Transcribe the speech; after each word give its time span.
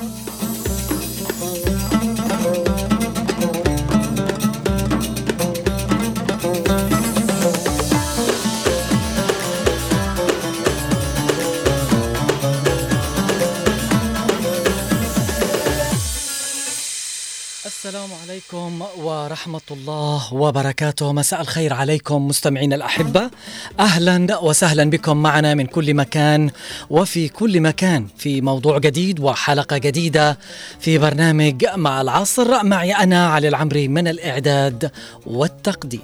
السلام 0.00 0.29
عليكم 18.30 18.82
ورحمة 18.98 19.60
الله 19.70 20.34
وبركاته. 20.34 21.12
مساء 21.12 21.40
الخير 21.40 21.72
عليكم 21.72 22.28
مستمعين 22.28 22.72
الأحبة. 22.72 23.30
أهلا 23.80 24.38
وسهلا 24.38 24.90
بكم 24.90 25.16
معنا 25.16 25.54
من 25.54 25.66
كل 25.66 25.94
مكان 25.94 26.50
وفي 26.90 27.28
كل 27.28 27.60
مكان 27.60 28.06
في 28.18 28.40
موضوع 28.40 28.78
جديد 28.78 29.20
وحلقة 29.20 29.78
جديدة 29.78 30.38
في 30.80 30.98
برنامج 30.98 31.66
مع 31.76 32.00
العصر. 32.00 32.64
معي 32.64 32.92
أنا 32.92 33.26
علي 33.26 33.48
العمري 33.48 33.88
من 33.88 34.08
الإعداد 34.08 34.90
والتقديم. 35.26 36.02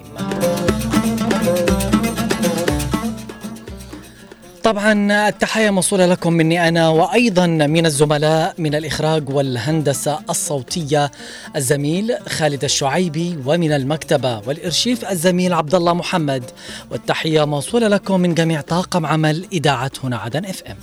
طبعا 4.67 5.27
التحية 5.29 5.69
موصولة 5.69 6.05
لكم 6.05 6.33
مني 6.33 6.67
أنا 6.67 6.89
وأيضا 6.89 7.47
من 7.47 7.85
الزملاء 7.85 8.53
من 8.57 8.75
الإخراج 8.75 9.29
والهندسة 9.29 10.19
الصوتية 10.29 11.11
الزميل 11.55 12.15
خالد 12.29 12.63
الشعيبي 12.63 13.37
ومن 13.45 13.71
المكتبة 13.71 14.41
والإرشيف 14.47 15.11
الزميل 15.11 15.53
عبد 15.53 15.75
الله 15.75 15.93
محمد. 15.93 16.43
والتحية 16.91 17.45
موصولة 17.45 17.87
لكم 17.87 18.19
من 18.19 18.33
جميع 18.33 18.61
طاقم 18.61 19.05
عمل 19.05 19.47
إذاعة 19.51 19.91
هنا 20.03 20.17
عدن 20.17 20.45
إف 20.45 20.63
إم. 20.63 20.77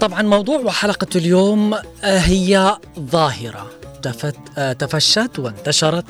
طبعا 0.00 0.22
موضوع 0.22 0.58
وحلقة 0.58 1.08
اليوم 1.16 1.74
هي 2.02 2.76
ظاهرة. 3.00 3.81
تفت 4.02 4.36
تفشت 4.78 5.38
وانتشرت 5.38 6.04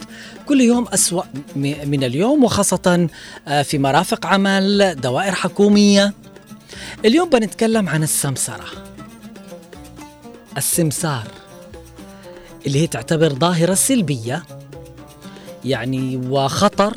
كل 0.47 0.61
يوم 0.61 0.89
أسوأ 0.89 1.23
من 1.57 2.05
اليوم 2.05 2.45
وخاصة 2.45 3.09
في 3.63 3.79
مرافق 3.79 4.27
عمل 4.27 4.95
دوائر 5.01 5.33
حكومية. 5.33 6.15
اليوم 7.05 7.31
بنتكلم 7.31 7.89
عن 7.89 8.03
السمسرة. 8.03 8.65
السمسار 10.57 11.29
اللي 12.67 12.83
هي 12.83 12.87
تعتبر 12.87 13.29
ظاهرة 13.29 13.75
سلبية 13.75 14.43
يعني 15.65 16.17
وخطر 16.17 16.97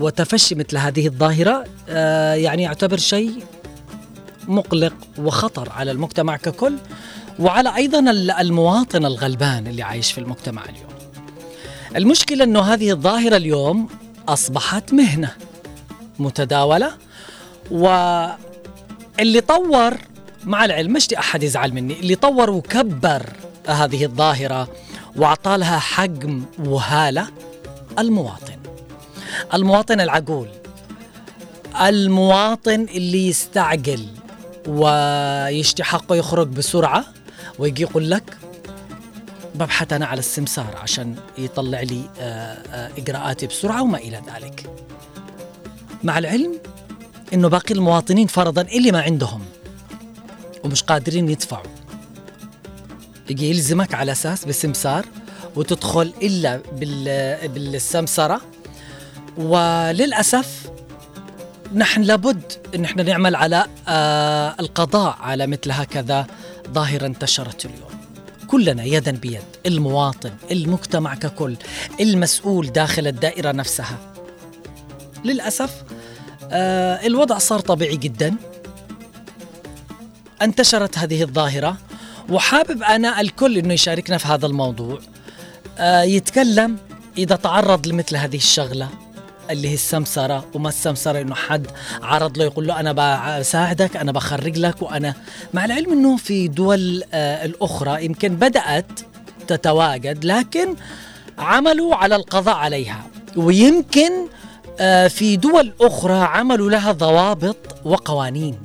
وتفشي 0.00 0.54
مثل 0.54 0.76
هذه 0.76 1.06
الظاهرة 1.06 1.64
يعني 2.34 2.62
يعتبر 2.62 2.96
شيء 2.96 3.44
مقلق 4.48 4.94
وخطر 5.18 5.72
على 5.72 5.90
المجتمع 5.90 6.36
ككل. 6.36 6.74
وعلى 7.38 7.76
أيضا 7.76 7.98
المواطن 8.40 9.06
الغلبان 9.06 9.66
اللي 9.66 9.82
عايش 9.82 10.12
في 10.12 10.18
المجتمع 10.18 10.62
اليوم. 10.64 10.88
المشكلة 11.96 12.44
إنه 12.44 12.60
هذه 12.60 12.90
الظاهرة 12.90 13.36
اليوم 13.36 13.88
أصبحت 14.28 14.92
مهنة 14.92 15.30
متداولة 16.18 16.92
واللي 17.70 19.40
طور 19.48 19.94
مع 20.44 20.64
العلم 20.64 20.92
مش 20.92 21.08
أحد 21.14 21.42
يزعل 21.42 21.72
مني، 21.72 22.00
اللي 22.00 22.14
طور 22.14 22.50
وكبر 22.50 23.32
هذه 23.68 24.04
الظاهرة 24.04 24.68
واعطى 25.16 25.56
لها 25.56 25.78
حجم 25.78 26.42
وهالة 26.58 27.26
المواطن. 27.98 28.58
المواطن 29.54 30.00
العقول. 30.00 30.48
المواطن 31.80 32.86
اللي 32.94 33.28
يستعجل 33.28 34.06
ويشتي 34.68 35.84
حقه 35.84 36.16
يخرج 36.16 36.48
بسرعة 36.48 37.04
ويجي 37.58 37.82
يقول 37.82 38.10
لك 38.10 38.38
ببحث 39.54 39.92
أنا 39.92 40.06
على 40.06 40.18
السمسار 40.18 40.76
عشان 40.82 41.16
يطلع 41.38 41.80
لي 41.80 42.02
إجراءاتي 42.98 43.46
بسرعة 43.46 43.82
وما 43.82 43.98
إلى 43.98 44.22
ذلك. 44.34 44.70
مع 46.02 46.18
العلم 46.18 46.58
إنه 47.32 47.48
باقي 47.48 47.74
المواطنين 47.74 48.26
فرضا 48.26 48.62
اللي 48.62 48.92
ما 48.92 49.02
عندهم 49.02 49.42
ومش 50.64 50.82
قادرين 50.82 51.28
يدفعوا. 51.28 51.66
يجي 53.30 53.50
يلزمك 53.50 53.94
على 53.94 54.12
أساس 54.12 54.44
بسمسار 54.44 55.06
وتدخل 55.56 56.12
إلا 56.22 56.60
بالسمسرة. 57.44 58.40
وللأسف 59.36 60.70
نحن 61.74 62.02
لابد 62.02 62.52
إن 62.74 62.84
إحنا 62.84 63.02
نعمل 63.02 63.36
على 63.36 63.66
آه 63.88 64.54
القضاء 64.60 65.16
على 65.20 65.46
مثل 65.46 65.70
هكذا. 65.70 66.26
ظاهره 66.72 67.06
انتشرت 67.06 67.64
اليوم. 67.66 67.90
كلنا 68.46 68.84
يدا 68.84 69.10
بيد، 69.10 69.42
المواطن، 69.66 70.30
المجتمع 70.50 71.14
ككل، 71.14 71.56
المسؤول 72.00 72.72
داخل 72.72 73.06
الدائرة 73.06 73.52
نفسها. 73.52 73.98
للأسف 75.24 75.82
آه 76.50 77.06
الوضع 77.06 77.38
صار 77.38 77.60
طبيعي 77.60 77.96
جدا. 77.96 78.34
انتشرت 80.42 80.98
هذه 80.98 81.22
الظاهرة 81.22 81.76
وحابب 82.28 82.82
أنا 82.82 83.20
الكل 83.20 83.58
إنه 83.58 83.74
يشاركنا 83.74 84.18
في 84.18 84.28
هذا 84.28 84.46
الموضوع. 84.46 84.98
آه 85.78 86.02
يتكلم 86.02 86.76
إذا 87.18 87.36
تعرض 87.36 87.86
لمثل 87.86 88.16
هذه 88.16 88.36
الشغلة 88.36 88.88
اللي 89.50 89.68
هي 89.68 89.74
السمسرة 89.74 90.44
وما 90.54 90.68
السمسرة 90.68 91.20
إنه 91.20 91.34
حد 91.34 91.66
عرض 92.02 92.38
له 92.38 92.44
يقول 92.44 92.66
له 92.66 92.80
أنا 92.80 92.92
بساعدك 93.38 93.96
أنا 93.96 94.12
بخرج 94.12 94.58
لك 94.58 94.82
وأنا 94.82 95.14
مع 95.54 95.64
العلم 95.64 95.92
إنه 95.92 96.16
في 96.16 96.48
دول 96.48 97.02
آه 97.12 97.44
الأخرى 97.44 98.04
يمكن 98.04 98.36
بدأت 98.36 99.00
تتواجد 99.46 100.24
لكن 100.24 100.74
عملوا 101.38 101.94
على 101.94 102.16
القضاء 102.16 102.54
عليها. 102.54 103.06
ويمكن 103.36 104.12
آه 104.80 105.08
في 105.08 105.36
دول 105.36 105.72
أخرى 105.80 106.18
عملوا 106.18 106.70
لها 106.70 106.92
ضوابط 106.92 107.56
وقوانين. 107.84 108.58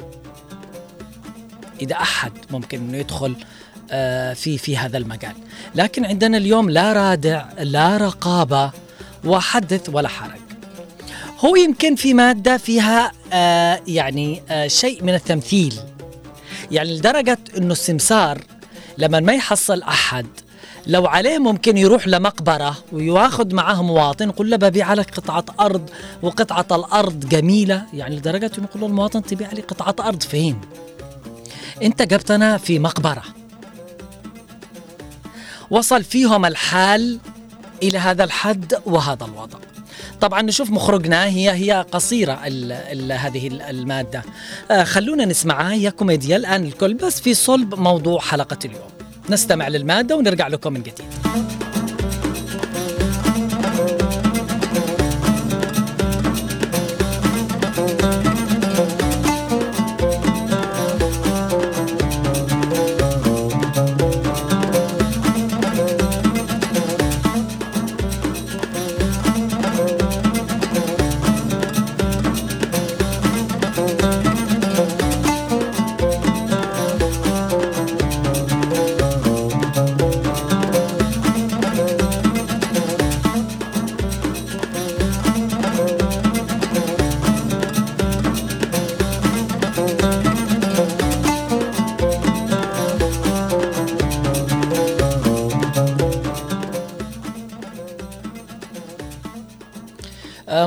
إذا 1.81 1.95
أحد 1.95 2.31
ممكن 2.51 2.77
إنه 2.77 2.97
يدخل 2.97 3.35
آه 3.91 4.33
في 4.33 4.57
في 4.57 4.77
هذا 4.77 4.97
المجال. 4.97 5.33
لكن 5.75 6.05
عندنا 6.05 6.37
اليوم 6.37 6.69
لا 6.69 6.93
رادع 6.93 7.45
لا 7.59 7.97
رقابة 7.97 8.71
وحدث 9.25 9.89
ولا 9.93 10.07
حرج. 10.07 10.48
هو 11.39 11.55
يمكن 11.55 11.95
في 11.95 12.13
مادة 12.13 12.57
فيها 12.57 13.11
آه 13.33 13.81
يعني 13.87 14.43
آه 14.49 14.67
شيء 14.67 15.03
من 15.03 15.13
التمثيل. 15.13 15.79
يعني 16.71 16.97
لدرجة 16.97 17.37
أنه 17.57 17.71
السمسار 17.71 18.41
لما 18.97 19.19
ما 19.19 19.33
يحصل 19.33 19.81
أحد 19.81 20.25
لو 20.87 21.07
عليه 21.07 21.37
ممكن 21.37 21.77
يروح 21.77 22.07
لمقبرة 22.07 22.77
وياخذ 22.91 23.55
معه 23.55 23.81
مواطن 23.81 24.29
يقول 24.29 24.49
له 24.49 24.57
ببيع 24.57 24.93
لك 24.93 25.15
قطعة 25.15 25.45
أرض 25.59 25.89
وقطعة 26.21 26.67
الأرض 26.71 27.29
جميلة. 27.29 27.83
يعني 27.93 28.15
لدرجة 28.15 28.51
أنه 28.57 28.67
يقول 28.71 28.83
المواطن 28.83 29.23
تبيع 29.23 29.51
لي 29.51 29.61
قطعة 29.61 30.07
أرض 30.07 30.23
فين 30.23 30.61
أنت 31.83 32.01
جبتنا 32.01 32.57
في 32.57 32.79
مقبرة. 32.79 33.23
وصل 35.71 36.03
فيهم 36.03 36.45
الحال 36.45 37.19
إلى 37.83 37.97
هذا 37.97 38.23
الحد 38.23 38.81
وهذا 38.85 39.25
الوضع. 39.25 39.68
طبعا 40.21 40.41
نشوف 40.41 40.71
مخرجنا 40.71 41.25
هي 41.25 41.51
هي 41.51 41.85
قصيرة 41.91 42.39
ال 42.45 42.71
ال 42.71 43.11
هذه 43.11 43.47
المادة. 43.47 44.23
آه 44.71 44.83
خلونا 44.83 45.25
نسمعها 45.25 45.73
هي 45.73 45.91
كوميديا 45.91 46.37
الآن 46.37 46.63
الكل 46.63 46.93
بس 46.93 47.21
في 47.21 47.33
صلب 47.33 47.75
موضوع 47.75 48.19
حلقة 48.19 48.57
اليوم. 48.65 48.89
نستمع 49.29 49.67
للمادة 49.67 50.15
ونرجع 50.15 50.47
لكم 50.47 50.73
من 50.73 50.81
جديد. 50.81 51.05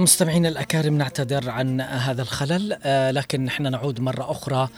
مستمعينا 0.03 0.49
الأكارم 0.49 0.99
نعتذر 0.99 1.51
عن 1.51 1.81
هذا 1.81 2.23
الخلل 2.23 2.79
آه، 2.83 3.11
لكن 3.11 3.45
نحن 3.45 3.71
نعود 3.71 4.01
مرة 4.01 4.31
أخرى 4.31 4.69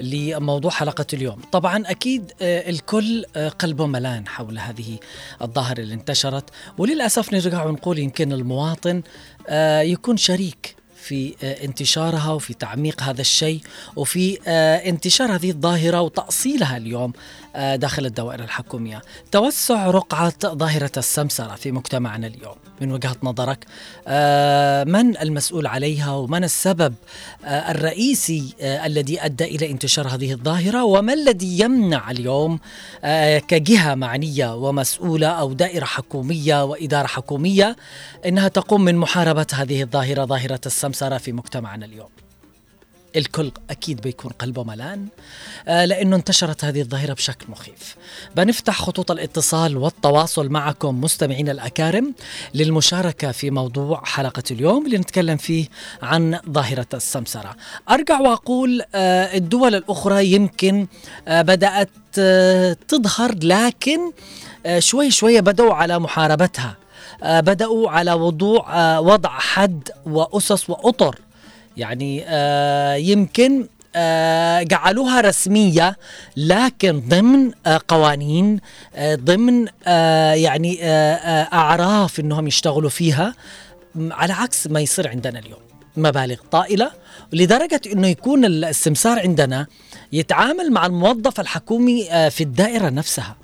لموضوع 0.00 0.70
حلقة 0.70 1.06
اليوم. 1.12 1.40
طبعا 1.52 1.82
أكيد 1.86 2.32
آه، 2.42 2.70
الكل 2.70 3.24
آه، 3.36 3.48
قلبه 3.48 3.86
ملان 3.86 4.28
حول 4.28 4.58
هذه 4.58 4.98
الظاهرة 5.42 5.80
اللي 5.80 5.94
انتشرت. 5.94 6.44
وللأسف 6.78 7.32
نرجع 7.32 7.64
ونقول 7.64 7.98
يمكن 7.98 8.32
المواطن 8.32 9.02
يكون 9.82 10.16
شريك 10.16 10.76
في 10.96 11.34
انتشارها 11.64 12.32
وفي 12.32 12.54
تعميق 12.54 13.02
هذا 13.02 13.20
الشيء 13.20 13.60
وفي 13.96 14.38
انتشار 14.88 15.34
هذه 15.34 15.50
الظاهرة 15.50 16.00
وتأصيلها 16.00 16.76
اليوم 16.76 17.12
داخل 17.54 18.06
الدوائر 18.06 18.44
الحكومية. 18.44 19.02
توسع 19.32 19.90
رقعة 19.90 20.34
ظاهرة 20.46 20.92
السمسرة 20.96 21.54
في 21.54 21.72
مجتمعنا 21.72 22.26
اليوم. 22.26 22.63
من 22.80 22.92
وجهة 22.92 23.16
نظرك 23.22 23.66
آه، 24.08 24.84
من 24.84 25.16
المسؤول 25.16 25.66
عليها 25.66 26.12
ومن 26.12 26.44
السبب 26.44 26.94
آه، 27.44 27.70
الرئيسي 27.70 28.54
آه، 28.60 28.86
الذي 28.86 29.24
أدى 29.24 29.44
إلى 29.44 29.70
انتشار 29.70 30.08
هذه 30.08 30.32
الظاهرة؟ 30.32 30.84
وما 30.84 31.12
الذي 31.12 31.60
يمنع 31.60 32.10
اليوم 32.10 32.58
كجهة 33.48 33.94
معنية 33.94 34.54
ومسؤولة 34.54 35.26
أو 35.26 35.52
دائرة 35.52 35.84
حكومية 35.84 36.64
وإدارة 36.64 37.06
حكومية 37.06 37.76
أنها 38.26 38.48
تقوم 38.48 38.84
من 38.84 38.96
محاربة 38.96 39.46
هذه 39.54 39.82
الظاهرة 39.82 40.24
ظاهرة 40.24 40.60
السمسرة 40.66 41.18
في 41.18 41.32
مجتمعنا 41.32 41.86
اليوم؟ 41.86 42.23
الكل 43.16 43.52
أكيد 43.70 44.00
بيكون 44.00 44.30
قلبه 44.30 44.64
ملان 44.64 45.06
آه 45.68 45.84
لأنه 45.84 46.16
انتشرت 46.16 46.64
هذه 46.64 46.80
الظاهرة 46.80 47.12
بشكل 47.12 47.46
مخيف. 47.48 47.96
بنفتح 48.36 48.78
خطوط 48.78 49.10
الاتصال 49.10 49.76
والتواصل 49.76 50.48
معكم 50.48 51.00
مستمعينا 51.00 51.52
الأكارم 51.52 52.14
للمشاركة 52.54 53.32
في 53.32 53.50
موضوع 53.50 54.04
حلقة 54.04 54.42
اليوم 54.50 54.86
اللي 54.86 54.98
نتكلم 54.98 55.36
فيه 55.36 55.66
عن 56.02 56.38
ظاهرة 56.50 56.86
السمسرة. 56.94 57.56
أرجع 57.90 58.20
وأقول 58.20 58.82
آه 58.94 59.36
الدول 59.36 59.74
الأخرى 59.74 60.26
يمكن 60.32 60.86
آه 61.28 61.42
بدأت 61.42 61.90
تظهر 62.88 63.34
لكن 63.42 64.12
شوي 64.78 65.10
شوي 65.10 65.40
بدأوا 65.40 65.74
على 65.74 65.98
محاربتها. 65.98 66.76
بدأوا 67.22 67.90
على 67.90 68.12
وضوع 68.12 68.98
وضع 68.98 69.28
حد 69.28 69.88
وأسس 70.06 70.70
وأطر 70.70 71.18
يعني 71.76 72.24
آه 72.26 72.94
يمكن 72.94 73.66
آه 73.96 74.62
جعلوها 74.62 75.20
رسمية 75.20 75.96
لكن 76.36 77.00
ضمن 77.08 77.50
آه 77.66 77.80
قوانين 77.88 78.60
آه 78.94 79.14
ضمن 79.14 79.66
آه 79.86 80.32
يعني 80.32 80.78
آه 80.82 81.14
آه 81.14 81.54
أعراف 81.54 82.20
أنهم 82.20 82.46
يشتغلوا 82.46 82.90
فيها 82.90 83.34
على 84.10 84.32
عكس 84.32 84.66
ما 84.66 84.80
يصير 84.80 85.08
عندنا 85.08 85.38
اليوم. 85.38 85.60
مبالغ 85.96 86.36
طائلة 86.50 86.90
لدرجة 87.32 87.80
أنه 87.92 88.08
يكون 88.08 88.44
السمسار 88.44 89.18
عندنا 89.18 89.66
يتعامل 90.12 90.72
مع 90.72 90.86
الموظف 90.86 91.40
الحكومي 91.40 92.04
في 92.30 92.40
الدائرة 92.40 92.88
نفسها. 92.88 93.36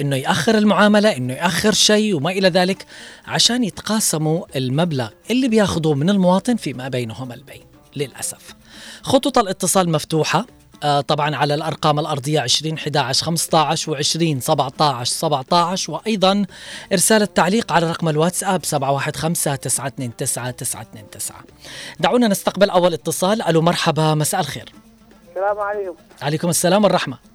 إنه 0.00 0.16
يأخر 0.16 0.58
المعاملة 0.58 1.16
إنه 1.16 1.32
يأخر 1.34 1.72
شيء 1.72 2.16
وما 2.16 2.30
إلى 2.30 2.48
ذلك 2.48 2.86
عشان 3.26 3.64
يتقاسموا 3.64 4.44
المبلغ 4.56 5.08
اللي 5.30 5.48
بياخذوه 5.48 5.94
من 5.94 6.10
المواطن 6.10 6.56
فيما 6.56 6.88
بينهم 6.88 7.32
البين 7.32 7.64
للأسف. 7.96 8.54
خطوط 9.02 9.38
الاتصال 9.38 9.90
مفتوحة 9.90 10.46
آه 10.82 11.00
طبعا 11.00 11.36
على 11.36 11.54
الأرقام 11.54 11.98
الأرضية 11.98 12.40
20 12.40 12.74
11 12.74 13.26
15 13.26 13.94
و20 13.94 14.38
17 14.40 15.04
17 15.04 15.92
وأيضا 15.92 16.46
إرسال 16.92 17.22
التعليق 17.22 17.72
على 17.72 17.90
رقم 17.90 18.08
الواتساب 18.08 18.64
715 18.64 19.56
929 19.56 20.16
929 20.16 21.42
دعونا 22.00 22.28
نستقبل 22.28 22.70
أول 22.70 22.92
اتصال. 22.92 23.42
ألو 23.42 23.62
مرحبا 23.62 24.14
مساء 24.14 24.40
الخير. 24.40 24.72
السلام 25.28 25.58
عليكم. 25.58 25.94
عليكم 26.22 26.48
السلام 26.48 26.84
والرحمة. 26.84 27.33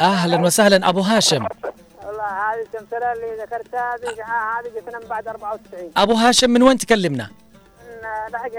أهلا 0.00 0.40
وسهلا 0.40 0.88
أبو 0.88 1.00
هاشم. 1.00 1.46
والله 2.06 2.24
هذه 2.24 2.60
التمثيليه 2.62 3.12
اللي 3.12 3.42
ذكرتها 3.42 3.94
هذه 3.94 4.08
هذه 4.60 4.80
جتنا 4.80 4.98
من 4.98 5.08
بعد 5.08 5.28
94 5.28 5.90
أبو 5.96 6.12
هاشم 6.14 6.50
من 6.50 6.62
وين 6.62 6.78
تكلمنا؟ 6.78 7.30
من 7.88 8.32
لحق 8.32 8.50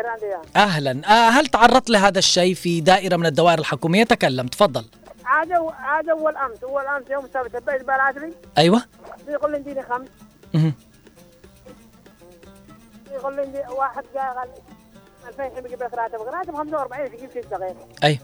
أهلا. 0.56 1.02
آه 1.08 1.30
هل 1.30 1.48
تعرضت 1.48 1.90
لهذا 1.90 2.20
الشيء 2.20 2.54
في 2.54 2.82
دائرة 2.82 3.16
من 3.16 3.26
الدوائر 3.26 3.60
الحكومية؟ 3.60 4.04
تكلم 4.04 4.48
تفضل. 4.48 4.86
عاد 5.26 5.52
عاد 5.80 6.10
اول 6.10 6.38
امس 6.38 6.64
اول 6.64 6.86
امس 6.86 7.10
يوم 7.10 7.26
السبت 7.26 7.56
البيت 7.56 7.82
بالعشري 7.88 8.34
أيوه. 8.58 8.82
يقول 9.28 9.52
لي 9.52 9.58
اديني 9.58 9.84
خمس 9.84 10.08
أها 10.56 10.72
يقول 13.12 13.36
لي 13.36 13.64
واحد 13.70 14.04
قال 14.16 14.50
2000 15.28 15.44
يجيب 15.66 15.84
لك 15.84 15.94
راتب 15.94 16.22
راتب 16.22 16.56
45 16.56 17.06
يجيب 17.14 17.30
6 17.32 17.42
دقائق 17.58 17.76
أي. 18.04 18.20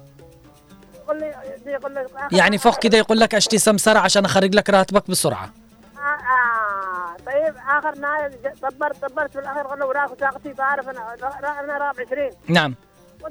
يقول 1.06 1.20
لي 1.20 1.36
يقول 1.66 1.94
لي 1.94 2.06
يعني 2.32 2.58
فوق 2.58 2.80
كده 2.80 2.98
يقول 2.98 3.20
لك 3.20 3.36
أشتي 3.36 3.58
سمسره 3.58 4.00
عشان 4.00 4.26
أخرج 4.26 4.56
لك 4.56 4.70
راتبك 4.70 5.10
بسرعة. 5.10 5.50
آه 5.98 6.00
آه. 6.00 7.16
طيب 7.26 7.56
آخر 7.70 7.96
نهايه 7.98 8.28
دبرت 8.64 9.06
دبرت 9.06 9.32
في 9.34 9.40
الاخير 9.40 9.64
قال 9.64 9.80
له 9.80 9.86
وراك 9.86 10.10
طاقتي 10.10 10.54
بعرف 10.54 10.90
أنا 10.90 11.14
أنا 11.60 11.78
راب 11.78 11.96
20 12.08 12.30
نعم. 12.48 12.76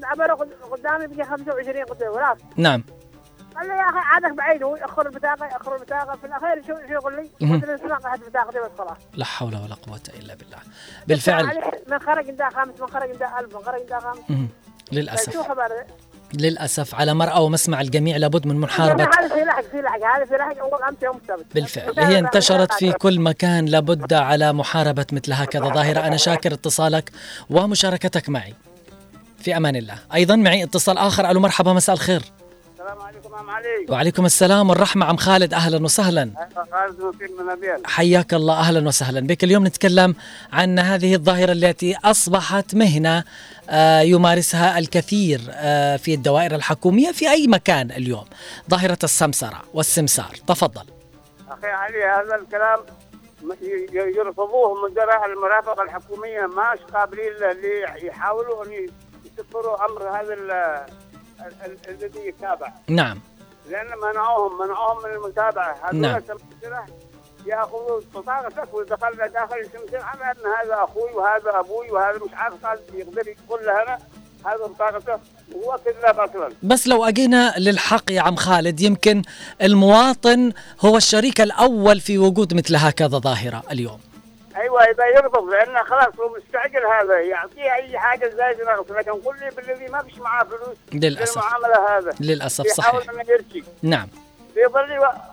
عبره 0.05 0.35
قدامي 0.73 1.07
بقي 1.07 1.25
25 1.25 1.85
قلت 1.85 2.01
له 2.01 2.11
وراك. 2.11 2.37
نعم. 2.57 2.85
قال 3.57 3.67
لي 3.69 3.75
يا 3.75 3.83
أخي 3.83 3.99
عادك 3.99 4.33
بعيد 4.37 4.63
هو 4.63 4.77
يأخر 4.77 5.07
البطاقه 5.07 5.47
يأخر 5.47 5.75
البطاقه 5.77 6.17
في 6.17 6.27
الأخير 6.27 6.63
شو 6.67 6.87
شو 6.89 6.93
يقول 6.93 7.17
لي؟ 7.17 7.53
قلت 7.53 7.65
له 7.65 7.75
اسمع 7.75 7.97
قاعد 7.99 8.21
بطاقتي 8.21 8.59
بس 8.59 8.71
خلاص 8.79 8.97
لا 9.15 9.25
حول 9.25 9.55
ولا 9.55 9.75
قوة 9.75 10.01
إلا 10.19 10.35
بالله. 10.35 10.59
بالفعل. 11.07 11.61
من 11.89 11.99
خرج 11.99 12.29
عندها 12.29 12.51
خامس 12.51 12.81
من 12.81 12.87
خرج 12.87 13.11
عندها 13.11 13.41
1000 13.41 13.55
من 13.57 13.63
خرج 13.65 13.81
عندها 13.81 14.01
خامس. 14.01 14.19
للأسف. 14.93 15.33
شو 15.33 15.43
خبر؟ 15.43 15.69
للأسف 16.41 16.95
على 16.95 17.15
مرأى 17.15 17.41
ومسمع 17.41 17.81
الجميع 17.81 18.17
لابد 18.17 18.47
من 18.47 18.57
محاربة. 18.57 19.05
هذا 19.05 19.29
في 19.29 19.45
لحق 19.45 19.63
في 19.71 19.81
لحق 19.83 20.17
هذا 20.17 20.25
في 20.25 20.35
لحق 20.35 20.59
اول 20.59 20.83
امس 20.89 21.03
يوم 21.03 21.17
السبت. 21.17 21.47
بالفعل. 21.55 21.93
هي 21.99 22.19
انتشرت 22.19 22.73
في 22.73 22.93
كل 22.93 23.21
مكان 23.21 23.67
لابد 23.67 24.13
على 24.13 24.53
محاربة 24.53 25.07
مثل 25.13 25.33
هكذا. 25.33 25.65
ظاهرة 25.65 26.01
أنا 26.01 26.17
شاكر 26.17 26.53
اتصالك 26.53 27.11
ومشاركتك 27.51 28.29
معي. 28.29 28.55
في 29.39 29.57
أمان 29.57 29.77
الله. 29.77 29.95
أيضا 30.15 30.37
معي 30.37 30.65
اتصال 30.65 30.99
آخر. 30.99 31.31
ألو 31.31 31.41
مرحبا 31.41 31.73
مساء 31.73 31.95
الخير. 31.95 32.23
السلام 32.73 32.99
عليكم 32.99 33.35
عم 33.35 33.51
علي. 33.51 33.87
وعليكم 33.89 34.27
السلام 34.27 34.71
والرحمة. 34.71 35.07
عم 35.07 35.17
خالد 35.17 35.55
أهلا 35.55 35.85
وسهلا. 35.85 36.31
خالد 36.73 37.01
من 37.41 37.51
أبيل. 37.51 37.87
حياك 37.87 38.35
الله. 38.35 38.61
أهلا 38.61 38.89
وسهلا. 38.89 39.21
بك 39.21 39.45
اليوم 39.45 39.67
نتكلم 39.67 40.15
عن 40.53 40.79
هذه 40.79 41.15
الظاهرة 41.15 41.53
التي 41.53 41.97
أصبحت 42.05 42.75
مهنة 42.75 43.25
يمارسها 44.03 44.79
الكثير 44.79 45.41
آه، 45.51 45.97
في 45.97 46.15
الدوائر 46.15 46.55
الحكومية 46.55 47.13
في 47.13 47.31
أي 47.31 47.47
مكان 47.47 47.91
اليوم. 47.91 48.25
ظاهرة 48.71 48.99
السمسرة 49.05 49.63
والسمسار 49.75 50.35
تفضل. 50.47 50.85
أخي 51.49 51.67
علي 51.67 52.05
هذا 52.05 52.35
الكلام 52.35 52.81
يرفضوه 53.93 54.85
مدراء 54.85 55.27
المرافق 55.27 55.81
الحكومية. 55.81 56.47
ماش 56.47 56.79
قابلين 56.79 57.33
اللي 57.33 58.07
يحاولوا 58.07 58.65
أن 58.65 58.89
يسفروا 59.25 59.85
أمر 59.85 60.03
هذا 60.09 60.35
الذي 61.89 62.29
يتابع. 62.29 62.73
نعم. 62.89 63.21
لأن 63.71 63.87
منعوهم 64.03 64.59
منعوهم 64.67 65.03
من 65.05 65.11
المتابعة. 65.11 65.77
هذول 65.83 66.01
نعم. 66.01 66.21
ياخذوا 67.47 68.01
بطاقتك 68.15 68.75
ودخلنا 68.75 69.27
داخل 69.27 69.57
السمسره 69.57 70.03
على 70.03 70.21
ان 70.23 70.47
هذا 70.63 70.85
أخوي 70.85 71.11
وهذا 71.13 71.61
أبوي 71.61 71.91
وهذا 71.91 72.19
مش 72.25 72.35
عارف 72.35 72.67
قال 72.67 72.79
يقدر 72.95 73.29
يقول 73.29 73.67
لها 73.67 73.99
هذا 74.47 74.67
بطاقته 74.67 75.19
وهو 75.53 75.79
كذاب 75.85 76.21
أصلا 76.21 76.53
بس 76.63 76.87
لو 76.87 77.05
أجينا 77.05 77.55
للحق 77.59 78.11
يا 78.11 78.21
عم 78.21 78.37
خالد 78.37 78.81
يمكن 78.81 79.23
المواطن 79.63 80.53
هو 80.85 80.97
الشريك 80.97 81.41
الأول 81.41 82.01
في 82.01 82.19
وجود 82.19 82.55
مثل 82.55 82.77
هكذا 82.77 83.19
ظاهرة 83.19 83.63
اليوم. 83.71 84.01
أيوه 84.57 84.83
إذا 84.83 85.07
يرفض 85.07 85.45
لأنه 85.45 85.83
خلاص 85.83 86.15
هو 86.21 86.37
مستعجل 86.37 86.87
هذا 87.01 87.21
يعطيه 87.21 87.75
أي 87.75 87.99
حاجة 87.99 88.29
زي 88.29 88.63
رغبت 88.63 88.91
لكن 88.91 89.11
قل 89.13 89.37
لي 89.41 89.51
بالذي 89.57 89.87
ما 89.93 90.03
فيش 90.03 90.19
معاه 90.19 90.45
فلوس 90.45 90.77
للأسف. 90.93 91.39
المعاملة 91.39 91.99
هذا. 91.99 92.13
للأسف 92.21 92.67
صحيح. 92.67 92.95
يحاول 92.95 93.21
إنه 93.21 93.31
يرشي. 93.33 93.65
نعم. 93.83 94.09
بيظل 94.55 94.91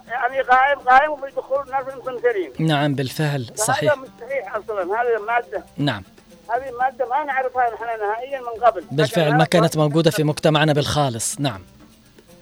يعني 0.08 0.42
قائم 0.42 0.80
قائم 0.80 1.12
وبيدخل 1.12 1.72
ناس 1.72 1.94
المسنسرين. 1.94 2.52
نعم 2.60 2.96
بالفعل 2.96 3.52
صحيح. 3.56 3.92
هذا 3.92 4.02
مستحيل 4.02 4.64
أصلا 4.64 4.84
هذه 4.84 5.18
الماده 5.22 5.64
نعم. 5.78 6.04
هذه 6.50 6.72
مادة 6.80 7.06
ما 7.06 7.24
نعرفها 7.24 7.74
نحن 7.74 7.84
نهائيا 7.84 8.40
من 8.40 8.64
قبل. 8.66 8.84
بالفعل 8.92 9.38
ما 9.38 9.46
كانت 9.46 9.78
موجودة 9.78 10.12
في 10.12 10.24
مجتمعنا 10.24 10.74
بالخالص. 10.74 11.40
نعم. 11.40 11.62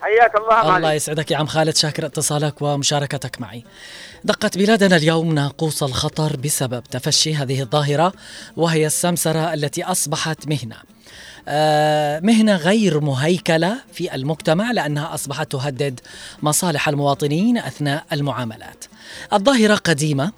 حياك 0.01 0.35
الله 0.35 0.77
الله. 0.77 0.93
يسعدك 0.93 1.31
يا 1.31 1.37
عم 1.37 1.47
خالد 1.47 1.75
شاكر 1.75 2.05
اتصالك 2.05 2.61
ومشاركتك 2.61 3.41
معي. 3.41 3.63
دقت 4.23 4.57
بلادنا 4.57 4.95
اليوم 4.95 5.33
ناقوس 5.33 5.83
الخطر 5.83 6.35
بسبب 6.35 6.83
تفشي 6.83 7.35
هذه 7.35 7.61
الظاهرة 7.61 8.13
وهي 8.57 8.85
السمسرة 8.85 9.53
التي 9.53 9.83
أصبحت 9.83 10.47
مهنة. 10.47 10.75
آه 11.47 12.19
مهنة 12.19 12.55
غير 12.55 12.99
مهيكلة 12.99 13.77
في 13.93 14.15
المجتمع 14.15 14.71
لأنها 14.71 15.13
أصبحت 15.13 15.51
تهدد 15.51 15.99
مصالح 16.43 16.89
المواطنين 16.89 17.57
أثناء 17.57 18.05
المعاملات. 18.13 18.85
الظاهرة 19.33 19.75
قديمة 19.75 20.31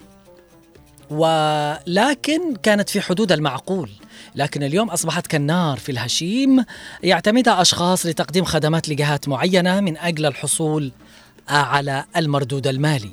ولكن 1.10 2.56
كانت 2.64 2.90
في 2.90 3.02
حدود 3.02 3.32
المعقول. 3.32 3.90
لكن 4.36 4.64
اليوم 4.64 4.90
أصبحت 4.90 5.28
كالنار 5.28 5.78
في 5.78 5.92
الهشيم. 5.92 6.66
يعتمدها 7.04 7.62
أشخاص 7.62 8.06
لتقديم 8.06 8.46
خدمات 8.46 8.90
لجهات 8.90 9.28
معينة 9.28 9.80
من 9.80 9.98
أجل 9.98 10.26
الحصول 10.26 10.92
على 11.50 12.06
المردود 12.18 12.68
المالي. 12.68 13.12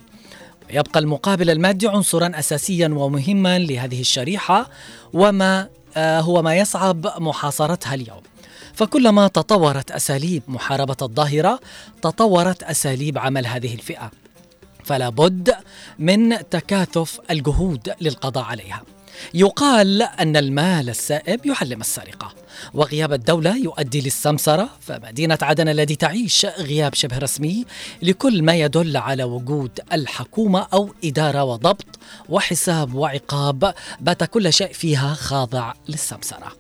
يبقى 0.71 1.01
المقابل 1.01 1.51
المادي 1.51 1.89
عنصرا 1.89 2.31
أساسيا 2.35 2.89
ومهما 2.89 3.59
لهذه 3.59 4.01
الشريحة. 4.01 4.71
وما 5.13 5.69
هو 5.99 6.43
ما 6.43 6.57
يصعب 6.57 7.07
محاصرتها 7.23 7.95
اليوم. 7.95 8.23
فكلما 8.75 9.29
تطورت 9.29 9.91
أساليب 9.91 10.43
محاربة 10.49 10.97
الظاهرة 11.03 11.61
تطورت 12.03 12.63
أساليب 12.63 13.19
عمل 13.19 13.47
هذه 13.47 13.75
الفئة. 13.75 14.11
فلا 14.85 15.09
بد 15.09 15.55
من 15.99 16.49
تكاثف 16.51 17.21
الجهود 17.31 17.93
للقضاء 18.01 18.45
عليها. 18.45 18.83
يقال 19.35 20.03
أن 20.03 20.37
المال 20.37 20.89
السائب 20.89 21.47
يعلم 21.47 21.81
السرقة. 21.81 22.35
وغياب 22.75 23.13
الدولة 23.13 23.57
يؤدي 23.57 24.01
للسمسرة 24.01 24.69
فمدينة 24.81 25.39
عدن 25.43 25.69
التي 25.69 25.97
تعيش 25.97 26.47
غياب 26.47 26.95
شبه 26.95 27.19
رسمي 27.19 27.65
لكل 28.03 28.43
ما 28.43 28.55
يدل 28.55 28.97
على 28.97 29.25
وجود 29.25 29.81
الحكومة 29.93 30.67
أو 30.73 30.95
إدارة 31.05 31.45
وضبط 31.45 31.99
وحساب 32.29 32.95
وعقاب 32.95 33.75
بات 34.01 34.25
كل 34.25 34.53
شيء 34.53 34.73
فيها 34.73 35.15
خاضع 35.15 35.73
للسمسرة. 35.89 36.53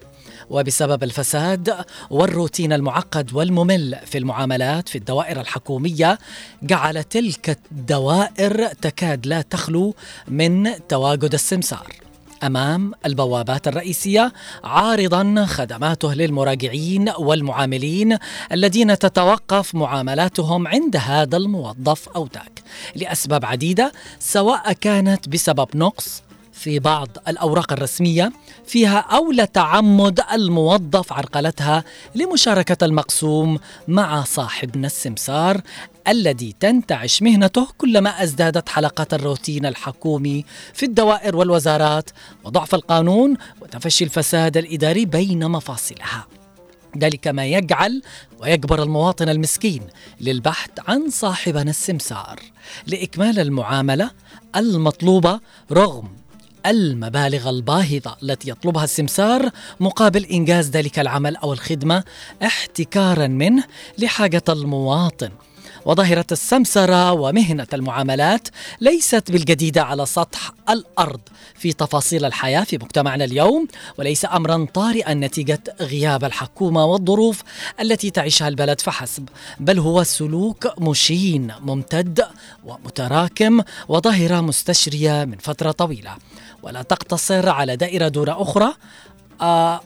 وبسبب 0.50 1.02
الفساد 1.02 1.84
والروتين 2.10 2.72
المعقد 2.72 3.32
والممل 3.32 3.98
في 4.06 4.18
المعاملات 4.18 4.88
في 4.88 4.98
الدوائر 4.98 5.40
الحكومية 5.40 6.18
جعل 6.62 7.04
تلك 7.04 7.58
الدوائر 7.72 8.66
تكاد 8.66 9.26
لا 9.26 9.42
تخلو 9.42 9.94
من 10.28 10.86
تواجد 10.88 11.34
السمسار. 11.34 12.07
أمام 12.42 12.92
البوابات 13.06 13.68
الرئيسية 13.68 14.32
عارضا 14.64 15.44
خدماته 15.48 16.14
للمراجعين 16.14 17.12
والمعاملين 17.18 18.18
الذين 18.52 18.98
تتوقف 18.98 19.74
معاملاتهم 19.74 20.68
عند 20.68 20.96
هذا 20.96 21.36
الموظف 21.36 22.08
أو 22.08 22.28
ذاك. 22.34 22.62
لأسباب 22.96 23.44
عديدة 23.44 23.92
سواء 24.18 24.72
كانت 24.72 25.28
بسبب 25.28 25.68
نقص 25.74 26.22
في 26.52 26.78
بعض 26.78 27.08
الأوراق 27.28 27.72
الرسمية 27.72 28.32
فيها 28.66 28.98
أو 28.98 29.32
لتعمد 29.32 30.20
الموظف 30.32 31.12
عرقلتها 31.12 31.84
لمشاركة 32.14 32.84
المقسوم 32.84 33.58
مع 33.88 34.24
صاحبنا 34.24 34.86
السمسار 34.86 35.60
الذي 36.08 36.54
تنتعش 36.60 37.22
مهنته 37.22 37.68
كلما 37.78 38.22
أزدادت 38.22 38.68
حلقات 38.68 39.14
الروتين 39.14 39.66
الحكومي 39.66 40.44
في 40.74 40.86
الدوائر 40.86 41.36
والوزارات 41.36 42.10
وضعف 42.44 42.74
القانون 42.74 43.36
وتفشي 43.60 44.04
الفساد 44.04 44.56
الإداري 44.56 45.04
بين 45.04 45.48
مفاصلها. 45.48 46.26
ذلك 46.98 47.28
ما 47.28 47.46
يجعل 47.46 48.02
ويجبر 48.40 48.82
المواطن 48.82 49.28
المسكين 49.28 49.82
للبحث 50.20 50.70
عن 50.88 51.10
صاحبنا 51.10 51.70
السمسار 51.70 52.40
لإكمال 52.86 53.38
المعاملة 53.38 54.10
المطلوبة 54.56 55.40
رغم 55.72 56.08
المبالغ 56.66 57.50
الباهظة 57.50 58.16
التي 58.22 58.50
يطلبها 58.50 58.84
السمسار 58.84 59.50
مقابل 59.80 60.24
إنجاز 60.24 60.70
ذلك 60.70 60.98
العمل 60.98 61.36
أو 61.36 61.52
الخدمة 61.52 62.04
احتكارا 62.42 63.26
منه 63.26 63.64
لحاجة 63.98 64.42
المواطن 64.48 65.30
وظاهرة 65.84 66.26
السمسرة 66.32 67.12
ومهنة 67.12 67.66
المعاملات 67.72 68.48
ليست 68.80 69.32
بالجديدة 69.32 69.82
على 69.82 70.06
سطح 70.06 70.52
الأرض. 70.70 71.20
في 71.54 71.72
تفاصيل 71.72 72.24
الحياة 72.24 72.64
في 72.64 72.76
مجتمعنا 72.76 73.24
اليوم 73.24 73.68
وليس 73.98 74.24
أمرا 74.24 74.66
طارئا 74.74 75.14
نتيجة 75.14 75.62
غياب 75.80 76.24
الحكومة 76.24 76.84
والظروف 76.84 77.42
التي 77.80 78.10
تعيشها 78.10 78.48
البلد 78.48 78.80
فحسب 78.80 79.28
بل 79.60 79.78
هو 79.78 80.02
سلوك 80.02 80.80
مشين 80.80 81.52
ممتد 81.60 82.24
ومتراكم 82.64 83.60
وظاهرة 83.88 84.40
مستشرية 84.40 85.24
من 85.24 85.36
فترة 85.38 85.70
طويلة. 85.70 86.16
ولا 86.62 86.82
تقتصر 86.82 87.48
على 87.48 87.76
دائرة 87.76 88.08
دون 88.08 88.28
أخرى 88.28 88.72
آه 89.40 89.80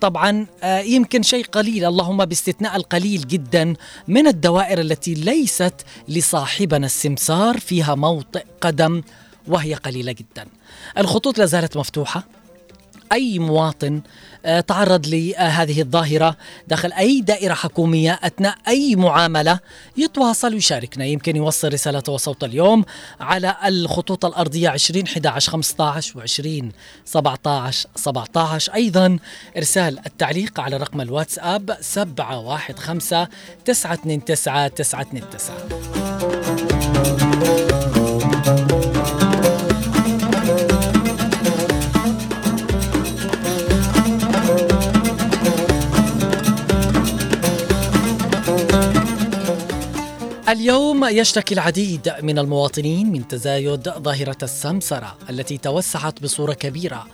طبعا 0.00 0.46
آه 0.62 0.80
يمكن 0.80 1.22
شيء 1.22 1.44
قليل 1.44 1.84
اللهم 1.84 2.24
باستثناء 2.24 2.76
القليل 2.76 3.28
جدا 3.28 3.74
من 4.08 4.26
الدوائر 4.26 4.80
التي 4.80 5.14
ليست 5.14 5.74
لصاحبنا 6.08 6.86
السمسار 6.86 7.58
فيها 7.58 7.94
موطئ 7.94 8.44
قدم 8.60 9.02
وهي 9.48 9.74
قليلة 9.74 10.12
جدا. 10.12 10.46
الخطوط 10.98 11.38
لا 11.38 11.46
زالت 11.46 11.76
مفتوحة 11.76 12.26
أي 13.12 13.38
مواطن 13.38 14.00
تعرض 14.66 15.06
لهذه 15.06 15.80
الظاهرة 15.80 16.36
داخل 16.68 16.92
أي 16.92 17.20
دائرة 17.20 17.54
حكومية 17.54 18.20
أثناء 18.22 18.54
أي 18.68 18.96
معاملة 18.96 19.58
يتواصل 19.96 20.54
ويشاركنا. 20.54 21.04
يمكن 21.04 21.36
يوصل 21.36 21.72
رسالته 21.72 22.12
وصوت 22.12 22.44
اليوم 22.44 22.84
على 23.20 23.56
الخطوط 23.64 24.24
الأرضية 24.24 24.68
20 24.68 25.04
11 25.04 25.52
15 25.52 26.18
و 26.18 26.20
20 26.20 26.72
17 27.04 27.88
17 27.96 28.74
أيضا 28.74 29.18
إرسال 29.56 29.98
التعليق 30.06 30.60
على 30.60 30.76
رقم 30.76 31.00
الواتساب 31.00 31.76
715 31.80 33.28
929 33.64 34.24
929 34.24 36.11
اليوم 50.62 51.04
يشتكي 51.04 51.54
العديد 51.54 52.14
من 52.22 52.38
المواطنين 52.38 53.12
من 53.12 53.28
تزايد 53.28 53.88
ظاهرة 53.88 54.36
السمسرة 54.42 55.16
التي 55.30 55.58
توسعت 55.58 56.22
بصورة 56.22 56.52
كبيرة. 56.52 57.06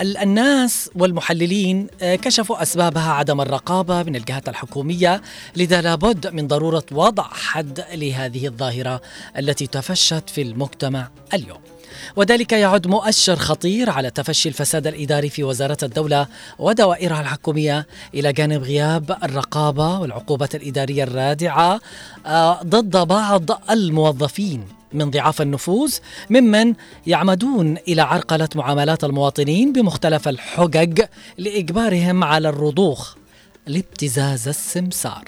الناس 0.00 0.90
والمحللين 0.94 1.86
آه، 2.02 2.16
كشفوا 2.16 2.62
أسبابها 2.62 3.12
عدم 3.12 3.40
الرقابة 3.40 4.02
من 4.02 4.16
الجهات 4.16 4.48
الحكومية 4.48 5.22
لذا 5.56 5.80
لابد 5.80 6.26
من 6.26 6.46
ضرورة 6.46 6.84
وضع 6.92 7.22
حد 7.22 7.84
لهذه 7.92 8.46
الظاهرة 8.46 9.00
التي 9.38 9.66
تفشت 9.66 10.30
في 10.30 10.42
المجتمع 10.42 11.08
اليوم. 11.34 11.60
وذلك 12.16 12.52
يعد 12.52 12.86
مؤشر 12.86 13.36
خطير 13.36 13.90
على 13.90 14.10
تفشي 14.10 14.48
الفساد 14.48 14.86
الإداري 14.86 15.28
في 15.28 15.44
وزارة 15.44 15.78
الدولة 15.82 16.26
ودوائرها 16.58 17.20
الحكومية 17.20 17.86
إلى 18.14 18.32
جانب 18.32 18.62
غياب 18.62 19.18
الرقابة 19.22 20.00
والعقوبات 20.00 20.54
الإدارية 20.54 21.02
الرادعة 21.02 21.80
آه، 22.26 22.62
ضد 22.62 22.96
بعض 22.96 23.70
الموظفين 23.70 24.64
من 24.92 25.10
ضعاف 25.10 25.42
النفوذ 25.42 25.94
ممن 26.30 26.74
يعمدون 27.06 27.76
إلى 27.88 28.02
عرقلة 28.02 28.48
معاملات 28.54 29.04
المواطنين 29.04 29.72
بمختلف 29.72 30.28
الحجج 30.28 31.00
لإجبارهم 31.38 32.24
على 32.24 32.48
الرضوخ 32.48 33.14
لابتزاز 33.66 34.48
السمسار 34.48 35.24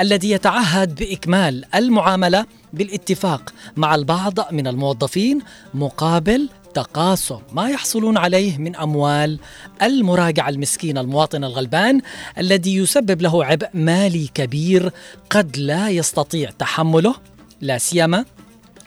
الذي 0.00 0.30
يتعهد 0.30 0.94
بإكمال 0.94 1.64
المعاملة 1.74 2.46
بالاتفاق 2.72 3.52
مع 3.76 3.94
البعض 3.94 4.52
من 4.52 4.66
الموظفين 4.66 5.40
مقابل 5.74 6.48
تقاسم 6.74 7.40
ما 7.52 7.68
يحصلون 7.68 8.16
عليه 8.18 8.58
من 8.58 8.76
أموال 8.76 9.38
المراجع 9.82 10.48
المسكين 10.48 10.98
المواطن 10.98 11.44
الغلبان 11.44 12.00
الذي 12.38 12.76
يسبب 12.76 13.22
له 13.22 13.44
عبء 13.44 13.68
مالي 13.74 14.28
كبير 14.34 14.92
قد 15.30 15.56
لا 15.56 15.88
يستطيع 15.88 16.50
تحمله. 16.50 17.14
لا 17.60 17.78
سيما 17.78 18.24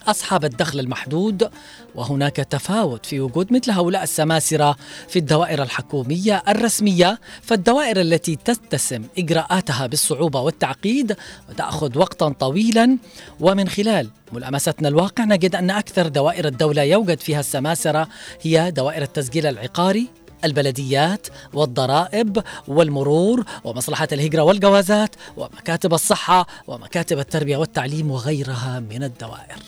أصحاب 0.08 0.44
الدخل 0.44 0.80
المحدود 0.80 1.50
وهناك 1.94 2.36
تفاوت 2.36 3.06
في 3.06 3.20
وجود 3.20 3.52
مثل 3.52 3.70
هؤلاء 3.70 4.02
السماسرة 4.02 4.76
في 5.08 5.18
الدوائر 5.18 5.62
الحكومية 5.62 6.42
الرسمية 6.48 7.18
فالدوائر 7.42 8.00
التي 8.00 8.36
تتسم 8.36 9.02
إجراءاتها 9.18 9.86
بالصعوبة 9.86 10.40
والتعقيد 10.40 11.16
وتأخذ 11.48 11.98
وقتا 11.98 12.28
طويلا. 12.28 12.98
ومن 13.40 13.68
خلال 13.68 14.08
ملامستنا 14.32 14.88
الواقع 14.88 15.24
نجد 15.24 15.54
أن 15.54 15.70
أكثر 15.70 16.08
دوائر 16.08 16.46
الدولة 16.46 16.82
يوجد 16.82 17.20
فيها 17.20 17.40
السماسرة 17.40 18.08
هي 18.42 18.70
دوائر 18.70 19.02
التسجيل 19.02 19.46
العقاري 19.46 20.08
البلديات 20.44 21.26
والضرائب 21.52 22.42
والمرور 22.68 23.44
ومصلحة 23.64 24.08
الهجرة 24.12 24.42
والجوازات 24.42 25.16
ومكاتب 25.36 25.94
الصحة 25.94 26.46
ومكاتب 26.66 27.18
التربية 27.18 27.56
والتعليم 27.56 28.10
وغيرها 28.10 28.80
من 28.80 29.04
الدوائر. 29.04 29.58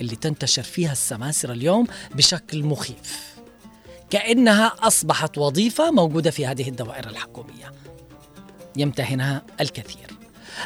اللي 0.00 0.16
تنتشر 0.16 0.62
فيها 0.62 0.92
السماسرة 0.92 1.52
اليوم 1.52 1.86
بشكل 2.14 2.62
مخيف. 2.62 3.38
كأنها 4.10 4.72
أصبحت 4.80 5.38
وظيفة 5.38 5.90
موجودة 5.90 6.30
في 6.30 6.46
هذه 6.46 6.68
الدوائر 6.68 7.06
الحكومية. 7.08 7.72
يمتهنها 8.76 9.42
الكثير. 9.60 10.06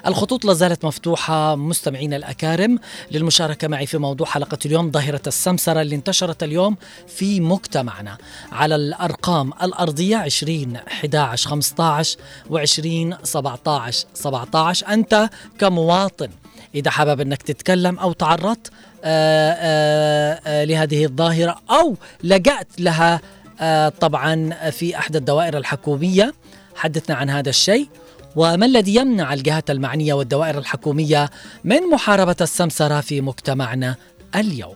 الخطوط 0.06 0.44
لازالت 0.44 0.84
مفتوحة. 0.84 1.56
مستمعينا 1.56 2.16
الأكارم 2.16 2.78
للمشاركة 3.10 3.68
معي 3.68 3.86
في 3.86 3.98
موضوع 3.98 4.26
حلقة 4.26 4.58
اليوم 4.66 4.90
ظاهرة 4.90 5.22
السمسرة 5.26 5.82
اللي 5.82 5.94
انتشرت 5.94 6.42
اليوم 6.42 6.76
في 7.08 7.40
مجتمعنا. 7.40 8.18
على 8.52 8.74
الأرقام 8.74 9.52
الأرضية 9.62 10.16
20 10.16 10.76
11 10.76 11.50
15 11.50 12.18
و 12.50 12.58
20 12.58 13.16
17 13.22 14.06
17 14.14 14.88
أنت 14.88 15.30
كمواطن 15.58 16.28
إذا 16.74 16.90
حابب 16.90 17.20
أنك 17.20 17.42
تتكلم 17.42 17.98
أو 17.98 18.12
تعرضت 18.12 18.70
لهذه 20.66 21.04
الظاهرة 21.04 21.56
أو 21.70 21.96
لجأت 22.24 22.68
لها 22.78 23.20
طبعا 23.88 24.50
في 24.70 24.98
أحد 24.98 25.16
الدوائر 25.16 25.58
الحكومية 25.58 26.34
حدثنا 26.76 27.16
عن 27.16 27.30
هذا 27.30 27.50
الشيء. 27.50 27.88
وما 28.36 28.66
الذي 28.66 28.94
يمنع 28.94 29.34
الجهات 29.34 29.70
المعنية 29.70 30.14
والدوائر 30.14 30.58
الحكومية 30.58 31.30
من 31.64 31.80
محاربة 31.92 32.36
السمسرة 32.40 33.00
في 33.00 33.20
مجتمعنا 33.20 33.96
اليوم؟ 34.36 34.74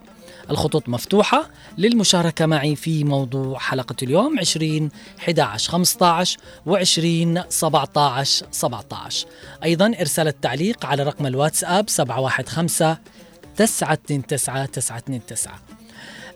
الخطوط 0.50 0.88
مفتوحة 0.88 1.48
للمشاركة 1.78 2.46
معي 2.46 2.76
في 2.76 3.04
موضوع 3.04 3.58
حلقة 3.58 3.96
اليوم 4.02 4.38
20 4.38 4.90
11 5.18 5.70
15 5.70 6.38
و 6.66 6.76
20 6.76 7.42
17 7.48 8.46
17 8.50 9.26
أيضا 9.64 9.92
إرسال 10.00 10.28
التعليق 10.28 10.86
على 10.86 11.02
رقم 11.02 11.26
الواتساب 11.26 11.88
715 11.90 12.96
929 13.56 14.22
929 14.26 15.58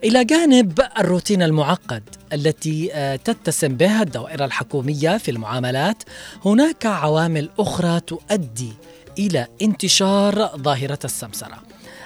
إلى 0.05 0.25
جانب 0.25 0.81
الروتين 0.99 1.43
المعقد 1.43 2.03
التي 2.33 2.91
تتسم 3.25 3.69
بها 3.69 4.03
الدوائر 4.03 4.45
الحكومية 4.45 5.17
في 5.19 5.31
المعاملات 5.31 6.03
هناك 6.45 6.87
عوامل 6.87 7.51
أخرى 7.59 8.01
تؤدي 8.01 8.73
إلى 9.19 9.47
انتشار 9.63 10.51
ظاهرة 10.57 10.99
السمسرة 11.05 11.63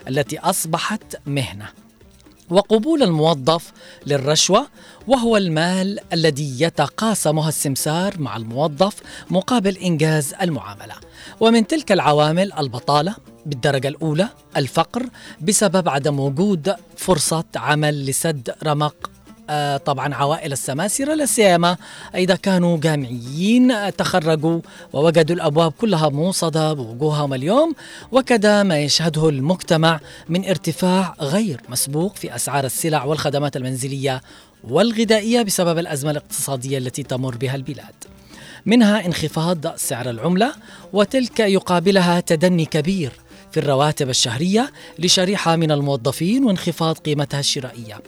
التي 0.09 0.39
أصبحت 0.39 1.17
مهنة 1.27 1.69
وقبول 2.51 3.03
الموظف 3.03 3.73
للرشوة 4.07 4.67
وهو 5.09 5.37
المال 5.37 6.01
الذي 6.13 6.63
يتقاسمها 6.63 7.49
السمسار 7.49 8.21
مع 8.21 8.37
الموظف 8.37 8.95
مقابل 9.31 9.77
إنجاز 9.77 10.35
المعاملة. 10.43 10.95
ومن 11.41 11.67
تلك 11.67 11.93
العوامل 11.93 12.53
البطالة 12.53 13.15
بالدرجة 13.47 13.89
الأولى 13.89 14.29
الفقر 14.57 15.07
بسبب 15.41 15.89
عدم 15.89 16.21
وجود 16.21 16.75
فرصة 16.97 17.45
عمل 17.57 18.07
لسد 18.07 18.55
رمق 18.65 19.11
آه 19.51 19.77
طبعا 19.77 20.15
عوائل 20.15 20.53
السماسرة 20.53 21.15
لا 21.15 21.27
سيما 21.27 21.77
إذا 22.15 22.37
كانوا 22.37 22.79
جامعيين 22.79 23.97
تخرجوا 23.97 24.61
ووجدوا 24.93 25.37
الأبواب 25.37 25.73
كلها 25.73 26.09
موصدة 26.09 26.73
بوجوههم 26.73 27.35
اليوم 27.35 27.75
وكذا 28.13 28.63
ما 28.63 28.79
يشهده 28.79 29.29
المجتمع 29.29 30.01
من 30.29 30.45
ارتفاع 30.45 31.15
غير 31.21 31.61
مسبوق 31.69 32.17
في 32.17 32.35
أسعار 32.35 32.65
السلع 32.65 33.05
والخدمات 33.05 33.57
المنزلية 33.57 34.23
والغذائية 34.65 35.43
بسبب 35.43 35.79
الأزمة 35.79 36.11
الاقتصادية 36.11 36.79
التي 36.79 37.03
تمر 37.03 37.37
بها 37.37 37.55
البلاد. 37.55 37.95
منها 38.67 39.07
انخفاض 39.07 39.77
سعر 39.77 40.11
العملة 40.11 40.53
وتلك 40.93 41.41
يقابلها 41.41 42.21
تدني 42.21 42.65
كبير 42.65 43.13
في 43.55 43.61
الرواتب 43.61 44.11
الشهرية 44.11 44.73
لشريحة 44.99 45.57
من 45.57 45.71
الموظفين 45.73 46.45
وانخفاض 46.45 46.99
قيمتها 46.99 47.41
الشرائية 47.41 48.01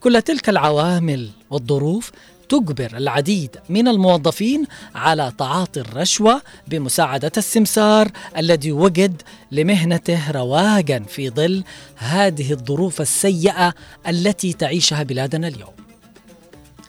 كل 0.00 0.22
تلك 0.22 0.48
العوامل 0.48 1.30
والظروف 1.50 2.10
تجبر 2.48 2.96
العديد 2.96 3.56
من 3.68 3.88
الموظفين 3.88 4.66
على 4.94 5.32
تعاطي 5.38 5.80
الرشوة 5.80 6.42
بمساعدة 6.68 7.32
السمسار 7.36 8.10
الذي 8.36 8.72
وجد 8.72 9.22
لمهنته 9.52 10.30
رواجا 10.30 10.98
في 11.08 11.30
ظل 11.30 11.64
هذه 11.96 12.52
الظروف 12.52 13.00
السيئة 13.00 13.74
التي 14.08 14.52
تعيشها 14.52 15.02
بلادنا 15.02 15.48
اليوم. 15.48 15.74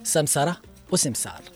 سمسرة 0.03 0.57
وسمسار. 0.91 1.52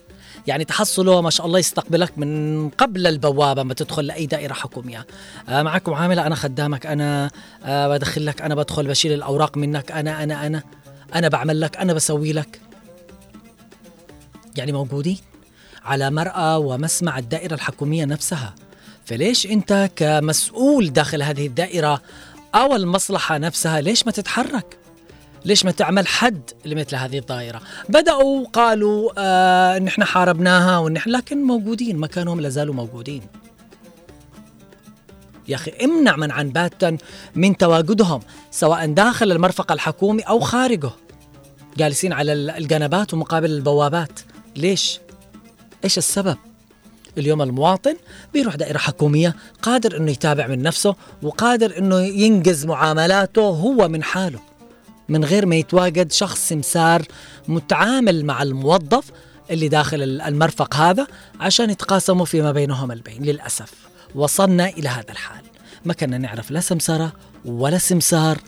يعني 0.48 0.64
تحصله 0.64 1.20
ما 1.20 1.30
شاء 1.30 1.46
الله 1.46 1.58
يستقبلك 1.58 2.18
من 2.18 2.68
قبل 2.70 3.06
البوابة 3.06 3.62
ما 3.62 3.74
تدخل 3.74 4.06
لأي 4.06 4.26
دائرة 4.26 4.52
حكومية. 4.52 5.06
آه 5.48 5.62
معك 5.62 5.88
معامله 5.88 6.26
أنا 6.26 6.34
خدامك 6.34 6.86
أنا 6.86 7.30
آه 7.64 7.88
بدخل 7.88 8.26
لك 8.26 8.42
أنا 8.42 8.54
بدخل 8.54 8.88
بشيل 8.88 9.12
الأوراق 9.12 9.56
منك 9.56 9.92
أنا 9.92 10.22
أنا 10.22 10.46
أنا 10.46 10.62
أنا 11.14 11.28
بعمل 11.28 11.60
لك 11.60 11.76
أنا 11.76 11.92
بسوي 11.92 12.32
لك. 12.32 12.60
يعني 14.56 14.72
موجودين 14.72 15.18
على 15.84 16.10
مرأى 16.10 16.56
ومسمع 16.56 17.18
الدائرة 17.18 17.54
الحكومية 17.54 18.04
نفسها. 18.04 18.54
فليش 19.04 19.46
أنت 19.46 19.90
كمسؤول 19.96 20.92
داخل 20.92 21.22
هذه 21.22 21.46
الدائرة 21.46 22.02
أو 22.54 22.76
المصلحة 22.76 23.38
نفسها 23.38 23.80
ليش 23.80 24.06
ما 24.06 24.12
تتحرك؟ 24.12 24.78
ليش 25.44 25.64
ما 25.64 25.70
تعمل 25.70 26.06
حد 26.06 26.50
لمثل 26.64 26.96
هذه 26.96 27.18
الظاهرة 27.18 27.60
بدأوا 27.88 28.46
قالوا 28.46 29.10
آه 29.18 29.78
نحن 29.78 30.04
حاربناها 30.04 30.78
ونحن 30.78 31.10
لكن 31.10 31.42
موجودين 31.42 31.96
مكانهم 31.96 32.40
لازالوا 32.40 32.74
موجودين. 32.74 33.22
يا 35.48 35.54
أخي 35.54 35.72
امنع 35.84 36.16
من 36.16 36.30
عن 36.30 36.50
باتا 36.50 36.96
من 37.34 37.56
تواجدهم 37.56 38.20
سواء 38.50 38.86
داخل 38.86 39.32
المرفق 39.32 39.72
الحكومي 39.72 40.22
أو 40.22 40.40
خارجه. 40.40 40.90
جالسين 41.76 42.12
على 42.12 42.32
الجنبات 42.32 43.14
ومقابل 43.14 43.50
البوابات. 43.50 44.20
ليش؟ 44.56 45.00
إيش 45.84 45.98
السبب؟ 45.98 46.36
اليوم 47.18 47.42
المواطن 47.42 47.96
بيروح 48.32 48.56
دائرة 48.56 48.78
حكومية 48.78 49.36
قادر 49.62 49.96
إنه 49.96 50.10
يتابع 50.10 50.46
من 50.46 50.62
نفسه 50.62 50.94
وقادر 51.22 51.78
إنه 51.78 52.00
ينجز 52.00 52.66
معاملاته 52.66 53.42
هو 53.42 53.88
من 53.88 54.02
حاله. 54.02 54.47
من 55.08 55.24
غير 55.24 55.46
ما 55.46 55.56
يتواجد 55.56 56.12
شخص 56.12 56.48
سمسار 56.48 57.02
متعامل 57.48 58.24
مع 58.24 58.42
الموظف 58.42 59.10
اللي 59.50 59.68
داخل 59.68 60.02
المرفق 60.02 60.76
هذا 60.76 61.06
عشان 61.40 61.70
يتقاسموا 61.70 62.24
فيما 62.24 62.52
بينهم 62.52 62.92
البين. 62.92 63.22
للأسف 63.22 63.72
وصلنا 64.14 64.68
إلى 64.68 64.88
هذا 64.88 65.10
الحال. 65.10 65.42
ما 65.84 65.94
كنا 65.94 66.18
نعرف 66.18 66.50
لا 66.50 66.60
سمسرة 66.60 67.12
ولا 67.44 67.78
سمسار. 67.78 68.38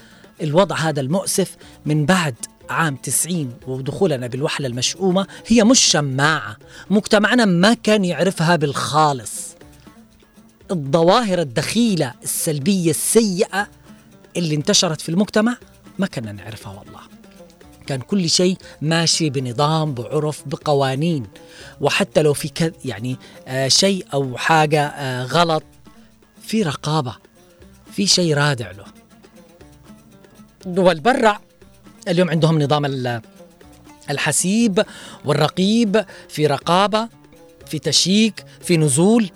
الوضع 0.43 0.77
هذا 0.77 1.01
المؤسف 1.01 1.57
من 1.87 2.07
بعد 2.07 2.35
عام 2.71 2.97
90 2.97 3.55
ودخولنا 3.67 4.27
بالوحلة 4.27 4.67
المشؤومة 4.67 5.27
هي 5.47 5.65
مش 5.65 5.81
شماعة. 5.81 6.57
مجتمعنا 6.91 7.45
ما 7.45 7.75
كان 7.75 8.05
يعرفها 8.05 8.57
بالخالص. 8.57 9.51
الظواهر 10.71 11.41
الدخيلة 11.41 12.15
السلبية 12.23 12.91
السيئة 12.91 13.69
اللي 14.37 14.55
انتشرت 14.55 15.01
في 15.01 15.09
المجتمع 15.09 15.57
ما 16.01 16.07
كنا 16.07 16.33
نعرفها 16.33 16.73
والله. 16.73 17.01
كان 17.87 18.01
كل 18.01 18.31
شيء 18.31 18.57
ماشي 18.83 19.31
بنظام 19.31 19.95
بعرف 19.95 20.43
بقوانين. 20.49 21.27
وحتى 21.81 22.23
لو 22.23 22.35
في 22.35 22.49
كذ 22.49 22.73
يعني 22.85 23.17
آه 23.49 23.69
شيء 23.69 24.07
أو 24.15 24.37
حاجة 24.37 24.87
آه 24.87 25.25
غلط 25.25 25.63
في 26.43 26.63
رقابة 26.63 27.17
في 27.93 28.07
شيء 28.07 28.35
رادع 28.35 28.71
له. 28.71 28.85
دول 30.67 31.01
برا 31.01 31.41
اليوم 32.09 32.31
عندهم 32.31 32.63
نظام 32.63 32.85
الحسيب 34.11 34.85
والرقيب 35.25 36.05
في 36.29 36.47
رقابة 36.47 37.09
في 37.67 37.79
تشيك 37.79 38.45
في 38.61 38.77
نزول. 38.77 39.31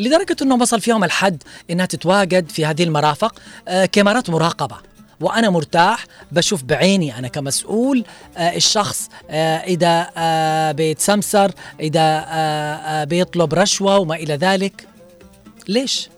لدرجة 0.00 0.36
أنه 0.42 0.54
وصل 0.54 0.80
فيهم 0.80 1.04
الحد 1.04 1.42
أنها 1.70 1.86
تتواجد 1.86 2.50
في 2.50 2.66
هذه 2.66 2.82
المرافق 2.82 3.34
آه 3.68 3.84
كاميرات 3.84 4.30
مراقبة. 4.30 4.76
وأنا 5.20 5.50
مرتاح 5.50 6.04
بشوف 6.32 6.62
بعيني 6.62 7.18
أنا 7.18 7.28
كمسؤول 7.28 8.04
آه 8.36 8.56
الشخص 8.56 9.08
آه 9.30 9.56
إذا 9.56 10.10
آه 10.16 10.72
بيتسمسر 10.72 11.52
إذا 11.80 12.24
آه 12.28 13.04
بيطلب 13.04 13.54
رشوة 13.54 13.98
وما 13.98 14.14
إلى 14.14 14.34
ذلك. 14.34 14.88
ليش؟ 15.68 16.08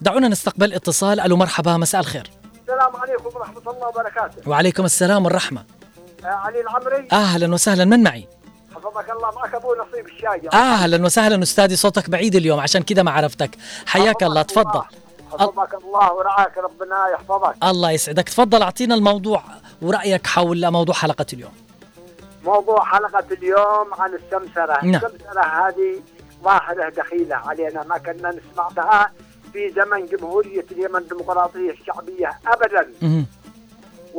دعونا 0.00 0.28
نستقبل 0.28 0.72
اتصال. 0.72 1.20
ألو 1.20 1.36
مرحبا 1.36 1.76
مساء 1.76 2.00
الخير. 2.00 2.30
السلام 2.62 2.96
عليكم 2.96 3.36
ورحمة 3.36 3.58
الله 3.58 3.88
وبركاته. 3.88 4.50
وعليكم 4.50 4.84
السلام 4.84 5.24
والرحمة. 5.24 5.64
آه 6.24 6.26
علي 6.26 6.60
العمري. 6.60 7.08
أهلا 7.12 7.54
وسهلا 7.54 7.84
من 7.84 8.02
معي؟ 8.02 8.28
حفظك 8.88 9.10
الله 9.10 9.30
معك 9.36 9.54
ابو 9.54 9.74
نصيب 9.74 10.06
الشايع 10.06 10.50
أهلا 10.52 11.04
وسهلا 11.04 11.42
أستاذي 11.42 11.76
صوتك 11.76 12.10
بعيد 12.10 12.34
اليوم 12.34 12.60
عشان 12.60 12.82
كذا 12.82 13.02
ما 13.02 13.10
عرفتك. 13.10 13.50
حياك 13.86 14.22
الله 14.22 14.42
تفضل. 14.42 14.82
حفظك 15.32 15.74
الله 15.74 16.12
ورعاك 16.12 16.58
ربنا 16.58 17.08
يحفظك. 17.12 17.54
الله 17.64 17.90
يسعدك. 17.90 18.28
تفضل 18.28 18.62
أعطينا 18.62 18.94
الموضوع 18.94 19.42
ورأيك 19.82 20.26
حول 20.26 20.70
موضوع 20.70 20.94
حلقة 20.94 21.26
اليوم. 21.32 21.52
موضوع 22.44 22.84
حلقة 22.84 23.24
اليوم 23.32 23.94
عن 23.98 24.10
السمسرة. 24.14 24.84
نعم. 24.84 24.94
السمسرة 24.94 25.42
هذه 25.42 26.00
ظاهرة 26.44 26.88
دخيلة 26.88 27.36
علينا 27.36 27.84
ما 27.84 27.98
كنا 27.98 28.28
نسمع 28.30 28.68
بها 28.68 29.12
في 29.52 29.72
زمن 29.76 30.06
جمهورية 30.06 30.66
اليمن 30.70 30.96
الديمقراطية 30.96 31.70
الشعبية 31.70 32.38
ابدا. 32.46 32.88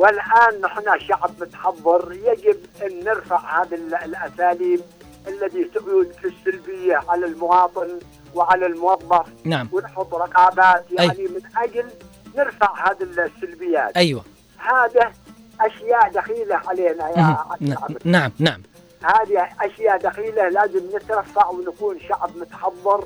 مهم. 0.00 0.08
والآن 0.08 0.60
نحن 0.60 0.98
شعب 1.08 1.30
متحضر 1.40 2.12
يجب 2.12 2.58
أن 2.82 3.04
نرفع 3.04 3.62
هذه 3.62 3.74
ال- 3.74 3.94
الأساليب 3.94 4.80
التي 5.28 5.64
تعود 5.64 6.12
في 6.12 6.24
السلبية 6.28 7.00
على 7.08 7.26
المواطن 7.26 7.98
وعلى 8.34 8.66
الموظف 8.66 9.26
نعم 9.44 9.68
ونحط 9.72 10.14
رقابات 10.14 10.84
أي. 10.98 11.06
يعني 11.06 11.22
من 11.28 11.40
أجل 11.56 11.90
نرفع 12.36 12.90
هذه 12.90 13.02
السلبيات 13.02 13.96
أيوه 13.96 14.24
هذا 14.58 15.12
أشياء 15.60 16.10
دخيلة 16.12 16.60
علينا 16.66 17.08
يا 17.08 17.44
العبد. 17.62 17.98
نعم 18.04 18.32
نعم 18.38 18.62
هذه 19.02 19.48
أشياء 19.60 19.96
دخيلة 19.98 20.48
لازم 20.48 20.96
نترفع 20.96 21.46
ونكون 21.48 22.00
شعب 22.08 22.30
متحضر. 22.36 23.04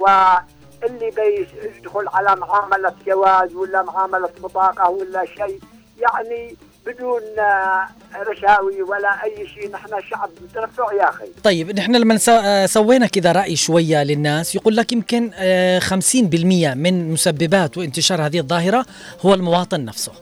واللي 0.00 1.10
بيدخل 1.10 2.08
على 2.08 2.36
معاملة 2.40 2.94
جواز 3.06 3.54
ولا 3.54 3.82
معاملة 3.82 4.30
بطاقه 4.42 4.90
ولا 4.90 5.24
شيء 5.24 5.60
يعني 5.98 6.56
بدون 6.86 7.22
آه، 7.38 7.88
رشاوي 8.16 8.82
ولا 8.82 9.24
أي 9.24 9.48
شيء 9.48 9.70
نحن 9.70 9.90
شعب 10.10 10.30
مترفع 10.42 10.92
يا 10.92 11.08
أخي 11.08 11.26
طيب 11.44 11.78
نحن 11.78 11.96
لما 11.96 12.18
آه، 12.28 12.66
سوينا 12.66 13.06
كذا 13.06 13.32
رأي 13.32 13.56
شوية 13.56 14.02
للناس 14.02 14.54
يقول 14.54 14.76
لك 14.76 14.92
يمكن 14.92 15.30
آه، 15.34 15.78
50% 15.78 16.74
من 16.74 17.12
مسببات 17.12 17.78
وانتشار 17.78 18.26
هذه 18.26 18.38
الظاهرة 18.38 18.86
هو 19.26 19.34
المواطن 19.34 19.84
نفسه 19.84 20.12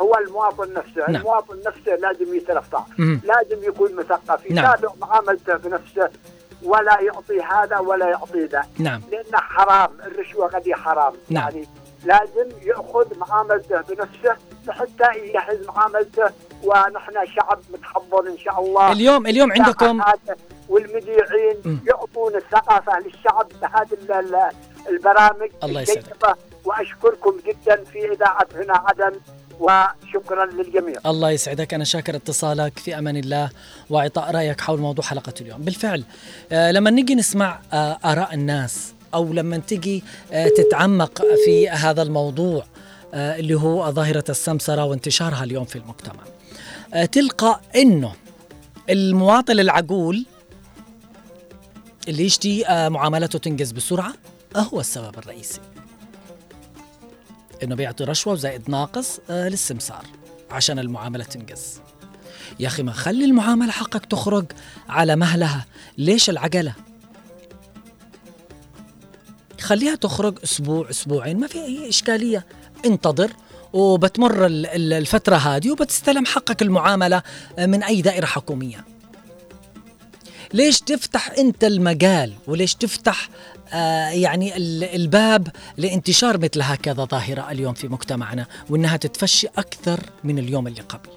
هو 0.00 0.14
المواطن 0.26 0.72
نفسه 0.72 1.00
نعم. 1.08 1.16
المواطن 1.16 1.56
نفسه 1.66 1.96
لازم 1.96 2.34
يترفع. 2.34 2.84
لازم 2.98 3.68
يكون 3.68 3.94
مثقف 3.94 4.50
نعم. 4.50 4.74
يتابع 4.74 4.94
معاملته 5.00 5.56
بنفسه 5.56 6.10
ولا 6.62 7.00
يعطي 7.00 7.40
هذا 7.40 7.78
ولا 7.78 8.08
يعطي 8.08 8.44
ذا 8.44 8.62
نعم 8.78 9.02
لأنه 9.10 9.38
حرام 9.38 9.90
الرشوة 10.06 10.46
غدي 10.46 10.74
حرام 10.74 11.12
نعم. 11.30 11.42
يعني 11.48 11.66
لازم 12.04 12.50
يأخذ 12.62 13.18
معاملته 13.18 13.80
بنفسه 13.80 14.36
حتى 14.68 15.18
يجهز 15.24 15.66
معاملته 15.66 16.30
ونحن 16.64 17.12
شعب 17.36 17.58
متحضر 17.72 18.26
إن 18.30 18.38
شاء 18.38 18.60
الله 18.60 18.92
اليوم 18.92 19.26
اليوم 19.26 19.52
عندكم 19.52 20.00
والمذيعين. 20.68 21.80
يعطون 21.86 22.34
الثقافه 22.36 22.92
للشعب 23.00 23.48
بهذه 23.62 23.92
ال- 23.92 24.12
ال- 24.34 24.50
البرامج 24.88 25.50
الله 25.64 25.80
يسعدك. 25.80 26.36
وأشكركم 26.64 27.36
جدا 27.46 27.84
في 27.84 28.12
اذاعه 28.12 28.46
هنا 28.54 28.76
عدن 28.76 29.20
وشكرا 29.60 30.46
للجميع 30.46 30.96
الله 31.06 31.30
يسعدك 31.30 31.74
أنا 31.74 31.84
شاكر 31.84 32.16
اتصالك 32.16 32.78
في 32.78 32.98
أمان 32.98 33.16
الله 33.16 33.50
وإعطاء 33.90 34.30
رأيك 34.30 34.60
حول 34.60 34.78
موضوع 34.80 35.04
حلقة 35.04 35.32
اليوم 35.40 35.58
بالفعل 35.62 36.04
آه 36.52 36.70
لما 36.72 36.90
نيجي 36.90 37.14
نسمع 37.14 37.58
آه 37.72 37.98
آراء 38.04 38.34
الناس 38.34 38.94
أو 39.14 39.32
لما 39.32 39.56
تيجي 39.58 40.04
آه 40.32 40.48
تتعمق 40.48 41.22
في 41.44 41.68
هذا 41.68 42.02
الموضوع 42.02 42.64
اللي 43.14 43.54
هو 43.54 43.90
ظاهرة 43.92 44.24
السمسرة 44.28 44.84
وانتشارها 44.84 45.44
اليوم 45.44 45.64
في 45.64 45.76
المجتمع. 45.76 46.22
آه 46.94 47.04
تلقى 47.04 47.60
أنه 47.76 48.12
المواطن 48.90 49.60
العقول 49.60 50.26
اللي 52.08 52.24
يشتي 52.24 52.66
آه 52.66 52.88
معاملته 52.88 53.38
تنجز 53.38 53.72
بسرعة 53.72 54.14
آه 54.56 54.58
هو 54.58 54.80
السبب 54.80 55.18
الرئيسي. 55.18 55.60
إنه 57.62 57.74
بيعطي 57.74 58.04
رشوة 58.04 58.32
وزائد 58.32 58.70
ناقص 58.70 59.20
آه 59.30 59.48
للسمسار 59.48 60.06
عشان 60.50 60.78
المعاملة 60.78 61.24
تنجز. 61.24 61.80
يا 62.60 62.66
أخي 62.66 62.82
ما 62.82 62.92
خلي 62.92 63.24
المعاملة 63.24 63.72
حقك 63.72 64.06
تخرج 64.06 64.44
على 64.88 65.16
مهلها. 65.16 65.66
ليش 65.98 66.30
العجله 66.30 66.74
خليها 69.60 69.94
تخرج 69.94 70.38
أسبوع 70.44 70.90
أسبوعين 70.90 71.38
ما 71.38 71.46
في 71.46 71.58
أي 71.64 71.88
إشكالية. 71.88 72.46
انتظر 72.86 73.32
وبتمر 73.72 74.46
ال- 74.46 74.66
ال- 74.66 74.92
الفترة 74.92 75.36
هذه 75.36 75.70
وبتستلم 75.70 76.26
حقك 76.26 76.62
المعاملة 76.62 77.22
آه، 77.58 77.66
من 77.66 77.82
أي 77.82 78.02
دائرة 78.02 78.26
حكومية 78.26 78.84
ليش 80.54 80.80
تفتح 80.80 81.30
أنت 81.38 81.64
المجال 81.64 82.32
وليش 82.46 82.74
تفتح 82.74 83.28
آه 83.72 84.08
يعني 84.08 84.56
ال- 84.56 84.84
الباب 84.84 85.48
لانتشار 85.76 86.38
مثل 86.38 86.62
هكذا 86.62 87.04
ظاهرة 87.04 87.50
اليوم 87.50 87.74
في 87.74 87.88
مجتمعنا 87.88 88.46
وإنها 88.70 88.96
تتفشي 88.96 89.46
أكثر 89.58 90.00
من 90.24 90.38
اليوم 90.38 90.66
اللي 90.66 90.80
قبل. 90.80 91.08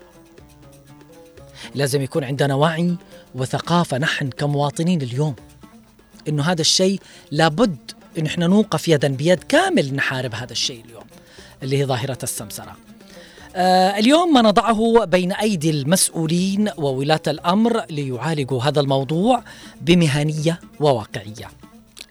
لازم 1.75 2.01
يكون 2.01 2.23
عندنا 2.23 2.55
وعي 2.55 2.95
وثقافة 3.35 3.97
نحن 3.97 4.29
كمواطنين 4.29 5.01
اليوم 5.01 5.35
إنه 6.27 6.43
هذا 6.43 6.61
الشيء 6.61 6.99
لابد 7.31 7.77
إن 8.17 8.25
إحنا 8.25 8.47
نوقف 8.47 8.87
يدا 8.87 9.07
بيد 9.07 9.43
كامل 9.43 9.95
نحارب 9.95 10.35
هذا 10.35 10.51
الشيء 10.51 10.83
اليوم 10.85 11.03
اللي 11.63 11.77
هي 11.77 11.85
ظاهرة 11.85 12.17
السمسرة. 12.23 12.75
آه، 13.55 13.99
اليوم 13.99 14.33
ما 14.33 14.41
نضعه 14.41 15.05
بين 15.05 15.31
أيدي 15.31 15.69
المسؤولين 15.69 16.69
وولاة 16.77 17.21
الأمر 17.27 17.85
ليعالجوا 17.89 18.61
هذا 18.61 18.79
الموضوع 18.79 19.43
بمهنية 19.81 20.59
وواقعية. 20.79 21.49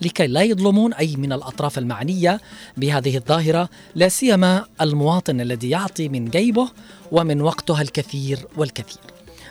لكي 0.00 0.26
لا 0.26 0.42
يظلمون 0.42 0.94
أي 0.94 1.16
من 1.16 1.32
الأطراف 1.32 1.78
المعنية 1.78 2.40
بهذه 2.76 3.16
الظاهرة 3.16 3.68
لا 3.94 4.08
سيما 4.08 4.64
المواطن 4.80 5.40
الذي 5.40 5.70
يعطي 5.70 6.08
من 6.08 6.30
جيبه 6.30 6.68
ومن 7.12 7.40
وقته 7.40 7.80
الكثير 7.80 8.38
والكثير. 8.56 9.00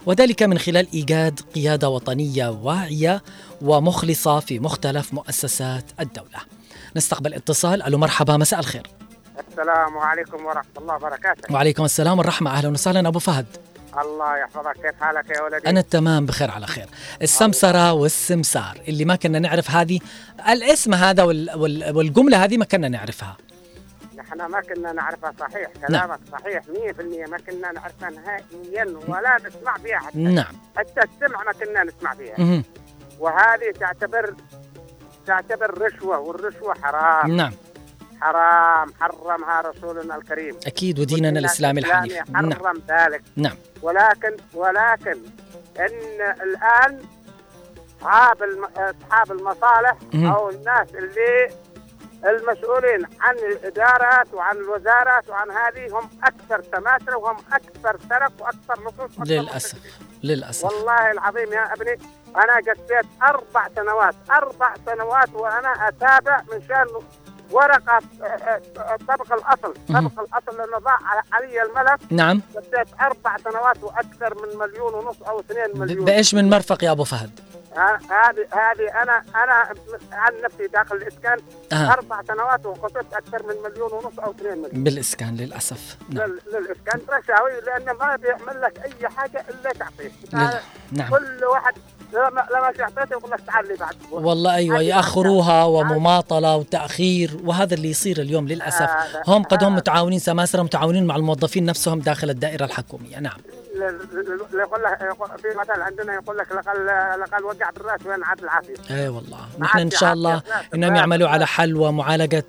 وذلك 0.06 0.44
من 0.44 0.58
خلال 0.58 0.88
إيجاد 0.94 1.40
قيادة 1.56 1.90
وطنية 1.90 2.50
واعية 2.50 3.24
ومخلصة 3.62 4.40
في 4.40 4.60
مختلف 4.60 5.14
مؤسسات 5.14 5.84
الدولة. 6.00 6.40
نستقبل 6.96 7.34
اتصال. 7.34 7.84
ألو 7.84 7.98
مرحبا 7.98 8.38
مساء 8.38 8.60
الخير. 8.60 8.88
السلام 9.50 9.98
عليكم 9.98 10.46
ورحمة 10.46 10.72
الله 10.78 10.96
وبركاته. 10.96 11.54
وعليكم 11.54 11.86
السلام 11.86 12.18
والرحمة. 12.18 12.52
أهلا 12.52 12.70
وسهلا 12.70 13.08
أبو 13.08 13.20
فهد. 13.20 13.46
الله 14.02 14.38
يحفظك. 14.38 14.74
كيف 14.74 15.02
حالك 15.02 15.30
يا 15.30 15.42
ولدي؟ 15.42 15.70
أنا 15.70 15.82
تمام 15.82 16.26
بخير 16.26 16.52
على 16.52 16.68
خير. 16.68 16.86
السمسرة 17.22 17.94
والسمسار 17.94 18.82
اللي 18.88 19.06
ما 19.06 19.16
كنا 19.16 19.40
نعرف 19.40 19.72
هذه 19.72 20.00
الاسم 20.50 20.94
هذا 20.94 21.24
وال 21.24 21.50
وال 21.56 21.96
والجملة 21.96 22.44
هذه 22.44 22.58
ما 22.58 22.66
كنا 22.66 22.88
نعرفها. 22.88 23.38
نحن 24.38 24.52
ما 24.52 24.62
كنا 24.62 24.92
نعرفها 24.92 25.34
صحيح 25.40 25.70
كلامك 25.88 26.20
صحيح 26.32 26.64
100% 26.64 27.30
ما 27.30 27.38
كنا 27.38 27.72
نعرفها 27.72 28.10
نهائيا 28.10 29.00
ولا 29.08 29.38
نسمع 29.48 29.78
فيها 29.78 30.00
حتى. 30.00 30.18
نعم. 30.18 30.54
حتى 30.78 31.02
السمع 31.02 31.44
ما 31.44 31.52
كنا 31.52 31.84
نسمع 31.84 32.14
فيها 32.14 32.36
مهم. 32.38 32.64
وهذه 33.20 33.72
تعتبر 33.80 34.36
تعتبر 35.28 35.82
رشوة 35.82 36.20
والرشوة 36.20 36.74
حرام. 36.82 37.36
نعم. 37.36 37.54
حرام 38.22 38.94
حرمها 39.00 39.62
رسولنا 39.62 40.16
الكريم. 40.16 40.56
أكيد 40.68 41.00
وديننا 41.00 41.40
الإسلامي 41.40 41.80
الحنيف. 41.82 42.30
نعم. 42.30 42.54
حرم 42.54 42.82
ذلك. 42.90 43.22
نعم. 43.36 43.56
ولكن 43.82 44.38
ولكن 44.54 45.18
إن 45.80 46.36
الآن 46.42 47.00
أصحاب. 48.02 48.38
أصحاب 48.78 49.32
المصالح. 49.32 49.98
أو 50.14 50.50
الناس 50.50 50.96
اللي 50.96 51.50
المسؤولين 52.26 53.06
عن 53.20 53.36
الإدارات 53.36 54.34
وعن 54.34 54.56
الوزارات 54.58 55.30
وعن 55.30 55.52
هذه 55.52 56.00
هم 56.00 56.10
أكثر 56.24 56.62
سماسره 56.78 57.16
وهم 57.18 57.38
أكثر 57.54 57.98
سرق 58.10 58.32
وأكثر 58.40 58.82
لصوص 58.84 59.18
وأكثر 59.20 59.24
للأسف. 59.34 59.78
للأسف. 60.24 60.64
والله 60.66 61.12
العظيم 61.12 61.54
يا 61.54 61.74
أبني 61.74 61.98
أنا 62.36 62.56
قسيت 62.74 63.06
أربع 63.24 63.68
سنوات 63.76 64.16
أربع 64.32 64.74
سنوات 64.86 65.34
وأنا 65.34 65.88
أتابع 65.88 66.42
من 66.54 66.62
شأن 66.68 66.88
ورقة 67.52 68.00
آه، 68.22 68.26
آه، 68.26 68.96
طبق 69.08 69.34
الأصل. 69.34 69.74
طبق 69.90 70.20
الأصل 70.22 70.58
لأنه 70.58 70.78
ضاع 70.78 70.98
على- 70.98 71.34
علي 71.34 71.62
الملف. 71.64 72.12
نعم. 72.12 72.42
قسيت 72.56 72.88
أربع 73.02 73.38
سنوات 73.38 73.84
وأكثر 73.84 74.36
من 74.36 74.58
مليون 74.60 74.94
ونص 74.94 75.22
أو 75.22 75.40
اثنين 75.40 75.68
ب- 75.74 75.78
مليون. 75.78 76.06
بإيش 76.06 76.34
من 76.36 76.50
مرفق 76.50 76.84
يا 76.84 76.92
أبو 76.92 77.04
فهد؟ 77.04 77.40
هذه 77.78 78.46
هذه 78.52 79.02
أنا 79.04 79.24
أنا 79.44 79.54
عن 80.12 80.34
نفسي 80.44 80.68
داخل 80.68 80.96
الإسكان 80.96 81.38
آه. 81.72 81.94
أربع 81.94 82.22
سنوات 82.28 82.66
وقسيت 82.66 83.14
أكثر 83.14 83.44
من 83.44 83.56
مليون 83.72 83.92
ونص 83.94 84.20
أو 84.20 84.32
اثنين 84.32 84.52
مليون. 84.58 84.84
بالإسكان 84.84 85.36
للأسف. 85.38 85.98
نعم. 86.10 86.28
لل- 86.30 86.40
للإسكان 86.54 87.02
رشاوي 87.10 87.52
لأنه 87.66 87.94
ما 87.94 88.16
بيعمل 88.16 88.62
لك 88.62 88.80
أي 88.80 89.10
حاجة 89.10 89.46
إلا 89.50 89.74
تعطيه. 89.74 90.12
لل... 90.34 90.60
نعم. 90.92 91.10
كل 91.10 91.46
واحد 91.46 91.74
لما 92.14 92.46
لما 92.52 92.64
اعطيته 92.82 93.12
يقول 93.12 93.32
لك 93.32 93.40
تعال 93.48 93.68
لي 93.68 93.76
بعد. 93.76 93.96
والله 94.12 94.56
أيوة 94.56 94.78
هذه 94.80 94.84
يأخروها 94.84 95.64
ومماطلة 95.64 96.56
وتأخير 96.56 97.38
وهذا 97.44 97.74
اللي 97.74 97.90
يصير 97.90 98.22
اليوم 98.22 98.48
للأسف. 98.48 98.82
هذا- 98.82 99.24
هم 99.28 99.44
قد 99.44 99.64
هم. 99.64 99.76
متعاونين 99.76 100.20
سماسرة 100.20 100.62
متعاونين 100.64 101.06
مع 101.08 101.16
الموظفين 101.16 101.66
نفسهم 101.66 102.00
داخل 102.00 102.30
الدائرة 102.30 102.66
الحكومية. 102.66 103.20
نعم. 103.20 103.38
يقول 104.54 104.84
لك 104.84 104.98
في 105.42 105.48
مثل 105.60 105.82
عندنا 105.82 106.14
يقول 106.14 106.38
لك 106.38 106.52
لقال 106.52 106.86
لقال 107.20 107.44
وقع 107.44 107.70
بالراس 107.70 108.06
وين 108.06 108.24
عاد 108.24 108.40
العافيه 108.40 108.74
إي 108.92 109.08
والله. 109.08 109.48
نحن 109.60 109.80
إن 109.80 109.92
شاء. 109.92 110.14
الله 110.14 110.42
إنهم 110.74 110.96
يعملوا. 110.96 111.30
على 111.30 111.48
حل 111.48 111.76
ومعالجه 111.76 112.44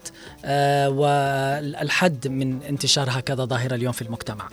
آه 0.44 0.88
والحد 0.90 2.28
من 2.28 2.62
انتشار 2.62 3.06
هكذا 3.10 3.44
ظاهرة 3.44 3.74
اليوم 3.74 3.92
في 3.92 4.02
المجتمع. 4.02 4.48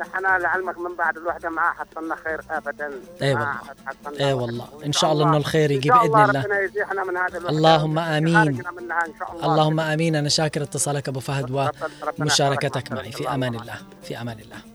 نحن 0.00 0.22
لعلمك 0.42 0.78
من 0.78 0.96
بعد 0.96 1.16
الوحدة 1.16 1.50
ما 1.50 1.62
حصلنا 1.62 2.16
خير 2.24 2.40
ابدا. 2.50 2.90
ما 3.20 3.58
والله. 4.04 4.28
إي. 4.28 4.32
والله. 4.32 4.68
إن 4.86 4.92
شاء 4.92 5.12
الله 5.12 5.28
إنه 5.28 5.36
الخير 5.36 5.70
يجي 5.70 5.90
بإذن 5.90 6.04
الله 6.04 6.42
ربنا 6.42 6.60
يزيحنا 6.60 7.04
من 7.04 7.16
هذا 7.16 7.38
اللهم 7.48 7.94
منها 7.94 8.44
شاء 9.18 9.32
الله. 9.32 9.44
اللهم 9.46 9.80
آمين. 9.80 10.16
أنا 10.16 10.28
شاكر 10.28 10.62
اتصالك 10.62 11.08
أبو 11.08 11.20
فهد 11.20 11.70
ومشاركتك. 12.18 12.92
معي. 12.92 13.12
في 13.12 13.28
أمان. 13.34 13.54
الله. 13.54 13.74
في 14.02 14.20
أمان 14.20 14.38
الله. 14.38 14.73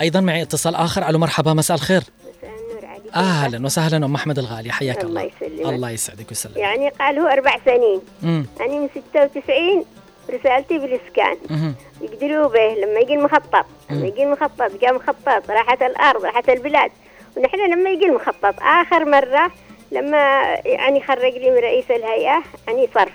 أيضا 0.00 0.20
معي 0.20 0.42
اتصال 0.42 0.74
آخر. 0.74 1.08
ألو 1.08 1.18
مرحبا 1.18 1.52
مساء 1.52 1.76
الخير. 1.76 2.02
مساء 2.40 2.50
النور 2.50 2.86
عليكم 2.86 3.14
أهلا 3.14 3.66
وسهلا. 3.66 4.06
أم 4.06 4.14
أحمد 4.14 4.38
الغالي 4.38 4.72
حياك 4.72 5.04
الله 5.04 5.20
الله. 5.20 5.32
يسلمك. 5.46 5.74
الله 5.74 5.90
يسعدك 5.90 6.28
ويسلمك. 6.28 6.56
يعني 6.56 6.88
قال 6.88 7.18
هو 7.18 7.26
أربع 7.26 7.56
سنين. 7.64 8.00
مم. 8.22 8.46
أنا 8.60 8.78
من 8.78 8.88
96 9.12 9.84
رسالتي 10.30 10.78
بالإسكان. 10.78 11.36
مهم. 11.50 11.74
يقدروا 12.00 12.48
به 12.48 12.74
لما 12.74 13.00
يجي 13.00 13.14
المخطط. 13.14 13.66
لما 13.90 14.06
يجي 14.06 14.22
المخطط 14.22 14.72
جاء 14.80 14.94
مخطط 14.94 15.50
راحت 15.50 15.82
الأرض 15.82 16.24
راحت 16.24 16.48
البلاد. 16.48 16.90
ونحن 17.36 17.72
لما 17.72 17.90
يجي 17.90 18.06
المخطط 18.06 18.54
آخر 18.62 19.04
مرة 19.04 19.52
لما 19.92 20.42
يعني 20.64 21.02
خرج 21.02 21.32
لي 21.32 21.50
من 21.50 21.56
رئيس 21.56 21.90
الهيئة 21.90 22.42
يعني 22.66 22.88
صرف. 22.94 23.12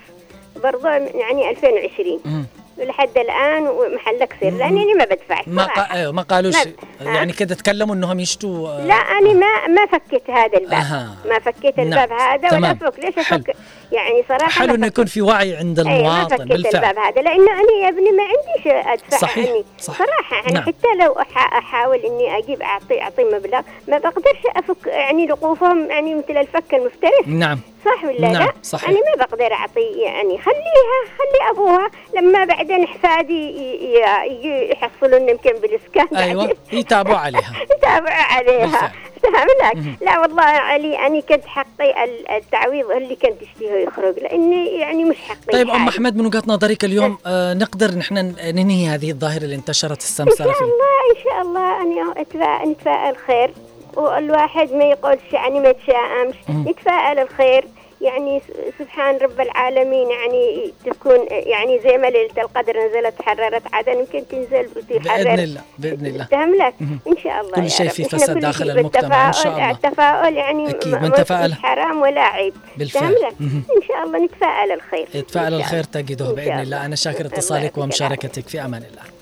برضو 0.62 0.86
يعني 0.88 1.50
2020 1.50 2.46
مم. 2.78 2.82
ولحد 2.84 3.18
الآن 3.18 3.62
ومحلك 3.68 4.36
سر 4.40 4.48
أنا 4.48 4.94
ما 4.98 5.04
بدفع 5.04 5.42
ما. 5.46 5.64
قا... 5.64 5.92
أيوة، 5.94 6.12
ما 6.12 6.22
قالوش 6.22 6.54
ما- 7.00 7.12
يعني 7.14 7.32
كده 7.32 7.54
تكلموا 7.54 7.94
إنهم 7.94 8.20
يشتوا 8.20 8.68
آه، 8.68 8.86
لا 8.86 8.94
أنا 8.94 9.32
ما 9.32 9.66
ما 9.68 9.86
فكيت 9.86 10.30
هذا 10.30 10.58
الباب 10.58 10.72
أها. 10.72 11.16
ما 11.28 11.38
فكيت 11.38 11.78
نعم. 11.78 11.86
الباب 11.86 12.12
هذا 12.12 12.48
ولا 12.48 12.50
تمام. 12.50 12.78
أفك 12.82 12.98
ليش 13.04 13.26
حلو. 13.28 13.42
يعني 13.92 14.24
صراحة 14.28 14.48
حلو 14.48 14.74
إنه 14.74 14.86
يكون 14.86 15.06
في 15.06 15.22
وعي 15.22 15.56
عند 15.56 15.80
ما 15.80 15.96
المواطن 15.96 16.36
فكيت 16.36 16.48
بالفعل 16.48 16.84
الباب 16.84 16.98
هذا 16.98 17.22
لأنه 17.22 17.52
أنا 17.52 17.72
يا 17.82 17.88
ابني 17.88 18.10
ما 18.10 18.22
عنديش 18.22 18.86
أدفع 18.86 19.16
صحيح، 19.18 19.46
يعني 19.46 19.64
صح. 19.78 19.94
صراحة 19.94 20.36
يعني 20.36 20.52
نعم. 20.52 20.62
حتى 20.62 20.88
لو 21.04 21.12
أحاول 21.36 21.98
إني 21.98 22.38
أجيب 22.38 22.62
أعطي 22.62 23.02
أعطي 23.02 23.24
مبلغ 23.24 23.60
ما 23.88 23.98
بقدرش 23.98 24.40
أفك 24.56 24.86
يعني 24.86 25.26
لقوفهم 25.26 25.90
يعني 25.90 26.14
مثل 26.14 26.36
الفك 26.36 26.74
المفترس 26.74 27.26
نعم 27.26 27.60
صح 27.84 28.04
ولا 28.04 28.20
نعم، 28.28 28.42
لا؟ 28.42 28.52
صحيح. 28.62 28.88
أنا 28.88 28.98
ما 28.98 29.24
بقدر 29.24 29.52
أعطي 29.52 30.00
يعني 30.02 30.38
خليها 30.38 30.98
خلي 31.18 31.50
أبوها 31.50 31.90
لما 32.16 32.44
بعدين 32.44 32.84
احفادي 32.84 33.48
ي- 33.50 33.94
ي- 33.94 34.26
يجي 34.32 34.70
يحصلون 34.72 35.28
يمكن 35.28 35.52
بالإسكان 35.52 36.16
أيوه 36.16 36.56
يتابعوا 36.72 37.18
عليها 37.18 37.52
يتابعوا 37.76 38.10
عليها؟ 38.16 38.92
لا 40.00 40.18
والله 40.20 40.42
علي 40.42 41.06
أنا 41.06 41.20
كنت 41.20 41.46
حقي 41.46 42.04
ال- 42.04 42.30
التعويض 42.30 42.90
اللي 42.90 43.16
كنت 43.16 43.42
اشتهيه 43.42 43.75
يخرج 43.78 44.18
لأني 44.18 44.66
يعني 44.78 45.04
مش 45.04 45.16
حقي 45.16 45.52
طيب 45.52 45.68
أم. 45.70 45.88
أحمد 45.88 46.16
من 46.16 46.26
وجهة 46.26 46.42
نظرك 46.46 46.84
اليوم 46.84 47.18
آه 47.26 47.54
نقدر 47.54 47.94
نحن 47.94 48.34
ننهي 48.44 48.86
هذه 48.86 49.10
الظاهرة 49.10 49.44
اللي 49.44 49.54
انتشرت 49.54 50.00
السمسرة 50.00 50.46
شاء 50.46 50.52
في 50.52 50.64
الله 50.64 50.96
إن 51.16 51.22
شاء 51.24 51.42
الله 51.42 51.66
أتفائل 52.20 52.70
نتفائل 52.70 53.16
خير 53.16 53.50
والواحد 53.96 54.72
ما 54.72 54.84
يقولش 54.84 55.32
يعني 55.32 55.60
ما 55.60 55.68
يتشائمش 55.68 56.34
مم. 56.48 56.68
نتفائل 56.68 57.18
الخير 57.18 57.64
يعني 58.06 58.42
سبحان 58.78 59.16
رب 59.16 59.40
العالمين 59.40 60.10
يعني 60.10 60.72
تكون 60.84 61.26
يعني 61.30 61.80
زي 61.80 61.96
ما 61.96 62.06
ليلة 62.06 62.30
القدر 62.38 62.76
نزلت 62.86 63.22
حررت 63.22 63.62
عدن 63.72 63.98
يمكن 63.98 64.28
تنزل 64.28 64.68
وتحرر 64.76 65.24
بإذن 65.24 65.38
الله 65.38 65.60
بإذن 65.78 66.06
الله 66.06 66.24
فهم 66.24 66.54
لك 66.54 66.74
مهم. 66.80 67.00
إن 67.08 67.16
شاء 67.24 67.40
الله 67.40 67.52
كل 67.52 67.70
شيء. 67.70 67.88
في 67.88 68.04
فساد 68.04 68.38
داخل 68.38 68.70
المجتمع 68.70 69.28
إن 69.28 69.32
شاء 69.32 69.52
الله. 69.52 69.70
التفاؤل 69.70 70.36
يعني 70.36 70.72
تفاءل. 70.72 71.50
مش 71.50 71.58
حرام 71.58 72.02
ولا 72.02 72.20
عيب 72.20 72.54
بالفعل. 72.76 73.16
إن 73.40 73.82
شاء 73.88 74.02
الله 74.04 74.24
نتفائل 74.24 74.72
الخير 74.72 75.06
شاء 75.32 75.48
الخير. 75.48 75.84
تجده 75.84 76.32
بإذن 76.32 76.60
الله 76.60 76.86
أنا 76.86 76.96
شاكر 76.96 77.26
اتصالك 77.26 77.78
ومشاركتك 77.78 78.48
في 78.48 78.60
أمان 78.60 78.82
الله 78.82 79.15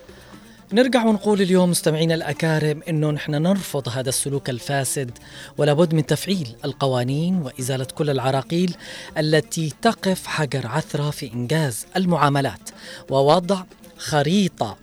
نرجع 0.72 1.04
ونقول 1.04 1.42
اليوم 1.42 1.70
مستمعينا 1.70 2.14
الأكارم 2.14 2.80
أنه 2.88 3.10
نحن 3.10 3.30
نرفض 3.30 3.88
هذا 3.88 4.08
السلوك 4.08 4.50
الفاسد 4.50 5.10
ولا 5.58 5.72
بد 5.72 5.94
من 5.94 6.06
تفعيل 6.06 6.48
القوانين 6.64 7.36
وإزالة 7.36 7.84
كل 7.84 8.10
العراقيل 8.10 8.74
التي 9.18 9.72
تقف 9.82 10.26
حجر 10.26 10.66
عثرة 10.66 11.10
في 11.10 11.32
إنجاز 11.32 11.86
المعاملات 11.96 12.70
ووضع 13.10 13.62
خريطة 13.98 14.76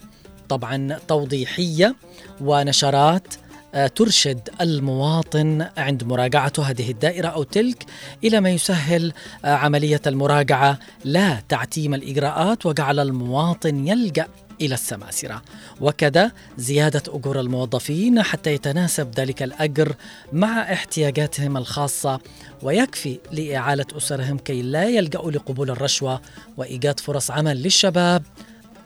طبعا 0.50 1.00
توضيحية 1.08 1.96
ونشرات 2.42 3.28
آه، 3.74 3.88
ترشد 3.88 4.50
المواطن 4.62 5.68
عند 5.78 6.04
مراجعته 6.04 6.64
هذه 6.64 6.92
الدائرة 6.92 7.28
أو 7.28 7.44
تلك 7.44 7.86
إلى 8.24 8.42
ما 8.42 8.50
يسهل 8.50 9.14
آه، 9.46 9.56
عملية 9.56 10.02
المراجعة. 10.08 10.80
لا 11.06 11.42
تعتيم 11.50 11.94
الإجراءات 11.94 12.66
وجعل 12.66 13.00
المواطن 13.00 13.88
يلجأ 13.88 14.28
إلى 14.62 14.74
السماسرة 14.74 15.42
وكذا 15.82 16.32
زيادة 16.58 17.04
أجور 17.08 17.40
الموظفين 17.40 18.22
حتى 18.22 18.54
يتناسب 18.54 19.12
ذلك 19.18 19.44
الأجر 19.44 19.96
مع 20.34 20.74
احتياجاتهم 20.74 21.58
الخاصة 21.58 22.20
ويكفي 22.64 23.20
لإعالة 23.32 23.86
أسرهم 23.98 24.38
كي 24.38 24.62
لا 24.62 24.84
يلجأوا 24.84 25.32
لقبول 25.32 25.70
الرشوة 25.70 26.22
وإيجاد 26.58 27.00
فرص 27.00 27.32
عمل 27.32 27.64
للشباب 27.64 28.24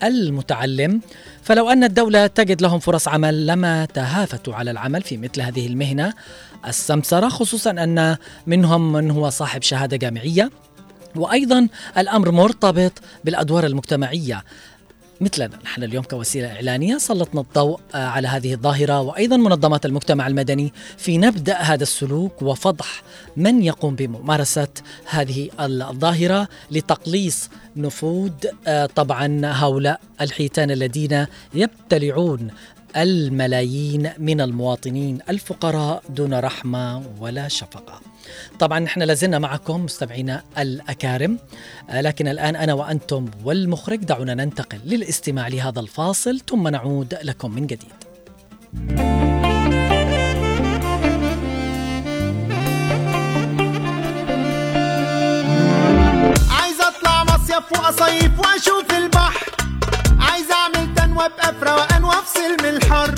المتعلم. 0.02 1.00
فلو 1.42 1.70
أن 1.70 1.84
الدولة 1.84 2.26
تجد 2.26 2.62
لهم 2.62 2.78
فرص 2.78 3.08
عمل 3.08 3.46
لما 3.46 3.84
تهافتوا 3.84 4.54
على 4.54 4.70
العمل 4.70 5.02
في 5.02 5.16
مثل 5.16 5.40
هذه 5.40 5.66
المهنة 5.66 6.12
السمسرة 6.66 7.28
خصوصا 7.28 7.70
أن 7.70 8.16
منهم 8.46 8.92
من 8.92 9.10
هو 9.10 9.30
صاحب 9.30 9.62
شهادة 9.62 9.96
جامعية 9.96 10.50
وأيضا 11.16 11.68
الأمر 11.98 12.30
مرتبط 12.30 12.92
بالأدوار 13.24 13.66
المجتمعية. 13.66 14.44
مثلنا. 15.20 15.58
نحن 15.64 15.82
اليوم 15.82 16.04
كوسيلة 16.04 16.52
إعلانية 16.52 16.98
سلطنا 16.98 17.40
الضوء 17.40 17.80
آه، 17.94 18.06
على 18.06 18.28
هذه 18.28 18.54
الظاهرة 18.54 19.00
وأيضا 19.00 19.36
منظمات 19.36 19.86
المجتمع 19.86 20.26
المدني 20.26 20.72
في 20.96 21.18
نبدأ 21.18 21.56
هذا 21.56 21.82
السلوك 21.82 22.42
وفضح 22.42 23.02
من 23.36 23.62
يقوم 23.62 23.94
بممارسة 23.94 24.68
هذه 25.06 25.50
الظاهرة 25.60 26.48
لتقليص 26.70 27.50
نفوذ 27.76 28.32
آه، 28.66 28.86
طبعا 28.86 29.40
هؤلاء 29.44 30.00
الحيتان 30.20 30.70
الذين 30.70 31.26
يبتلعون 31.54 32.50
الملايين 32.96 34.10
من 34.18 34.40
المواطنين 34.40 35.18
الفقراء 35.28 36.02
دون 36.08 36.34
رحمة 36.34 37.02
ولا 37.20 37.48
شفقة. 37.48 38.00
طبعا 38.58 38.78
نحن 38.78 39.02
لازلنا 39.02 39.38
معكم 39.38 39.84
مستمعينا 39.84 40.42
الأكارم 40.58 41.38
آه، 41.90 42.00
لكن 42.00 42.28
الآن 42.28 42.56
أنا 42.56 42.74
وأنتم 42.74 43.26
والمخرج 43.44 44.04
دعونا 44.04 44.34
ننتقل 44.34 44.78
للاستماع 44.84 45.48
لهذا 45.48 45.80
الفاصل 45.80 46.40
ثم 46.48 46.68
نعود 46.68 47.14
لكم 47.22 47.50
من 47.54 47.66
جديد. 47.66 47.92
عايز 56.50 56.80
أطلع 56.80 57.24
مصيف 57.24 57.72
وأصيف 57.72 58.38
وأشوف 58.38 58.92
البحر. 58.96 59.46
عايز 60.20 60.46
أعمل 60.50 60.94
تنوى 60.94 61.28
في 61.28 61.64
روقان 61.64 62.04
وافصل 62.04 62.50
من 62.62 62.68
الحر. 62.68 63.14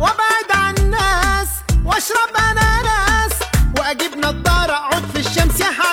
وأبعد 0.00 0.50
عن 0.50 0.74
الناس 0.78 1.48
وأشرب 1.84 2.36
اناناس 2.36 3.25
واجيب 3.88 4.16
نضاره 4.18 4.72
اقعد 4.72 5.02
في 5.14 5.18
الشمس 5.18 5.60
يا 5.60 5.66
الاحساس 5.70 5.85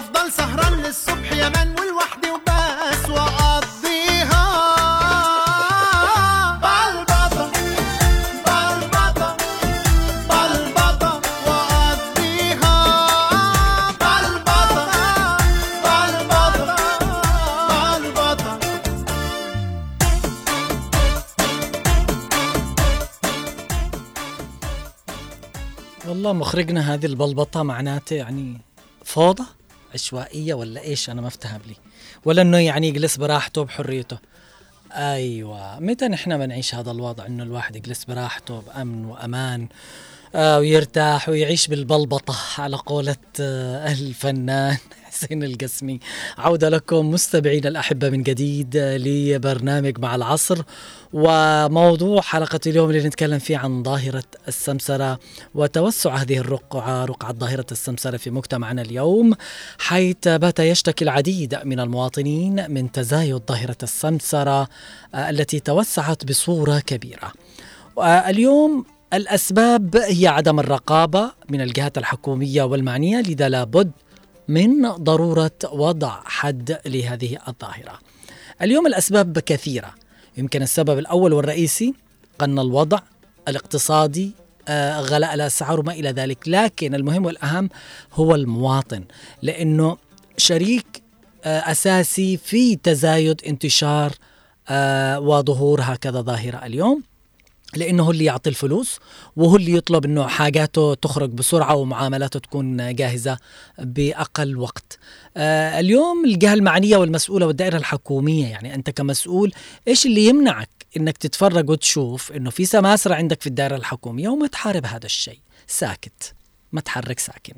هفضل 0.00 0.32
سهران 0.32 0.72
للصبح 0.82 1.32
يا 1.32 1.48
من 1.48 1.68
ولوحدي 1.80 2.30
وبس 2.30 3.10
وأقضيها. 3.10 4.44
بلبطة 6.64 7.50
بلبطة 8.46 9.36
بلبطة 10.30 11.20
وأقضيها. 11.46 12.76
بلبطة 14.00 14.84
بلبطة 15.84 16.76
بلبطة 17.68 18.58
والله 26.08 26.32
مخرجنا 26.32 26.94
هذه 26.94 27.06
البلبطة 27.06 27.62
معناته 27.62 28.14
يعني 28.16 28.60
فوضى. 29.04 29.44
عشوائية 29.94 30.54
ولا 30.54 30.80
إيش؟ 30.80 31.10
أنا 31.10 31.20
ما 31.20 31.28
أفتهم 31.28 31.60
لي. 31.68 31.76
ولا 32.24 32.42
إنه 32.42 32.58
يعني 32.58 32.88
يجلس 32.88 33.16
براحته 33.16 33.64
بحريته. 33.64 34.18
أيوه. 34.92 35.80
متى 35.80 36.08
نحن 36.08 36.38
بنعيش 36.38 36.74
هذا 36.74 36.90
الوضع 36.90 37.26
إنه 37.26 37.42
الواحد 37.42 37.76
يجلس 37.76 38.04
براحته 38.04 38.60
بأمن 38.60 39.04
وأمان 39.04 39.68
آه 40.34 40.58
ويرتاح 40.58 41.28
ويعيش 41.28 41.68
بالبلبطة 41.68 42.36
على 42.58 42.76
قولة 42.76 43.16
آه 43.40 43.92
الفنان؟ 43.92 44.76
حسين 45.10 45.44
القسمي 45.44 46.00
عودة 46.38 46.68
لكم 46.68 47.10
مستمعينا 47.10 47.68
الأحبة 47.68 48.10
من 48.10 48.22
جديد 48.22 48.76
لبرنامج 48.76 49.98
مع 49.98 50.14
العصر 50.14 50.62
وموضوع 51.12 52.20
حلقة 52.20 52.60
اليوم 52.66 52.90
اللي 52.90 53.06
نتكلم 53.08 53.38
فيه 53.38 53.56
عن 53.56 53.82
ظاهرة 53.82 54.24
السمسرة 54.48 55.18
وتوسع 55.54 56.16
هذه 56.16 56.38
الرقعة 56.38 57.04
رقعة 57.04 57.32
ظاهرة 57.32 57.66
السمسرة 57.72 58.16
في 58.16 58.30
مجتمعنا 58.30 58.82
اليوم 58.82 59.34
حيث 59.78 60.28
بات 60.28 60.60
يشتكي 60.60 61.04
العديد 61.04 61.58
من 61.64 61.80
المواطنين 61.80 62.70
من 62.70 62.92
تزايد 62.92 63.42
ظاهرة 63.48 63.76
السمسرة 63.82 64.68
التي 65.14 65.60
توسعت 65.60 66.24
بصورة 66.24 66.78
كبيرة. 66.78 67.32
اليوم 67.98 68.84
الأسباب 69.12 69.96
هي 69.96 70.26
عدم 70.26 70.60
الرقابة 70.60 71.32
من 71.48 71.60
الجهات 71.60 71.98
الحكومية 71.98 72.62
والمعنية 72.62 73.20
لذا 73.20 73.48
لابد 73.48 73.90
من 74.50 74.88
ضرورة 74.88 75.58
وضع 75.72 76.20
حد 76.24 76.78
لهذه 76.86 77.38
الظاهرة. 77.48 77.98
اليوم 78.62 78.86
الأسباب 78.86 79.38
كثيرة. 79.38 79.94
يمكن 80.36 80.62
السبب 80.62 80.98
الأول 80.98 81.32
والرئيسي 81.32 81.94
قن 82.38 82.58
الوضع 82.58 82.98
الاقتصادي 83.48 84.32
آه، 84.68 85.00
غلاء 85.00 85.34
الأسعار 85.34 85.80
وما 85.80 85.92
إلى 85.92 86.10
ذلك. 86.10 86.48
لكن 86.48 86.94
المهم 86.94 87.24
والأهم 87.24 87.68
هو 88.12 88.34
المواطن 88.34 89.04
لأنه 89.42 89.96
شريك 90.36 91.02
آه، 91.44 91.70
أساسي 91.70 92.36
في 92.36 92.76
تزايد 92.76 93.42
انتشار 93.46 94.12
آه، 94.68 95.20
وظهور 95.20 95.80
هكذا 95.82 96.20
ظاهرة 96.20 96.66
اليوم. 96.66 97.02
لأنه 97.76 98.02
هو 98.02 98.10
اللي 98.10 98.24
يعطي 98.24 98.50
الفلوس 98.50 98.98
وهو 99.36 99.56
اللي 99.56 99.72
يطلب 99.72 100.04
إنه 100.04 100.26
حاجاته 100.26 100.94
تخرج 100.94 101.30
بسرعة 101.30 101.74
ومعاملاته 101.74 102.40
تكون 102.40 102.94
جاهزة 102.94 103.38
بأقل 103.78 104.56
وقت. 104.56 104.98
آه 105.36 105.80
اليوم 105.80 106.24
الجهة 106.24 106.54
المعنية 106.54 106.96
والمسؤولة 106.96 107.46
والدائرة 107.46 107.76
الحكومية 107.76 108.46
يعني 108.46 108.74
أنت 108.74 108.90
كمسؤول 108.90 109.52
إيش 109.88 110.06
اللي 110.06 110.26
يمنعك 110.26 110.68
إنك 110.96 111.16
تتفرج 111.16 111.70
وتشوف 111.70 112.32
إنه 112.32 112.50
في 112.50 112.64
سماسرة 112.64 113.14
عندك 113.14 113.40
في 113.40 113.46
الدائرة 113.46 113.76
الحكومية 113.76 114.28
وما 114.28 114.46
تحارب 114.46 114.86
هذا 114.86 115.06
الشيء، 115.06 115.38
ساكت. 115.66 116.34
ما 116.72 116.80
تحرك 116.80 117.18
ساكن. 117.18 117.54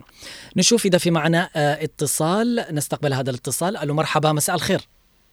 نشوف 0.57 0.87
إذا 0.87 0.99
في 0.99 1.11
معنا 1.11 1.51
آه 1.57 1.85
اتصال 1.85 2.67
نستقبل 2.71 3.13
هذا 3.13 3.31
الاتصال، 3.31 3.77
ألو 3.77 3.95
مرحبا 3.95 4.33
مساء 4.33 4.57
الخير. 4.57 4.81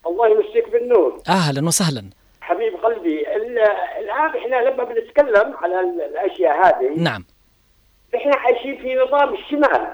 الله 0.07 0.27
يمسيك 0.27 0.73
بالنور 0.73 1.21
أهلا 1.27 1.67
وسهلا. 1.67 2.09
الان 4.27 4.41
إحنا 4.41 4.69
لما 4.69 4.83
بنتكلم 4.83 5.53
على 5.61 5.79
ال- 5.79 6.01
الأشياء 6.01 6.65
هذه 6.67 6.93
نعم. 6.97 7.25
إحنا 8.15 8.35
عايشين 8.35 8.77
في 8.81 8.95
نظام 8.95 9.33
الشمال. 9.33 9.87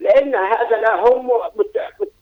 لأن 0.00 0.34
هذا 0.34 0.76
لا 0.82 0.94
هم 0.94 1.26
مت- 1.26 1.78
مت- 2.00 2.12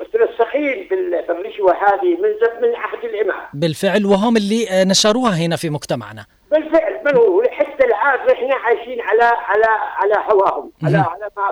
مترسخين 0.00 0.88
بال- 0.90 1.24
بالرشوة 1.28 1.72
هذه 1.74 2.14
من 2.16 2.68
من 2.68 2.74
عهد 2.76 3.04
الإمام 3.04 3.46
بالفعل 3.54 4.06
وهم 4.06 4.36
اللي 4.36 4.70
آه، 4.70 4.84
نشروها 4.84 5.36
هنا 5.36 5.56
في 5.56 5.70
مجتمعنا. 5.70 6.26
بالفعل 6.50 6.98
بل 7.04 7.16
هو 7.16 7.42
حتى 7.50 7.84
الآن 7.84 8.30
إحنا 8.32 8.54
عايشين 8.54 9.00
على 9.00 9.22
على 9.24 9.64
على 9.96 10.14
هواهم 10.32 10.72
على. 10.82 10.96
على 10.98 11.30
ما 11.36 11.42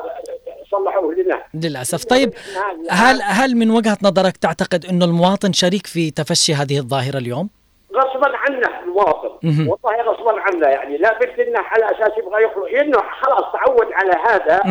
صلحوه 0.70 1.14
لنا 1.14 1.42
للأسف 1.54 2.04
طيب 2.04 2.34
إحنا- 2.34 2.92
هل 2.92 3.22
هل 3.22 3.56
من 3.56 3.70
وجهة 3.70 3.98
نظرك 4.02 4.36
تعتقد 4.36 4.84
إنه 4.86 5.04
المواطن 5.04 5.52
شريك 5.52 5.86
في 5.86 6.10
تفشي 6.10 6.54
هذه 6.54 6.78
الظاهرة 6.78 7.18
اليوم؟ 7.18 7.48
غصبا 7.94 8.36
عنه 8.36 8.80
المواطن. 8.82 9.38
والله 9.44 10.02
غصبا 10.02 10.40
عنه 10.40 10.66
يعني. 10.66 10.96
لا 10.96 11.18
بد 11.18 11.40
إنه 11.40 11.60
على 11.60 11.84
أساس 11.84 12.18
يبغى 12.18 12.44
يخرج 12.44 12.72
لأنه 12.72 12.98
خلاص 13.22 13.52
تعود 13.52 13.92
على 13.92 14.12
هذا. 14.28 14.62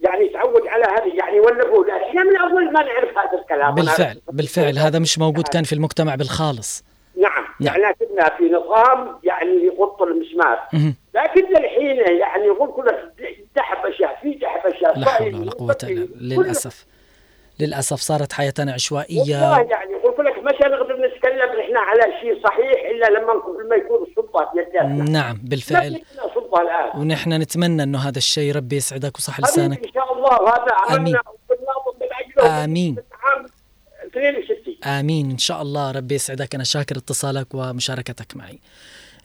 يعني 0.00 0.28
تعود 0.28 0.66
على 0.66 0.84
هذه. 0.84 1.16
يعني 1.16 1.40
ولا 1.40 1.68
نقول 1.68 1.90
إحنا 1.90 2.22
من 2.24 2.36
اول 2.36 2.72
ما 2.72 2.82
نعرف 2.82 3.18
هذا 3.18 3.38
الكلام. 3.40 3.74
بالفعل 3.74 4.20
بالفعل. 4.32 4.78
هذا 4.78 4.98
مش 4.98 5.18
موجود 5.18 5.48
كان 5.48 5.64
في 5.64 5.72
المجتمع 5.72 6.14
بالخالص. 6.14 6.84
نعم. 7.22 7.44
نعم. 7.60 7.80
يعني 7.80 7.94
كنا 7.94 8.36
في 8.36 8.44
نظام 8.44 9.18
يعني 9.24 9.64
يغط 9.64 10.02
المسمار. 10.02 10.68
لكن 11.14 11.56
الحين 11.56 11.96
يعني 12.20 12.44
يقول 12.44 12.72
كله 12.72 13.10
تحب 13.54 13.86
أشياء 13.86 14.18
في 14.22 14.34
تحب 14.34 14.72
أشياء. 14.72 14.98
لا 14.98 15.06
حول 15.06 15.34
ولا 15.34 15.50
قوة 15.50 15.78
إلا 15.82 16.04
بالله. 16.04 16.42
للأسف. 16.42 16.86
للأسف 17.60 17.96
صارت 17.96 18.32
حياتنا 18.32 18.72
عشوائية. 18.72 19.36
يعني 19.70 19.95
يقول 20.16 20.26
لك 20.26 20.38
مش 20.38 20.60
نقدر 20.60 20.96
نتكلم 21.06 21.60
إحنا 21.60 21.80
على 21.80 22.20
شيء 22.20 22.42
صحيح 22.44 22.90
إلا 22.90 23.06
لما 23.06 23.32
لما 23.64 23.76
يكون 23.76 24.06
السلطه 24.08 24.52
بيدنا 24.54 25.10
نعم 25.10 25.40
بالفعل. 25.42 26.02
سلطه 26.34 26.62
الآن. 26.62 27.00
ونحن 27.00 27.32
نتمنى 27.32 27.82
إنه 27.82 27.98
هذا 27.98 28.18
الشيء 28.18 28.56
ربي 28.56 28.76
يسعدك 28.76 29.16
وصح 29.18 29.40
لسانك. 29.40 29.86
إن 29.86 29.92
شاء 29.92 30.12
الله 30.12 30.36
آمين. 30.96 31.16
عملنا. 31.16 31.22
من 31.50 32.96
عام 33.24 33.46
62 34.06 34.84
آمين. 34.84 35.30
إن 35.30 35.38
شاء 35.38 35.62
الله 35.62 35.92
ربي 35.92 36.14
يسعدك. 36.14 36.54
أنا 36.54 36.64
شاكر 36.64 36.96
اتصالك 36.96 37.54
ومشاركتك 37.54 38.36
معي. 38.36 38.58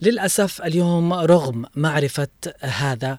للأسف 0.01 0.62
اليوم 0.62 1.13
رغم 1.13 1.65
معرفة 1.75 2.27
هذا 2.62 3.17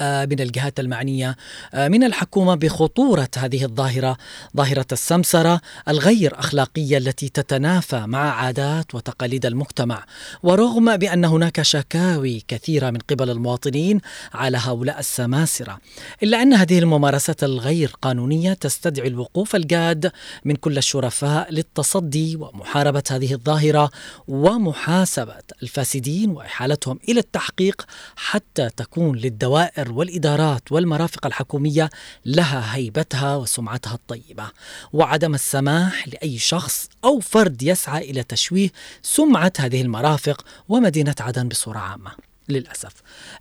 من 0.00 0.40
الجهات 0.40 0.80
المعنية 0.80 1.36
آه، 1.74 1.88
من 1.88 2.04
الحكومة 2.04 2.54
بخطورة 2.54 3.28
هذه 3.36 3.64
الظاهرة 3.64 4.16
ظاهرة 4.56 4.86
السمسرة 4.92 5.60
الغير 5.88 6.38
أخلاقية 6.38 6.98
التي 6.98 7.28
تتنافى 7.28 8.06
مع 8.06 8.30
عادات 8.30 8.94
وتقاليد 8.94 9.46
المجتمع. 9.46 10.04
ورغم 10.42 10.96
بأن 10.96 11.24
هناك 11.24 11.62
شكاوي 11.62 12.44
كثيرة 12.48 12.90
من 12.90 12.98
قبل 12.98 13.30
المواطنين 13.30 14.00
على 14.34 14.58
هؤلاء 14.58 14.98
السماسرة 14.98 15.78
إلا 16.22 16.42
أن 16.42 16.54
هذه 16.54 16.78
الممارسات 16.78 17.44
الغير 17.44 17.92
قانونية 18.02 18.52
تستدعي 18.52 19.08
الوقوف 19.08 19.56
الجاد 19.56 20.12
من 20.44 20.56
كل 20.56 20.78
الشرفاء 20.78 21.52
للتصدي 21.52 22.36
ومحاربة 22.36 23.02
هذه 23.10 23.32
الظاهرة 23.32 23.90
ومحاسبة 24.28 25.42
الفاسدين 25.62 26.30
وإحالتهم 26.30 26.98
إلى 27.08 27.20
التحقيق 27.20 27.86
حتى 28.16 28.68
تكون 28.76 29.16
للدوائر 29.16 29.85
والإدارات 29.92 30.72
والمرافق 30.72 31.26
الحكومية 31.26 31.90
لها 32.26 32.76
هيبتها 32.76 33.36
وسمعتها 33.36 33.94
الطيبة. 33.94 34.44
وعدم 34.92 35.34
السماح 35.34 36.08
لأي 36.08 36.38
شخص 36.38 36.88
أو 37.04 37.20
فرد 37.20 37.62
يسعى 37.62 38.10
إلى 38.10 38.22
تشويه 38.22 38.70
سمعة 39.02 39.52
هذه 39.58 39.82
المرافق 39.82 40.44
ومدينة 40.68 41.14
عدن 41.20 41.48
بصورة 41.48 41.78
عامة 41.78 42.10
للأسف. 42.48 42.92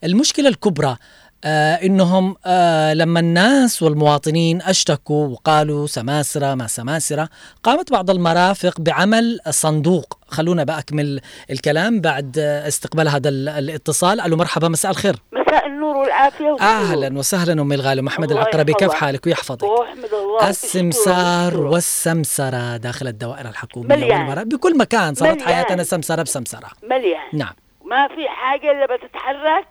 المشكلة 0.04 0.50
الكبرى 0.50 0.98
آه 1.43 1.74
إنهم 1.76 2.36
آه 2.46 2.93
لما 2.93 3.20
الناس 3.20 3.84
والمواطنين 3.84 4.62
أشتكوا 4.62 5.28
وقالوا 5.28 5.88
سماسرة 5.88 6.56
ما 6.56 6.68
سماسرة 6.68 7.30
قامت 7.64 7.91
بعض 7.91 8.10
المرافق 8.10 8.80
بعمل 8.82 9.39
صندوق 9.50 10.18
خلونا 10.28 10.64
باكمل 10.64 11.22
الكلام 11.52 12.02
بعد 12.02 12.38
استقبال 12.40 13.08
هذا 13.08 13.30
ال- 13.30 13.50
الاتصال. 13.50 14.22
ألو 14.22 14.38
مرحبا 14.38 14.68
مساء 14.68 14.92
الخير. 14.92 15.16
مساء 15.34 15.68
النور 15.68 15.96
والعافية 15.98 16.46
والسرور. 16.52 16.70
أهلا 16.72 17.18
وسهلا 17.18 17.62
امي 17.62 17.76
الغاليه 17.76 18.02
محمد 18.02 18.32
العقربي. 18.32 18.74
كيف. 18.74 18.94
حالك؟ 18.94 19.26
ويحفظك 19.28 19.64
الله. 19.64 20.50
السمسار 20.50 21.54
والشكر. 21.58 21.74
والسمسرة 21.74 22.78
داخل 22.78 23.08
الدوائر 23.08 23.50
الحكومية 23.50 23.96
مليان. 23.96 24.44
بكل 24.44 24.78
مكان 24.78 25.14
صارت 25.14 25.34
مليان. 25.34 25.48
حياتنا 25.48 25.84
سمسرة 25.84 26.22
بسمسرة. 26.24 26.68
مليان. 26.84 27.22
نعم. 27.34 27.54
ما 27.86 28.08
في 28.08 28.28
حاجة 28.30 28.72
إلا 28.72 28.96
بتتحرك. 28.96 29.68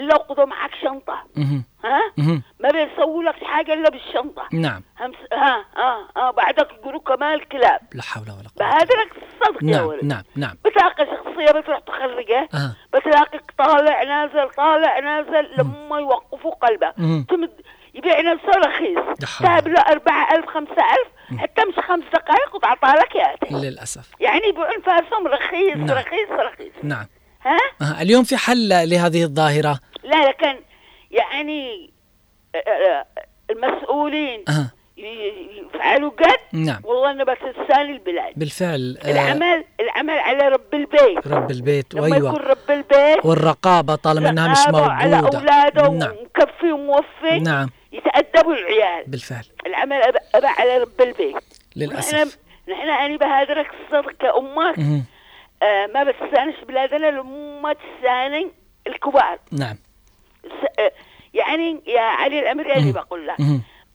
إلا 0.00 0.16
وخذوا 0.16 0.44
معك 0.46 0.70
شنطة. 0.82 1.18
مهم. 1.36 1.64
ها. 1.84 2.00
ما 2.60 2.70
بيسووا 2.70 3.22
لك 3.22 3.44
حاجة 3.44 3.72
إلا 3.74 3.90
بالشنطة. 3.90 4.42
نعم. 4.52 4.82
همس... 5.00 5.16
ها 5.32 5.64
ها 5.76 6.08
ها 6.16 6.30
بعدك 6.30 6.68
يقولوا 6.72 7.00
كمان 7.00 7.34
الكلاب 7.34 7.80
لا 7.92 8.02
حول 8.02 8.22
ولا 8.22 8.32
قوة. 8.32 8.68
بهادرك 8.68 9.10
الصدق 9.16 9.64
يا 9.64 9.76
نعم 9.76 9.86
ولد. 9.86 10.04
نعم 10.04 10.22
نعم. 10.36 10.54
بتلاقي 10.64 11.06
شخصية 11.06 11.60
بتروح 11.60 11.78
تخرجه 11.78 12.48
آه. 12.54 12.76
بتلاقيك 12.94 13.42
طالع 13.58 14.02
نازل 14.02 14.50
طالع 14.56 14.98
نازل 14.98 15.48
لما 15.58 15.98
يوقفوا 15.98 16.54
قلبه. 16.54 16.90
تمد 17.28 17.50
يبيع 17.94 18.20
نفسه 18.20 18.48
رخيص. 18.58 18.98
يا. 19.40 19.46
تعب 19.46 19.68
له 19.68 19.80
4000 19.80 20.46
5000 20.46 20.78
حتى 21.38 21.62
مش 21.64 21.74
خمس 21.88 22.04
دقائق 22.12 22.54
وتعطى 22.54 22.86
لك 22.88 23.14
ياتي. 23.14 23.54
للأسف. 23.54 24.10
يعني 24.20 24.48
يبيعون 24.48 24.80
فارسهم 24.86 25.26
رخيص 25.26 25.76
نعم. 25.76 25.90
رخيص 25.98 26.30
رخيص. 26.30 26.72
نعم. 26.82 27.06
ها؟ 27.44 27.58
آه. 27.82 28.02
اليوم 28.02 28.24
في 28.24 28.36
حل 28.36 28.68
لهذه 28.68 29.22
الظاهرة؟ 29.24 29.78
لا 30.04 30.28
لكن 30.28 30.56
يعني 31.10 31.90
آه، 32.54 32.58
آه، 32.58 33.06
المسؤولين 33.50 34.44
آه. 34.48 34.70
ي- 34.96 35.02
ي- 35.02 35.66
يفعلوا 35.74 36.10
قد 36.10 36.36
نعم. 36.52 36.80
والله 36.84 37.10
إنه 37.10 37.24
بتنسان 37.24 37.80
البلاد. 37.90 38.32
بالفعل 38.36 38.98
آه 39.04 39.10
العمل 39.10 39.64
العمل 39.80 40.18
على 40.18 40.48
رب 40.48 40.74
البيت. 40.74 41.26
رب 41.26 41.50
البيت 41.50 41.94
لما 41.94 42.06
يكون 42.06 42.22
وايوه 42.22 42.38
رب 42.38 42.70
البيت 42.70 43.26
والرقابة 43.26 43.94
طالما 43.94 44.28
إنها 44.30 44.48
مش 44.48 44.58
رقابة 44.68 44.92
على 44.92 45.16
موجودة. 45.16 45.38
أولاده 45.38 45.88
نعم. 45.88 46.10
ومكفي 46.16 46.72
وموفي. 46.72 47.38
نعم. 47.40 47.70
يتأدبوا 47.92 48.54
العيال. 48.54 49.04
بالفعل. 49.06 49.44
العمل 49.66 50.02
أبا 50.34 50.48
على 50.48 50.78
رب 50.78 51.00
البيت. 51.00 51.36
للأسف. 51.76 52.38
نحن 52.68 52.88
أنا 52.88 53.16
بهادرك 53.16 53.70
الصدق 53.84 54.38
مهم. 54.38 55.04
آه 55.62 55.86
ما 55.86 56.04
بتستأنش 56.04 56.54
بلادنا 56.68 57.06
لما 57.06 57.72
تستاني 57.72 58.50
الكبار. 58.86 59.38
نعم. 59.52 59.76
يعني 61.34 61.80
يا 61.86 62.00
علي 62.00 62.38
الأمر 62.40 62.76
اللي 62.76 62.92
بقول 62.92 63.26
لك. 63.26 63.36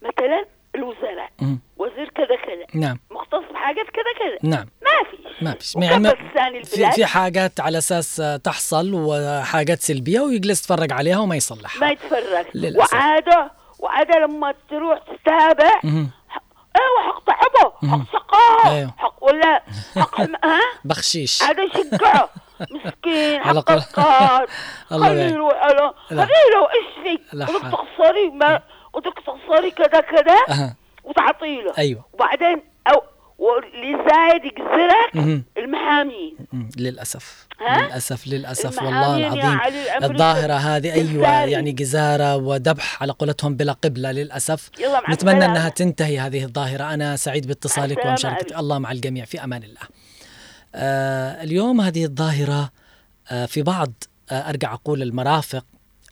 مثلا 0.02 0.46
الوزراء. 0.76 1.30
وزير 1.78 2.10
كذا 2.10 2.36
كذا 2.46 2.66
نعم 2.82 3.00
مختص 3.12 3.44
بحاجات 3.54 3.86
كذا 3.86 4.14
كذا 4.20 4.50
نعم 4.50 4.66
ما 4.82 5.10
فيش 5.12 5.44
ما 5.44 5.52
فيش 5.54 5.76
يعني 5.76 6.04
ما- 6.04 6.64
في 6.64 6.92
في 6.92 7.06
حاجات 7.06 7.60
على 7.60 7.78
أساس 7.78 8.20
آه، 8.20 8.38
تحصل 8.38 8.92
وحاجات 8.94 9.82
سلبية 9.82 10.20
ويجلس 10.20 10.60
يتفرج 10.62 10.94
عليها 10.94 11.18
وما 11.18 11.26
ما 11.30 11.36
يصلحها 11.36 11.92
يتفرج 11.92 12.46
للأسف. 12.56 12.94
وعادة 12.94 13.52
وعادة 13.80 14.20
لما 14.20 14.54
تروح 14.70 15.00
تتابع. 15.00 15.82
أيوه 15.84 17.02
حق 17.08 17.24
تعبه. 17.26 17.74
حق 17.92 18.12
سقاه 18.14 18.72
أيوه. 18.76 18.94
حق 18.98 19.24
ولا 19.24 19.64
حق. 19.98 20.22
ها 20.46 20.60
بخشيش 20.86 21.44
هذا 21.44 21.64
يشجعه 21.64 22.30
مسكين 22.72 23.42
على 23.46 23.60
حق 23.60 23.72
القار 23.72 24.46
الله 24.92 25.08
خليه 25.08 25.20
يعين. 25.22 25.34
يروح 25.34 25.54
على 25.56 25.74
لا. 26.12 26.26
خليه 26.26 26.46
له 26.54 26.68
إيش 26.76 27.04
فيك 27.04 27.22
لا 27.34 27.46
ودك 27.50 27.62
حول. 27.62 27.72
تخسري 27.72 28.30
ما 28.34 28.62
ودك 28.94 29.14
تخسري 29.26 29.72
كذا 29.72 30.00
كذا. 30.02 30.74
وتعطي 31.04 31.62
له 31.62 31.74
أيوه 31.78 32.06
وبعدين 32.14 32.62
أو 32.88 33.02
واللي 33.38 33.92
زايد 34.10 34.46
يجزرك. 34.46 35.44
المحامين. 35.58 36.38
للأسف؟ 36.78 37.48
للأسف 37.62 38.28
للأسف 38.28 38.82
والله 38.84 39.18
العظيم 39.34 39.60
الظاهرة 40.04 40.54
هذه 40.54 40.94
أيوه. 40.94 41.28
يعني 41.28 41.72
جزارة 41.72 42.36
وذبح 42.36 43.02
على 43.02 43.12
قولتهم 43.12 43.56
بلا 43.56 43.74
قبلة 43.74 44.12
للأسف 44.12 44.70
نتمنى. 45.10 45.46
أنها 45.46 45.70
تنتهي 45.70 46.20
هذه 46.20 46.44
الظاهرة 46.44 46.94
أنا 46.94 47.16
سعيد 47.16 47.48
باتصالك 47.48 48.06
ومشاركتك. 48.06 48.58
الله 48.60 48.80
مع 48.80 48.92
الجميع 48.92 49.26
في 49.26 49.44
أمان 49.44 49.64
الله 49.64 49.82
اليوم 50.76 51.82
هذه 51.82 52.06
الظاهرة 52.06 52.72
آه 53.32 53.46
في 53.46 53.62
بعض 53.62 53.92
آه 54.32 54.50
أرجع 54.50 54.74
أقول 54.74 55.02
المرافق 55.02 55.66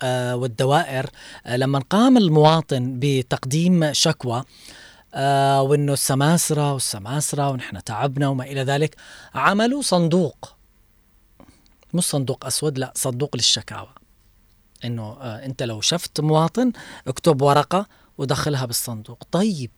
آه 0.03 0.35
والدوائر 0.35 1.09
آه 1.45 1.57
لما 1.57 1.79
قام 1.79 2.17
المواطن 2.17 2.99
بتقديم 2.99 3.93
شكوى 3.93 4.43
آه 5.13 5.61
وإنه 5.61 5.93
السماسرة 5.93 6.73
والسماسرة 6.73 7.49
ونحن 7.49 7.83
تعبنا 7.83 8.27
وما 8.27 8.43
إلى 8.43 8.63
ذلك 8.63 8.95
عملوا 9.35 9.81
صندوق. 9.81 10.55
مش 11.93 12.03
صندوق 12.03 12.45
أسود 12.45 12.77
لا 12.77 12.93
صندوق 12.95 13.35
للشكاوى. 13.35 13.89
إنه 14.85 15.03
آه 15.03 15.45
أنت 15.45 15.63
لو 15.63 15.81
شفت 15.81 16.21
مواطن 16.21 16.71
اكتب 17.07 17.41
ورقة 17.41 17.87
ودخلها 18.17 18.65
بالصندوق. 18.65 19.23
طيب 19.31 19.71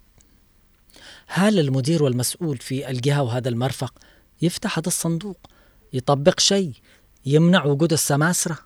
هل 1.28 1.60
المدير 1.60 2.04
والمسؤول 2.04 2.58
في 2.58 2.90
الجهة 2.90 3.22
وهذا 3.24 3.50
المرفق 3.50 3.94
يفتح 4.42 4.80
هذا 4.80 4.88
الصندوق 4.88 5.38
يطبق 5.94 6.40
شيء 6.40 6.72
يمنع 7.26 7.66
وجود 7.66 7.94
السماسرة. 7.94 8.58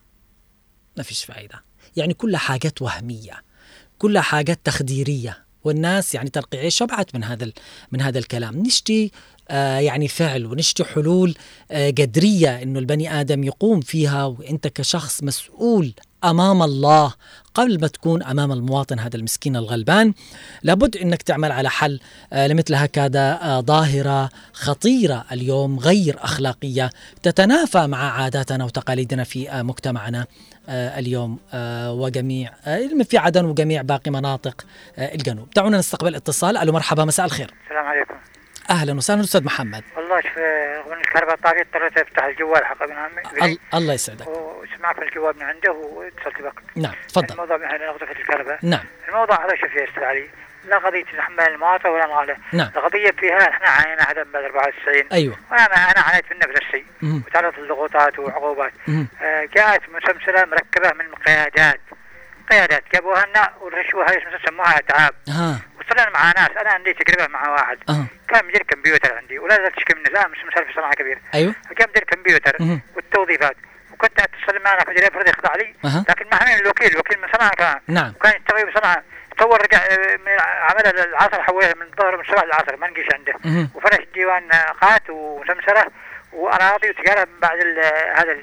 ما 0.98 1.04
فيش 1.04 1.26
فائده 1.26 1.64
يعني 1.98 2.14
كلها 2.14 2.40
حاجات 2.40 2.82
وهمية 2.82 3.44
كلها 3.98 4.22
حاجات 4.22 4.60
تخديرية. 4.64 5.46
والناس 5.64 6.16
يعني 6.16 6.30
ترقيعيه 6.30 6.70
شبعت 6.70 7.16
من 7.16 7.24
هذا 7.24 7.52
من 7.92 8.02
هذا 8.02 8.20
الكلام. 8.20 8.58
نشتي 8.58 9.12
آه 9.50 9.80
يعني 9.80 10.08
فعل 10.08 10.46
ونشتي 10.46 10.84
حلول 10.84 11.36
آه 11.72 11.90
جذريه 11.90 12.62
إنه 12.64 12.80
البني 12.80 13.22
آدم 13.22 13.44
يقوم 13.44 13.82
فيها 13.82 14.26
وإنت 14.26 14.68
كشخص 14.68 15.24
مسؤول 15.24 15.94
أمام 16.24 16.62
الله. 16.64 17.14
قبل 17.54 17.82
ما 17.82 17.88
تكون 17.88 18.24
أمام 18.24 18.52
المواطن 18.52 19.00
هذا 19.00 19.16
المسكين 19.18 19.56
الغلبان 19.56 20.14
لابد 20.64 20.98
إنك 20.98 21.22
تعمل 21.22 21.52
على 21.52 21.70
حل 21.70 22.00
آه 22.34 22.48
لمثل 22.48 22.76
هكذا 22.76 23.40
آه 23.42 23.62
ظاهرة 23.62 24.30
خطيرة 24.54 25.26
اليوم 25.32 25.80
غير 25.80 26.16
أخلاقية 26.20 26.90
تتنافى 27.24 27.88
مع 27.88 28.12
عاداتنا 28.22 28.66
وتقاليدنا 28.66 29.24
في 29.24 29.50
آه 29.50 29.62
مجتمعنا 29.62 30.26
اليوم 30.70 31.40
وجميع 32.02 32.52
في 33.04 33.18
عدن 33.18 33.46
وجميع 33.46 33.82
باقي 33.82 34.12
مناطق 34.12 34.66
الجنوب. 34.98 35.48
دعونا 35.56 35.78
نستقبل 35.78 36.16
اتصال. 36.16 36.58
ألو 36.58 36.72
مرحبا 36.74 37.06
مساء 37.06 37.26
الخير. 37.26 37.54
السلام 37.64 37.86
عليكم. 37.86 38.14
أهلا 38.70 38.94
وسهلا 38.94 39.22
أستاذ 39.22 39.44
محمد. 39.44 39.84
والله 39.98 40.22
شوف 40.22 40.38
رغم 40.88 41.00
الكهرباء 41.00 41.36
طافية 41.36 41.62
اضطريت 41.62 42.08
أفتح 42.08 42.24
الجوال 42.24 42.66
حق 42.66 42.84
ابن 42.84 42.94
عمي 42.94 43.52
ال- 43.52 43.58
الله 43.74 43.94
يسعدك. 43.94 44.28
وسمعت 44.90 45.08
الجواب 45.10 45.36
من 45.36 45.44
عنده 45.44 45.72
واتصلت 45.72 46.42
بك 46.42 46.54
نعم 46.76 46.94
تفضل. 47.08 47.34
الموضوع 47.34 47.58
من 47.58 47.66
هنا 47.66 47.88
نقطة 47.88 48.12
الكهرباء. 48.12 48.60
نعم. 48.64 48.84
الموضوع 49.08 49.46
هذا 49.46 49.56
شوف 49.56 49.76
يا 49.76 49.90
أستاذ 49.90 50.04
علي. 50.04 50.30
لا 50.66 50.78
قضية 50.78 51.04
تحمل 51.04 51.40
المواطن 51.40 51.90
ولا 51.90 52.06
نغاله 52.06 52.38
نعم. 52.54 52.72
القضية 52.76 53.12
فيها 53.12 53.50
إحنا 53.50 53.68
عانينا 53.68 54.04
هذا 54.12 54.24
بعد 54.24 54.44
94 54.44 55.04
أيوه. 55.12 55.38
وأنا 55.52 55.66
أنا 55.66 56.02
عانيت 56.02 56.26
من 56.32 56.40
نفس 56.40 56.62
الشيء. 56.62 56.86
وتعرضت 57.04 57.60
لضغوطات 57.60 58.20
وعقوبات. 58.20 58.74
آه 59.22 59.46
جاءت 59.56 59.82
مسلسلة 59.90 60.46
مركبة 60.46 60.94
من 60.94 61.16
قيادات. 61.16 61.80
قيادات 62.52 62.84
جابوها 62.94 63.26
لنا 63.26 63.54
والرشوة 63.62 64.06
هذه 64.10 64.22
سموها 64.48 64.78
اتعاب 64.80 65.14
وصلنا 65.80 66.10
مع 66.10 66.32
ناس. 66.38 66.50
أنا 66.62 66.70
عندي 66.72 66.94
تجربة 66.94 67.28
مع 67.28 67.50
واحد. 67.50 67.78
كان 68.30 68.46
مدير 68.46 68.64
كمبيوتر 68.64 69.18
عندي. 69.18 69.40
ولا 69.40 69.56
زال 69.56 69.72
تشكي 69.72 69.94
منه 69.94 70.10
لا 70.10 70.28
مش 70.28 70.38
في 70.38 70.74
صناعة 70.76 70.94
كبير. 70.94 71.20
أيوه. 71.34 71.56
كان 71.78 71.90
مدير 71.90 72.04
كمبيوتر. 72.04 72.58
والتوظيفات. 72.96 73.56
وكنت 74.00 74.20
اتصل 74.20 74.64
معنا 74.64 74.80
في 74.80 74.92
مدير 74.92 75.04
المفروض 75.04 75.28
يخضع 75.28 75.56
لي. 75.56 75.76
أها. 75.86 76.06
لكن 76.10 76.26
ما 76.32 76.60
الوكيل 76.60 76.92
الوكيل 76.92 77.22
من 77.22 77.28
صنعاء 77.34 77.56
كان. 77.56 77.80
نعم. 77.88 78.14
وكان 78.16 78.34
يشتغل 78.42 78.72
بصنعاء 78.72 79.04
تصور 79.38 79.62
رجع 79.62 79.78
آه، 79.78 80.18
من 80.26 80.40
عملها 80.40 81.06
العصر 81.06 81.42
حولها 81.42 81.74
من 81.74 81.86
الظهر 81.86 82.16
من 82.16 82.22
الصباح 82.22 82.44
للعصر 82.44 82.78
ما 82.78 82.88
نجيش 82.88 83.08
عنده. 83.14 83.34
وفرش 83.76 84.06
ديوان 84.14 84.50
قات 84.82 85.10
وسمسرة 85.10 85.92
وأراضي 86.34 86.90
وتجارة 86.90 87.26
من 87.26 87.40
بعد 87.40 87.60
هذا 88.16 88.38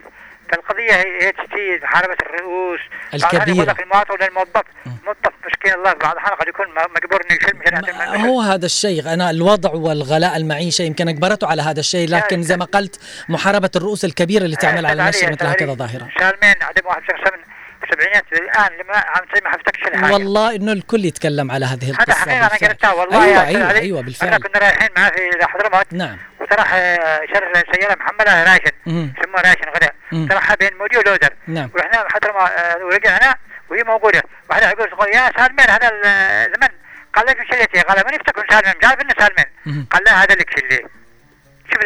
ال- 0.53 0.57
فالقضيه 0.57 0.93
هي 0.93 1.27
هي 1.27 1.33
تشتي 1.33 1.79
محاربه 1.83 2.17
الرؤوس. 2.23 2.81
الأحيان. 3.15 3.49
يقول 3.49 3.67
لك 3.67 3.83
المواطن 3.83 4.13
ولا 4.15 4.29
الموظف 4.29 4.63
موظف 5.07 5.33
مسكين 5.47 5.73
الله 5.75 5.93
بعض 5.93 6.13
الاحيان 6.13 6.35
قد 6.37 6.49
يكون 6.49 6.67
مجبور 6.97 7.21
إنه 7.25 7.39
يشيل 7.43 7.57
مشان. 7.57 8.21
هو 8.21 8.41
هذا 8.41 8.67
الشيء. 8.67 9.13
أنا 9.13 9.31
الوضع 9.31 9.71
والغلاء 9.71 10.37
المعيشة 10.37 10.83
يمكن 10.83 11.09
أجبرته 11.09 11.47
على 11.47 11.63
هذا 11.63 11.81
الشيء 11.81 12.09
لكن 12.09 12.43
زي 12.43 12.57
ما 12.57 12.65
قلت 12.65 13.01
محاربة 13.29 13.71
الرؤوس 13.77 14.05
الكبيرة 14.05 14.45
اللي 14.45 14.57
تعمل 14.57 14.87
على 14.87 15.03
نشر 15.05 15.33
مثل 15.33 15.47
هكذا 15.47 15.73
ظاهرة. 15.75 16.09
سالمين 16.19 16.55
عدم 16.63 16.87
واحد 16.87 17.03
شخص 17.03 17.33
من 17.33 17.39
في 17.81 17.93
السبعينات 17.93 18.25
الان 18.33 18.79
لما 18.85 18.97
عم 18.97 19.25
تصير 19.33 19.45
ما 19.45 19.51
حفتكش 19.51 19.83
الحاجة 19.89 20.13
والله 20.13 20.55
إنه 20.57 20.73
الكل 20.73 21.05
يتكلم 21.05 21.51
على 21.51 21.67
هذه 21.67 21.85
هذا 21.85 21.91
القصة 21.91 22.13
حقيقة 22.13 22.37
أنا. 22.37 22.49
قريتها 22.49 22.93
والله 22.93 23.25
أيوه 23.25 23.47
أيوه. 23.47 23.71
أيوه 23.71 23.99
إحنا 24.01 24.07
بالفعل 24.07 24.39
كنا 24.39 24.59
رايحين 24.59 24.89
معاه 24.97 25.11
في 25.11 25.47
حضرموت. 25.47 25.87
نعم. 25.93 26.19
وتراح 26.47 26.75
آه، 26.75 27.21
شر 27.35 27.63
سياره 27.75 27.97
محمله 28.01 28.43
راشن 28.43 28.71
مم. 28.87 29.15
يسموها 29.19 29.43
راشن 29.43 29.69
غدا. 29.77 29.93
تراح 30.29 30.55
بين 30.55 30.71
مودي 30.79 30.99
ولودر 30.99 31.31
نعم. 31.49 31.71
ورحنا 31.75 32.05
حضرموت 32.15 32.51
آه، 32.51 32.85
ورجعنا 32.85 33.35
وهي 33.71 33.83
موجودة. 33.83 34.23
واحد 34.51 34.63
يقول 34.63 35.09
يا 35.15 35.33
سالمين 35.39 35.71
هذا 35.71 35.89
الزمن 35.93 36.69
قال 37.15 37.27
لك 37.27 37.37
شلتي؟ 37.51 37.81
قال 37.81 38.05
من 38.07 38.15
يفتكر 38.15 38.47
سالمين؟ 38.51 38.75
مش 38.79 38.85
عارف 38.85 39.01
انه 39.01 39.15
سالمين. 39.19 39.87
قال 39.91 40.05
لا 40.05 40.13
هذا 40.23 40.35
لك 40.35 40.51
شلي 40.59 40.87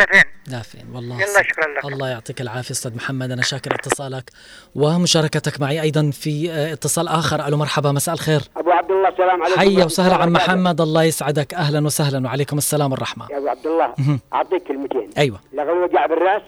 له 0.01 0.07
فين. 0.07 0.22
لا 0.47 0.62
فين. 0.62 0.87
والله 0.95 1.16
يلا. 1.16 1.43
شكرا 1.43 1.74
لك. 1.78 1.85
الله 1.85 2.09
يعطيك 2.09 2.41
العافية 2.41 2.70
أستاذ 2.70 2.97
محمد. 2.97 3.31
أنا 3.31 3.43
شاكر 3.43 3.74
اتصالك 3.74 4.31
ومشاركتك 4.74 5.61
معي 5.61 5.83
أيضا 5.83 6.11
في 6.11 6.51
آه، 6.51 6.72
اتصال 6.72 7.09
آخر. 7.09 7.47
ألو 7.47 7.57
مرحبا. 7.57 7.93
مساء 7.93 8.14
الخير. 8.14 8.41
أبو 8.57 8.70
عبد 8.70 8.91
الله 8.91 9.09
السلام 9.09 9.43
عليكم 9.43 9.61
حيا 9.61 9.85
وسهلا 9.85 10.14
الله 10.14 10.22
عم. 10.24 10.33
محمد. 10.33 10.81
الله 10.81 11.03
يسعدك. 11.03 11.55
أهلا 11.55 11.87
وسهلا. 11.87 12.26
وعليكم 12.26 12.59
السلام 12.59 12.93
والرحمة. 12.93 13.26
يا 13.31 13.39
أبو 13.39 13.49
عبد 13.49 13.66
الله. 13.66 13.95
أعطيك 14.33 14.62
كلمتين. 14.62 15.11
أيوه. 15.18 15.41
لغى 15.53 15.72
الوجع 15.72 16.07
بالرأس 16.07 16.43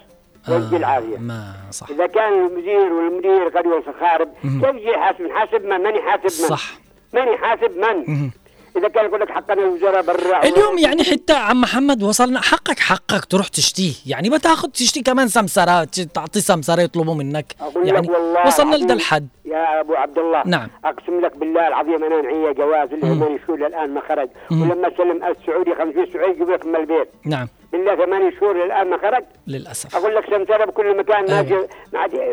ويجي 0.48 0.76
العافية. 0.76 1.18
ما 1.18 1.54
صح. 1.70 1.90
إذا 1.90 2.06
كان 2.06 2.46
المدير 2.46 2.92
والمدير 2.92 3.48
قد 3.58 3.64
يوصل 3.64 4.00
خارب. 4.00 4.28
كيف 4.42 4.74
يجي 4.76 4.88
يحاسب 4.88 5.20
يحاسب 5.20 5.64
من؟ 5.64 5.80
من 5.80 5.96
يحاسب 5.96 6.42
من؟ 6.42 6.48
صح. 6.48 6.72
من 7.14 7.28
يحاسب 7.28 7.70
من. 7.76 8.30
إذا 8.76 8.88
كان 8.88 9.04
يقول 9.04 9.20
لك 9.20 9.30
حقنا 9.30 9.62
الوزراء 9.62 10.02
برا 10.02 10.44
اليوم 10.44 10.78
يعني 10.78 11.04
حتى 11.04 11.32
عم 11.32 11.60
محمد 11.60 12.02
وصلنا 12.02 12.40
حقك 12.40 12.78
حقك 12.78 13.24
تروح 13.24 13.48
تشتيه. 13.48 13.92
يعني 14.06 14.30
بتاخذ 14.30 14.68
تشتي 14.68 15.02
كمان 15.02 15.28
سمسرة 15.28 15.84
تعطي 15.84 16.40
سمسرة 16.40 16.82
يطلبوا 16.82 17.14
منك. 17.14 17.54
أقول 17.60 17.86
لك 17.86 17.94
يعني 17.94 18.10
والله 18.10 18.46
وصلنا 18.46 18.76
لده 18.76 18.94
الحد. 18.94 19.28
يا 19.44 19.80
أبو 19.80 19.94
عبد 19.94 20.18
الله 20.18 20.42
نعم. 20.46 20.68
أقسم 20.84 21.20
لك 21.20 21.36
بالله 21.36 21.68
العظيم 21.68 22.04
أنا 22.04 22.22
نعيه 22.22 22.52
جواز 22.52 22.88
اللي 22.92 23.38
شهور 23.46 23.58
للان 23.58 23.94
ما 23.94 24.00
خرج. 24.08 24.28
ولما 24.50 24.90
سلم 24.96 25.24
السعودي 25.24 25.74
50 25.74 26.06
سعودي 26.12 26.30
يجيب 26.30 26.50
لك 26.50 26.66
من 26.66 26.76
البيت. 26.76 27.08
نعم. 27.24 27.48
بالله 27.72 27.96
ثمانية 28.04 28.30
شهور 28.40 28.64
للآن 28.64 28.90
ما 28.90 28.96
خرج. 28.98 29.24
للأسف. 29.46 29.96
أقول 29.96 30.14
لك 30.16 30.24
سمسره 30.26 30.64
بكل 30.64 30.96
مكان 30.96 31.24
ما 31.30 31.38
أيوة. 31.40 31.68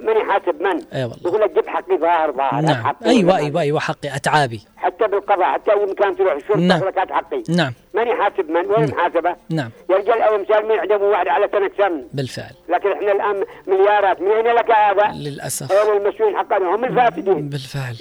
ماني 0.04 0.24
حاسب 0.32 0.62
من. 0.62 0.82
أي 0.94 1.04
والله. 1.04 1.18
يقول 1.26 1.42
لك 1.42 1.52
جيب 1.54 1.68
حقي 1.68 1.98
ظاهر 1.98 2.32
ظاهر 2.32 2.62
نعم. 2.62 2.96
أيوه 3.06 3.38
أيوه 3.38 3.62
أيوه 3.62 3.80
حقي 3.80 4.16
أتعابي. 4.16 4.62
حتى 4.78 5.08
بالقضاء 5.08 5.46
حتى 5.54 5.72
أي 5.72 5.86
مكان 5.86 6.16
تروح 6.16 6.34
الشرطه 6.34 6.60
نعم. 6.60 6.80
لك 6.84 6.98
هات 6.98 7.12
حقي. 7.12 7.44
نعم. 7.50 7.74
ماني 7.94 8.14
حاسب 8.16 8.50
من؟ 8.50 8.66
وين 8.72 8.88
محاسبة؟ 8.92 9.36
نعم. 9.50 9.70
يا 9.90 9.96
رجال 9.96 10.42
مثال 10.42 10.68
مين 10.68 10.80
عندهم 10.80 11.02
واحد 11.02 11.28
على 11.28 11.50
سنة 11.52 11.72
سمن 11.78 12.04
بالفعل. 12.14 12.54
لكن 12.70 12.92
إحنا 12.92 13.12
الآن 13.12 13.44
مليارات. 13.68 14.22
من 14.22 14.32
أين 14.32 14.46
لك 14.56 14.72
هذا؟ 14.72 15.12
للأسف. 15.16 15.72
هذول 15.72 15.98
المسؤولين 16.02 16.38
حقنا 16.38 16.76
هم 16.76 16.86
الفاسدين. 16.86 17.50
بالفعل. 17.50 17.96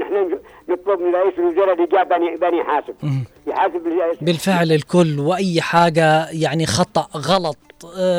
نحن 0.00 0.38
نطلب 0.68 1.00
من 1.00 1.14
رئيس 1.14 1.38
الوزراء 1.38 1.84
جاب 1.86 2.08
بني 2.08 2.36
بني. 2.36 2.58
يحاسب 2.58 3.86
ال- 3.86 4.16
بالفعل 4.20 4.72
الكل 4.72 5.20
وأي 5.20 5.60
حاجة 5.60 6.30
يعني 6.30 6.66
خطأ 6.66 7.08
غلط 7.16 7.56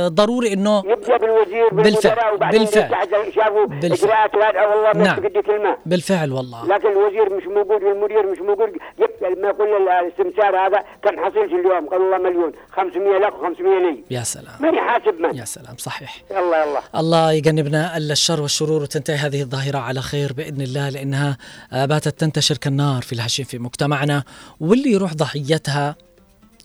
ضروري 0.07 0.53
إنه 0.53 0.83
يبدأ 0.85 1.17
بالوزير 1.17 1.69
بالفعل، 1.69 2.37
بالفعل. 2.37 3.33
شافوا. 3.35 3.65
اجراءات 3.83 4.35
وهذا 4.35 4.65
والله 4.65 4.91
ما 4.93 5.03
نعم. 5.03 5.15
كلمة. 5.41 5.77
بالفعل 5.85 6.31
والله. 6.31 6.67
لكن 6.67 6.87
الوزير 6.91 7.35
مش 7.37 7.43
موجود 7.43 7.83
والمدير 7.83 8.31
مش 8.31 8.39
موجود 8.39 8.69
يبقى 8.99 9.35
لما 9.35 9.47
يقول 9.47 9.87
الاستمسار 9.89 10.67
هذا 10.67 10.83
كم 11.03 11.25
حصلش 11.25 11.51
اليوم؟ 11.53 11.89
قال 11.89 12.01
والله 12.01 12.17
مليون. 12.17 12.51
500 12.71 13.17
لك 13.17 13.33
و500 13.33 13.61
لي. 13.61 14.03
يا 14.11 14.23
سلام. 14.23 14.55
ماني 14.59 14.81
حاسب 14.81 15.19
من. 15.19 15.37
يا 15.37 15.45
سلام 15.45 15.75
صحيح. 15.77 16.23
يلا 16.31 16.65
يلا. 16.65 16.81
الله 16.95 17.31
يجنبنا 17.31 17.97
إلا 17.97 18.11
الشر 18.13 18.41
والشرور 18.41 18.81
وتنتهي 18.81 19.15
هذه 19.15 19.41
الظاهرة 19.41 19.77
على 19.77 20.01
خير 20.01 20.33
بإذن 20.33 20.61
الله 20.61 20.89
لأنها 20.89 21.37
آه، 21.73 21.85
باتت 21.85 22.19
تنتشر 22.19 22.57
كالنار 22.57 23.01
في 23.01 23.13
الهشيم 23.13 23.45
في 23.45 23.57
مجتمعنا 23.59 24.23
واللي 24.59 24.91
يروح 24.91 25.13
ضحيتها 25.13 25.95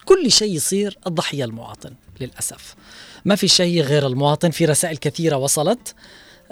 كل 0.04 0.32
شيء 0.32 0.54
يصير 0.54 0.98
الضحية 1.06 1.44
المواطن 1.44 1.94
للأسف. 2.20 2.74
ما 3.24 3.36
في 3.36 3.48
شيء 3.48 3.82
غير 3.82 4.06
المواطن 4.06 4.50
في 4.50 4.64
رسائل 4.64 4.96
كثيرة 4.96 5.36
وصلت. 5.36 5.94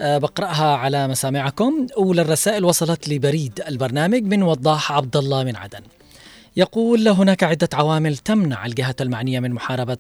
آه، 0.01 0.19
بقرأها 0.19 0.77
على 0.77 1.09
مسامعكم. 1.09 1.87
أولى 1.97 2.23
الرسائل 2.23 2.65
وصلت 2.65 3.09
لبريد 3.09 3.61
البرنامج 3.69 4.23
من 4.23 4.43
وضاح 4.43 4.93
عبد 4.93 5.17
الله 5.17 5.45
من 5.45 5.57
عدن. 5.57 5.81
يقول 6.59 7.09
هناك 7.09 7.43
عدة 7.43 7.69
عوامل 7.73 8.17
تمنع 8.17 8.67
الجهات 8.67 9.03
المعنية 9.03 9.41
من 9.41 9.53
محاربة 9.53 9.99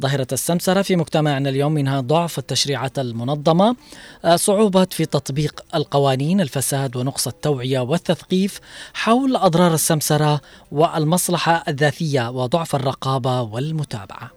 ظاهرة 0.00 0.26
السمسرة 0.32 0.82
في 0.82 0.96
مجتمعنا 0.96 1.48
اليوم 1.48 1.72
منها 1.72 2.00
ضعف 2.00 2.38
التشريعات 2.38 2.98
المنظمة 2.98 3.76
آه، 4.24 4.36
صعوبة 4.36 4.86
في 4.90 5.06
تطبيق 5.06 5.64
القوانين 5.74 6.40
الفساد 6.40 6.96
ونقص 6.96 7.26
التوعية 7.26 7.80
والتثقيف 7.80 8.60
حول 8.94 9.36
أضرار 9.36 9.74
السمسرة 9.74 10.40
والمصلحة 10.72 11.64
الذاتية 11.68 12.30
وضعف 12.30 12.74
الرقابة 12.74 13.42
والمتابعة. 13.42 14.30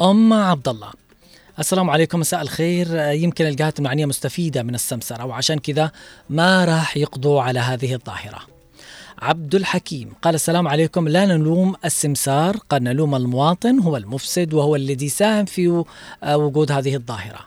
أم 0.00 0.32
عبد 0.32 0.68
الله 0.68 0.90
السلام 1.58 1.90
عليكم 1.90 2.20
مساء 2.20 2.42
الخير. 2.42 2.86
آه، 2.90 3.10
يمكن 3.10 3.46
الجهات 3.46 3.78
المعنية 3.78 4.06
مستفيدة 4.06 4.62
من 4.62 4.74
السمسرة 4.74 5.24
وعشان 5.24 5.58
كذا 5.58 5.90
ما 6.30 6.64
راح 6.64 6.96
يقضوا 6.96 7.42
على 7.42 7.60
هذه 7.60 7.94
الظاهرة. 7.94 8.55
عبد 9.18 9.54
الحكيم 9.54 10.12
قال 10.22 10.34
السلام 10.34 10.68
عليكم. 10.68 11.08
لا 11.08 11.26
نلوم 11.26 11.74
السمسار. 11.84 12.56
قد 12.68 12.82
نلوم 12.82 13.14
المواطن. 13.14 13.78
هو 13.78 13.96
المفسد 13.96 14.54
وهو 14.54 14.76
الذي 14.76 15.08
ساهم 15.08 15.44
في 15.44 15.84
آه، 16.22 16.36
وجود 16.36 16.72
هذه 16.72 16.94
الظاهرة. 16.94 17.38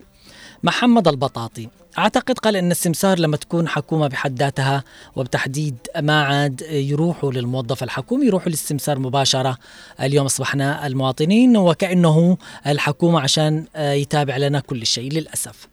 محمد 0.63 1.07
البطاطي. 1.07 1.69
أعتقد 1.97 2.39
قال 2.39 2.55
أن 2.55 2.71
السمسار 2.71 3.19
لما 3.19 3.37
تكون 3.37 3.67
حكومة 3.67 4.07
بحد 4.07 4.39
ذاتها 4.39 4.83
وبتحديد 5.15 5.77
ما 5.99 6.23
عاد 6.23 6.61
يروحوا 6.61 7.31
للموظف 7.31 7.83
الحكومي 7.83 8.25
يروحوا 8.25 8.49
للسمسار 8.49 8.99
مباشرة. 8.99 9.57
اليوم 10.01 10.25
أصبحنا 10.25 10.87
المواطنين 10.87 11.57
وكأنه 11.57 12.37
الحكومة 12.67 13.19
عشان 13.19 13.65
آه، 13.75 13.93
يتابع 13.93 14.37
لنا 14.37 14.59
كل 14.59 14.85
شيء 14.85 15.11
للأسف. 15.11 15.67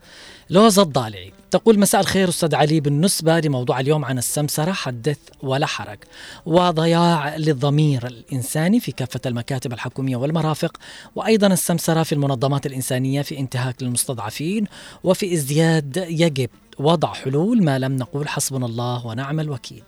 لوز 0.51 0.79
الضالعي 0.79 1.33
تقول 1.51 1.79
مساء 1.79 2.01
الخير 2.01 2.29
أستاذ 2.29 2.55
علي. 2.55 2.81
بالنسبة 2.81 3.41
لموضوع 3.41 3.81
اليوم 3.81 4.05
عن 4.05 4.19
السمسرة 4.19 4.73
حدث 4.73 5.19
ولا 5.43 5.67
حرج. 5.67 5.99
وضياع 6.47 7.37
للضمير 7.37 8.07
الإنساني 8.07 8.81
في 8.81 8.93
كافة 8.93 9.21
المكاتب 9.27 9.73
الحكومية 9.73 10.17
والمرافق 10.17 10.77
وأيضا 11.15 11.47
السمسرة 11.47 12.03
في 12.03 12.13
المنظمات 12.13 12.67
الإنسانية 12.67 13.23
في 13.23 13.39
انتهاك 13.39 13.83
للمستضعفين 13.83 14.67
وفي 15.05 15.35
ازدياد 15.35 16.07
يجب 16.09 16.51
وضع 16.79 17.13
حلول 17.13 17.65
ما 17.65 17.79
لم 17.79 17.97
نقول 17.97 18.29
حسبنا 18.29 18.67
الله 18.67 19.07
ونعم 19.07 19.41
الوكيل. 19.41 19.83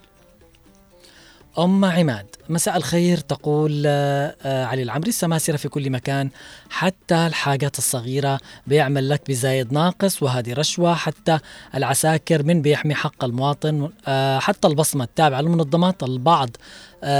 أم 1.58 1.84
عماد 1.84 2.26
مساء 2.48 2.76
الخير 2.76 3.18
تقول 3.18 3.82
آه، 3.86 4.36
آه، 4.42 4.64
علي 4.64 4.82
العمري. 4.82 5.08
السماسرة 5.08 5.56
في 5.56 5.68
كل 5.68 5.90
مكان 5.90 6.30
حتى 6.70 7.26
الحاجات 7.26 7.78
الصغيرة. 7.78 8.40
بيعمل 8.66 9.08
لك 9.08 9.22
بزايد 9.28 9.72
ناقص 9.72 10.22
وهذه 10.22 10.52
رشوة. 10.52 10.94
حتى 10.94 11.38
العساكر 11.74 12.42
من 12.42 12.62
بيحمي 12.62 12.94
حق 12.94 13.24
المواطن 13.24 13.90
آه، 14.06 14.38
حتى 14.38 14.68
البصمة 14.68 15.04
التابعة 15.04 15.40
للمنظمات 15.40 16.02
البعض 16.02 16.50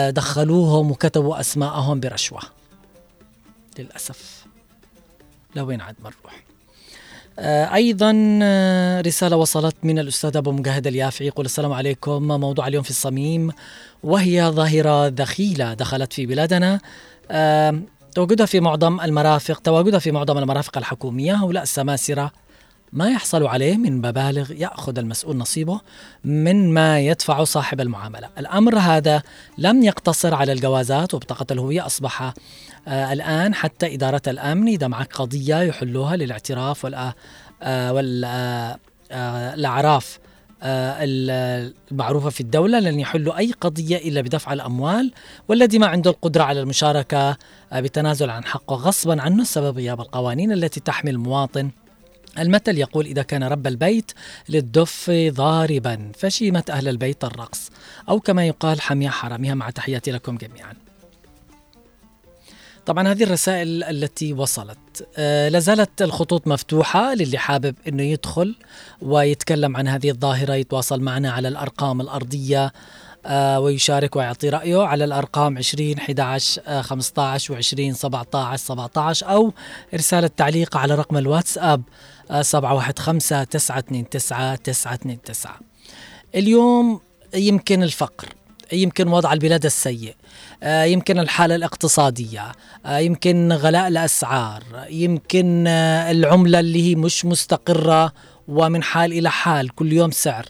دخلوهم 0.09 0.91
وكتبوا 0.91 1.41
أسماءهم 1.41 2.01
برشوة. 2.01 2.41
للأسف 3.79 4.47
لوين 5.57 5.81
عاد 5.81 5.97
ما 6.05 6.11
نروح؟ 6.11 6.48
آه، 7.41 7.75
أيضا 7.75 8.39
آه، 8.43 9.01
رسالة 9.01 9.37
وصلت 9.37 9.77
من 9.83 9.99
الأستاذ 9.99 10.37
أبو 10.37 10.53
مجاهد 10.53 10.87
اليافعي 10.87 11.29
يقول 11.29 11.47
السلام 11.47 11.73
عليكم. 11.73 12.23
موضوع 12.23 12.67
اليوم 12.67 12.83
في 12.83 12.91
الصميم 12.91 13.51
وهي 14.03 14.49
ظاهرة 14.49 15.09
دخيله 15.09 15.75
دخلت 15.75 16.13
في 16.13 16.27
بلادنا. 16.27 16.81
تواجدها 18.15 18.47
في 18.47 18.61
معظم 18.61 19.01
المرافق 19.01 19.59
تواجدها 19.59 19.99
في 19.99 20.13
معظم 20.13 20.39
المرافق 20.39 20.79
الحكومية 20.79 21.35
هؤلاء 21.35 21.63
السماسرة 21.63 22.33
ما 22.93 23.11
يحصل 23.11 23.47
عليه 23.47 23.77
من 23.77 23.97
مبالغ 23.99 24.53
يأخذ 24.53 24.99
المسؤول 24.99 25.37
نصيبه 25.37 25.81
من 26.25 26.75
ما 26.75 27.01
يدفع 27.01 27.45
صاحب 27.45 27.81
المعاملة، 27.81 28.29
الأمر 28.39 28.79
هذا 28.79 29.23
لم 29.59 29.83
يقتصر 29.83 30.35
على 30.35 30.53
الجوازات 30.53 31.15
وبطاقه 31.15 31.47
الهويه 31.51 31.87
أصبح 31.87 32.23
آه 32.89 33.13
الآن 33.13 33.55
حتى 33.55 33.95
إدارة 33.95 34.23
الأمن 34.27 34.69
إذا 34.69 34.89
معك 34.89 35.13
قضية 35.13 35.57
يحلوها 35.57 36.17
للاعتراف 36.17 36.87
آه 37.63 37.93
والاعراف 39.13 40.19
آه 40.63 40.97
ال- 41.05 41.73
المعروفة 41.93 42.31
في 42.31 42.41
الدولة 42.41 42.81
لن 42.81 43.01
يحلوا 43.01 43.39
أي 43.39 43.53
قضية 43.61 43.97
إلا 43.97 44.21
بدفع 44.21 44.53
الأموال 44.53 45.13
والذي 45.49 45.79
ما 45.79 45.87
عنده 45.87 46.11
القدرة 46.11 46.43
على 46.43 46.61
المشاركة 46.61 47.37
آه 47.73 47.81
بالتنازل 47.81 48.31
عن 48.31 48.45
حقه 48.45 48.77
غصبا 48.77 49.23
عنه 49.23 49.45
سبب 49.45 49.77
غياب 49.77 50.01
القوانين 50.01 50.53
التي 50.53 50.81
تحمي 50.81 51.11
المواطن 51.11 51.71
المثل 52.39 52.79
يقول 52.79 53.07
إذا 53.07 53.23
كان 53.23 53.45
رب 53.45 53.67
البيت 53.67 54.13
للدف 54.49 55.11
ضاربا 55.29 56.13
فشيمة 56.19 56.65
أهل 56.71 56.89
البيت 56.89 57.25
الرقص. 57.25 57.71
أو 58.09 58.21
كما 58.21 58.47
يقال 58.47 58.81
حمية 58.81 59.09
حرامها 59.09 59.55
مع 59.55 59.71
تحياتي 59.71 60.11
لكم 60.11 60.37
جميعا. 60.37 60.75
طبعا 62.87 63.09
هذه 63.09 63.23
الرسائل 63.23 63.85
التي 63.85 64.33
وصلت. 64.33 65.09
آه 65.17 65.49
لازالت 65.49 66.03
الخطوط 66.03 66.47
مفتوحة 66.47 67.15
للي 67.15 67.39
حابب 67.39 67.75
أنه 67.89 68.03
يدخل 68.03 68.55
ويتكلم 69.03 69.77
عن 69.77 69.89
هذه 69.89 70.11
الظاهرة 70.11 70.55
يتواصل 70.55 71.01
معنا 71.01 71.31
على 71.31 71.49
الأرقام 71.49 72.01
الأرضية 72.01 72.73
ويشارك 73.59 74.17
ويعطي 74.17 74.49
رأيه 74.49 74.83
على 74.83 75.05
الأرقام 75.05 75.59
20 75.59 75.99
11 75.99 76.63
آه 76.67 76.83
15 76.83 77.55
و20 77.55 77.93
17 77.93 78.57
17 78.57 79.31
أو 79.31 79.53
إرسال 79.95 80.25
التعليق 80.25 80.77
على 80.77 80.95
رقم 80.95 81.17
الواتساب 81.17 81.83
آه 82.31 82.43
715 82.43 83.45
929 83.45 84.07
929 84.63 85.55
اليوم 86.35 87.01
يمكن 87.35 87.83
الفقر 87.83 88.29
يمكن 88.73 89.09
وضع 89.09 89.33
البلاد 89.33 89.65
السيء 89.65 90.15
آه، 90.63 90.85
يمكن 90.85 91.19
الحالة 91.19 91.55
الاقتصادية 91.55 92.53
آه، 92.87 92.99
يمكن 92.99 93.53
غلاء 93.53 93.89
الأسعار 93.89 94.63
يمكن 94.91 95.65
آه، 95.67 96.11
العملة 96.11 96.61
اللي 96.61 96.91
هي 96.91 96.95
مش 96.95 97.25
مستقرة 97.25 98.13
ومن 98.49 98.83
حال 98.83 99.13
إلى 99.13 99.31
حال 99.31 99.75
كل 99.75 99.93
يوم 99.93 100.11
سعر. 100.11 100.47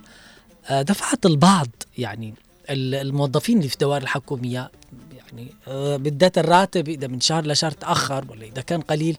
آه، 0.68 0.82
دفعت 0.82 1.26
البعض 1.26 1.68
يعني 1.98 2.34
الموظفين 2.70 3.56
اللي 3.56 3.68
في 3.68 3.74
الدوائر 3.74 4.02
الحكومية 4.02 4.70
يعني 5.16 5.54
آه، 5.68 5.96
بالذات 5.96 6.38
الراتب 6.38 6.88
إذا 6.88 7.06
من 7.06 7.20
شهر 7.20 7.46
لشهر 7.46 7.70
تأخر 7.70 8.24
ولا 8.30 8.44
إذا 8.46 8.62
كان 8.62 8.80
قليل 8.80 9.16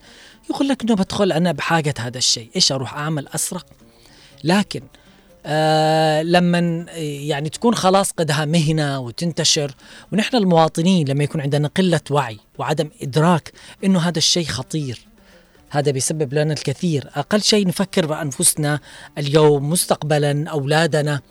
يقول 0.50 0.68
لك 0.68 0.84
إنه 0.84 0.96
بدخل 0.96 1.32
أنا 1.32 1.52
بحاجة 1.52 1.94
هذا 2.00 2.18
الشيء. 2.18 2.50
إيش 2.56 2.72
أروح 2.72 2.94
أعمل؟ 2.94 3.28
أسرق. 3.28 3.66
لكن 4.44 4.82
آه 5.46 6.22
لما 6.22 6.86
يعني 7.00 7.50
تكون 7.50 7.76
خلاص 7.76 8.12
قدها 8.12 8.46
مهنة 8.46 9.00
وتنتشر 9.00 9.72
ونحن 10.12 10.36
المواطنين 10.36 11.08
لما 11.08 11.24
يكون 11.24 11.42
عندنا 11.42 11.68
قلة 11.68 12.02
وعي 12.12 12.38
وعدم 12.58 12.90
إدراك 13.02 13.52
إنه 13.84 14.00
هذا 14.00 14.18
الشيء 14.18 14.46
خطير 14.46 15.00
هذا 15.70 15.92
بيسبب 15.92 16.34
لنا 16.34 16.54
الكثير. 16.54 17.10
أقل 17.16 17.42
شيء 17.42 17.68
نفكر 17.68 18.06
بأنفسنا 18.06 18.80
اليوم 19.18 19.70
مستقبلا 19.70 20.50
أولادنا 20.50 21.22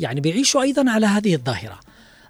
يعني 0.00 0.20
بيعيشوا 0.20 0.62
أيضا 0.62 0.90
على 0.90 1.06
هذه 1.06 1.34
الظاهرة. 1.34 1.80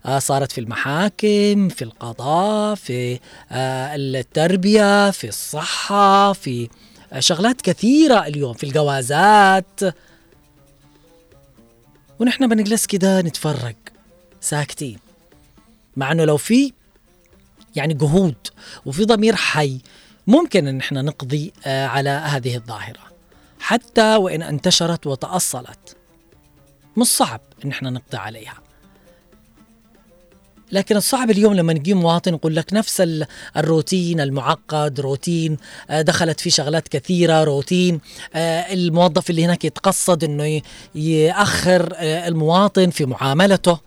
آه، 0.07 0.19
صارت 0.19 0.53
في 0.53 0.61
المحاكم 0.61 1.69
في 1.69 1.83
القضاء 1.83 2.75
في 2.75 3.21
آه، 3.53 3.97
التربية 3.97 5.11
في 5.11 5.29
الصحة 5.29 6.33
في 6.33 6.69
آه، 7.13 7.21
شغلات 7.21 7.63
كثيرة 7.63 8.27
اليوم 8.27 8.53
في 8.55 8.65
الجوازات. 8.65 9.81
ونحن 12.19 12.49
بنجلس 12.49 12.87
كده 12.87 13.21
نتفرج 13.21 13.77
ساكتين 14.41 14.99
مع 15.97 16.13
إنه 16.13 16.25
لو 16.25 16.37
في 16.37 16.73
يعني 17.77 17.95
جهود 17.95 18.37
وفي 18.87 19.05
ضمير 19.05 19.37
حي 19.37 19.81
ممكن 20.27 20.67
إن 20.67 20.81
إحنا 20.81 21.03
نقضي 21.03 21.53
على 21.67 22.11
هذه 22.11 22.57
الظاهرة. 22.57 23.01
حتى 23.61 24.17
وإن 24.17 24.43
انتشرت 24.43 25.07
وتأصلت. 25.07 25.96
مش 26.97 27.07
صعب 27.07 27.41
إن 27.65 27.71
إحنا 27.71 27.91
نقضي 27.91 28.17
عليها. 28.17 28.55
لكن 30.73 30.97
الصعب 30.97 31.31
اليوم 31.31 31.55
لما 31.55 31.73
نجي 31.73 31.95
مواطن 31.95 32.35
يقول 32.35 32.57
لك 32.57 32.73
نفس 32.73 33.01
ال- 33.01 33.27
الروتين 33.57 34.21
المعقد 34.21 35.01
روتين 35.01 35.57
آه، 35.91 36.03
دخلت 36.03 36.41
فيه 36.41 36.51
شغلات 36.51 36.89
كثيرة 36.89 37.45
روتين 37.45 38.01
آه، 38.35 38.73
الموظف 38.73 39.31
اللي 39.31 39.45
هناك 39.45 39.65
يتقصد 39.65 40.25
إنه 40.25 40.63
يأخر 40.95 41.93
آه، 41.97 42.29
المواطن 42.29 42.91
في 42.91 43.07
معاملته 43.07 43.79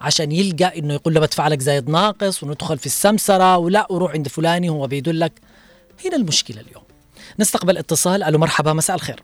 عشان 0.00 0.32
يلقى 0.32 0.78
إنه 0.78 0.94
يقول 0.94 1.14
له 1.14 1.20
بدفع 1.20 1.48
لك 1.48 1.60
زايد 1.60 1.88
ناقص 1.90 2.42
وندخل 2.42 2.78
في 2.78 2.86
السمسرة 2.86 3.56
ولا 3.56 3.86
وروح 3.92 4.12
عند 4.12 4.28
فلاني 4.28 4.68
هو 4.68 4.86
بيدلك. 4.86 5.32
هنا 6.04 6.16
المشكلة 6.16 6.60
اليوم. 6.60 6.82
نستقبل 7.38 7.78
اتصال. 7.78 8.22
ألو 8.22 8.38
مرحبا 8.38 8.72
مساء 8.72 8.96
الخير. 8.96 9.22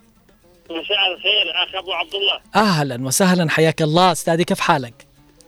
مساء 0.71 1.15
الخير 1.15 1.53
اخ 1.55 1.75
أبو 1.75 1.93
عبد 1.93 2.15
الله. 2.15 2.41
أهلا 2.57 3.07
وسهلا 3.07 3.51
حياك 3.51 3.83
الله. 3.83 4.13
أستاذي 4.13 4.45
كيف 4.45 4.61
حالك؟ 4.61 5.07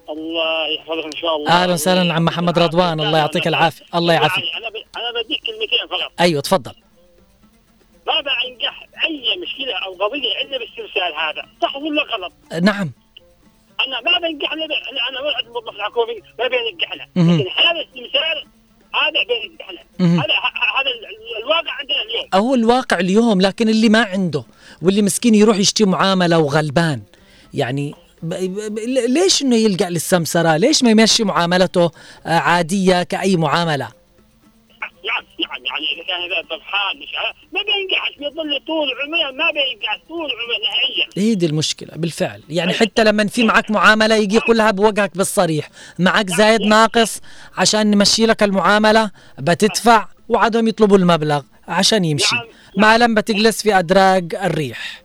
الله 0.08 0.66
يحفظك 0.68 1.04
إن 1.04 1.20
شاء 1.20 1.36
الله. 1.36 1.50
أهلا 1.50 1.72
وسهلا 1.72 2.14
عم 2.14 2.24
محمد 2.24 2.58
رضوان 2.58 3.00
الله 3.00 3.18
يعطيك 3.18 3.48
العافية. 3.48 3.84
الله 3.94 4.14
يعافيك. 4.14 4.44
أنا 4.56 4.68
ب... 4.68 4.74
أنا 4.74 5.22
بديك 5.22 5.40
كلمتين 5.46 5.88
فقط. 5.90 6.12
أيوه 6.20 6.40
تفضل. 6.40 6.74
ما 8.06 8.20
بنجح 8.20 8.86
أي 9.04 9.36
مشكلة 9.42 9.74
أو 9.86 9.92
قضية 9.92 10.42
الا 10.42 10.58
باسترسال 10.58 11.14
هذا؟ 11.18 11.48
صح 11.62 11.76
ولا 11.76 12.02
غلط؟ 12.02 12.32
نعم. 12.62 12.92
أنا 13.86 14.00
ما 14.00 14.18
بنجح 14.18 14.52
أنا 14.52 14.64
أنا 15.10 15.20
واحد 15.20 15.44
موظف 15.44 15.76
الحكومي 15.76 16.14
ما 16.38 16.48
بينجحنا 16.48 17.08
مهم. 17.16 17.40
لكن 17.40 17.50
هذا 17.50 17.70
الاسترسال 17.70 18.46
هذا 18.94 19.24
بينجحنا. 19.28 19.80
هذا 20.00 20.90
الواقع 21.42 21.72
عندنا 21.72 22.02
اليوم. 22.02 22.28
هو 22.34 22.54
الواقع 22.54 22.98
اليوم 22.98 23.40
لكن 23.40 23.68
اللي 23.68 23.88
ما 23.88 24.04
عنده. 24.04 24.44
واللي 24.82 25.02
مسكين 25.02 25.34
يروح 25.34 25.56
يشتري 25.56 25.86
معاملة 25.86 26.38
وغلبان. 26.38 27.02
يعني 27.54 27.94
ليش 29.08 29.42
إنه 29.42 29.56
يلجا 29.56 29.90
للسمسرة؟ 29.90 30.56
ليش 30.56 30.82
ما 30.82 30.90
يمشي 30.90 31.24
معاملته 31.24 31.90
آه، 32.26 32.38
عادية 32.38 33.02
كأي 33.02 33.36
معاملة؟ 33.36 33.88
نعم 35.04 35.24
نعم 35.40 35.64
يعني 35.64 35.86
إذا 35.94 36.02
كان 36.06 36.20
هذا 36.22 36.42
طفحان 36.58 36.96
مش 37.02 37.08
عارف، 37.16 37.36
ما 37.52 37.60
بينجحش 37.62 38.18
بيظل 38.18 38.66
طول 38.66 38.88
عمره 39.02 39.30
ما 39.30 39.50
بينجح 39.50 40.00
طول 40.08 40.30
عمره 40.30 40.58
نهائيا. 40.64 41.08
هي 41.16 41.34
دي 41.34 41.46
المشكلة 41.46 41.90
بالفعل. 41.96 42.42
يعني 42.48 42.72
حتى 42.72 43.04
لما 43.04 43.26
في 43.26 43.44
معك 43.44 43.70
معاملة 43.70 44.14
يجي 44.14 44.36
يقولها 44.36 44.70
بوجهك 44.70 45.16
بالصريح 45.16 45.70
معك 45.98 46.28
زايد 46.30 46.60
ناقص 46.60 47.20
عشان 47.56 47.90
نمشي 47.90 48.26
لك 48.26 48.42
المعاملة 48.42 49.10
بتدفع 49.38 50.08
وعدهم 50.28 50.68
يطلبوا 50.68 50.98
المبلغ 50.98 51.42
عشان 51.68 52.04
يمشي. 52.04 52.36
ما 52.76 52.98
لم 52.98 53.14
بتجلس 53.14 53.62
في 53.62 53.78
أدراج 53.78 54.34
الريح. 54.34 55.02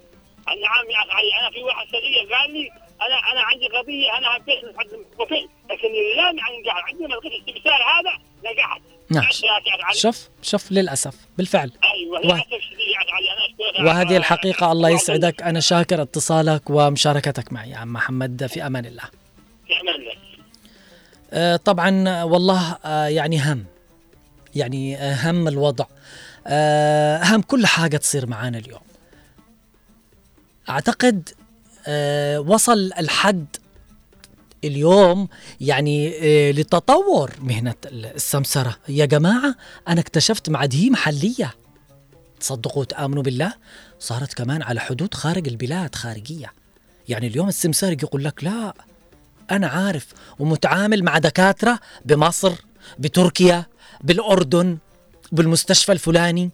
نعم 0.47 0.89
يا 0.89 0.97
علي 0.97 1.29
أنا 1.41 1.51
في 1.53 1.63
واحد 1.63 1.87
صديقي 1.87 2.35
قال 2.35 2.53
لي 2.53 2.69
أنا 3.01 3.31
أنا 3.31 3.41
عندي 3.41 3.67
قضية 3.67 4.17
أنا 4.17 4.29
حبيت 4.29 4.63
المستقبل 4.63 5.49
لكن 5.71 5.87
لا 6.17 6.23
يعني 6.23 6.59
نجح 6.61 6.85
عندما 6.87 7.07
لقيت 7.07 7.31
الاستفسار 7.33 7.73
هذا 7.73 8.19
نجحت. 8.51 8.81
نعم. 9.09 9.23
أخي. 9.23 9.99
شوف 9.99 10.29
شوف 10.41 10.71
للأسف 10.71 11.15
بالفعل. 11.37 11.71
أيوه 11.83 12.19
و- 12.27 12.31
أخي 12.31 12.41
أشكرك 12.41 13.85
وهذه 13.87 14.17
الحقيقة 14.17 14.71
الله 14.71 14.89
يسعدك. 14.89 15.41
أنا 15.41 15.59
شاكر 15.59 16.01
اتصالك 16.01 16.69
ومشاركتك 16.69 17.53
معي 17.53 17.69
يا 17.69 17.77
عم 17.77 17.93
محمد. 17.93 18.45
في 18.47 18.65
أمان 18.65 18.85
الله. 18.85 19.03
في 19.67 19.81
أمان 19.81 19.95
الله. 19.95 20.13
آه، 21.33 21.55
طبعا 21.55 22.23
والله 22.23 22.77
آه، 22.85 23.07
يعني 23.07 23.39
هم. 23.39 23.65
يعني 24.55 24.97
آه، 24.97 25.31
هم 25.31 25.47
الوضع. 25.47 25.85
هم 27.23 27.41
كل 27.41 27.65
حاجة 27.65 27.97
تصير 27.97 28.27
معانا 28.27 28.57
اليوم. 28.57 28.81
أعتقد 30.69 31.29
آه، 31.87 32.39
وصل 32.39 32.91
الحد 32.99 33.45
اليوم 34.63 35.27
يعني 35.61 36.13
آه، 36.21 36.51
لتطور 36.51 37.31
مهنة 37.41 37.75
السمسرة. 37.85 38.77
يا 38.89 39.05
جماعة 39.05 39.55
أنا 39.87 40.01
اكتشفت 40.01 40.49
معاد 40.49 40.75
هي 40.75 40.89
محلية. 40.89 41.55
تصدقوا 42.39 42.81
وتآمنوا 42.81 43.23
بالله 43.23 43.53
صارت 43.99 44.33
كمان 44.33 44.61
على 44.61 44.79
حدود 44.79 45.13
خارج 45.13 45.47
البلاد 45.47 45.95
خارجية. 45.95 46.53
يعني 47.09 47.27
اليوم 47.27 47.47
السمسار 47.47 47.91
يقول 47.91 48.23
لك 48.23 48.43
لا 48.43 48.73
أنا 49.51 49.67
عارف 49.67 50.07
ومتعامل 50.39 51.03
مع 51.03 51.17
دكاترة 51.17 51.79
بمصر 52.05 52.53
بتركيا 52.99 53.65
بالأردن. 54.01 54.77
بالمستشفى 55.31 55.91
الفلاني. 55.91 56.51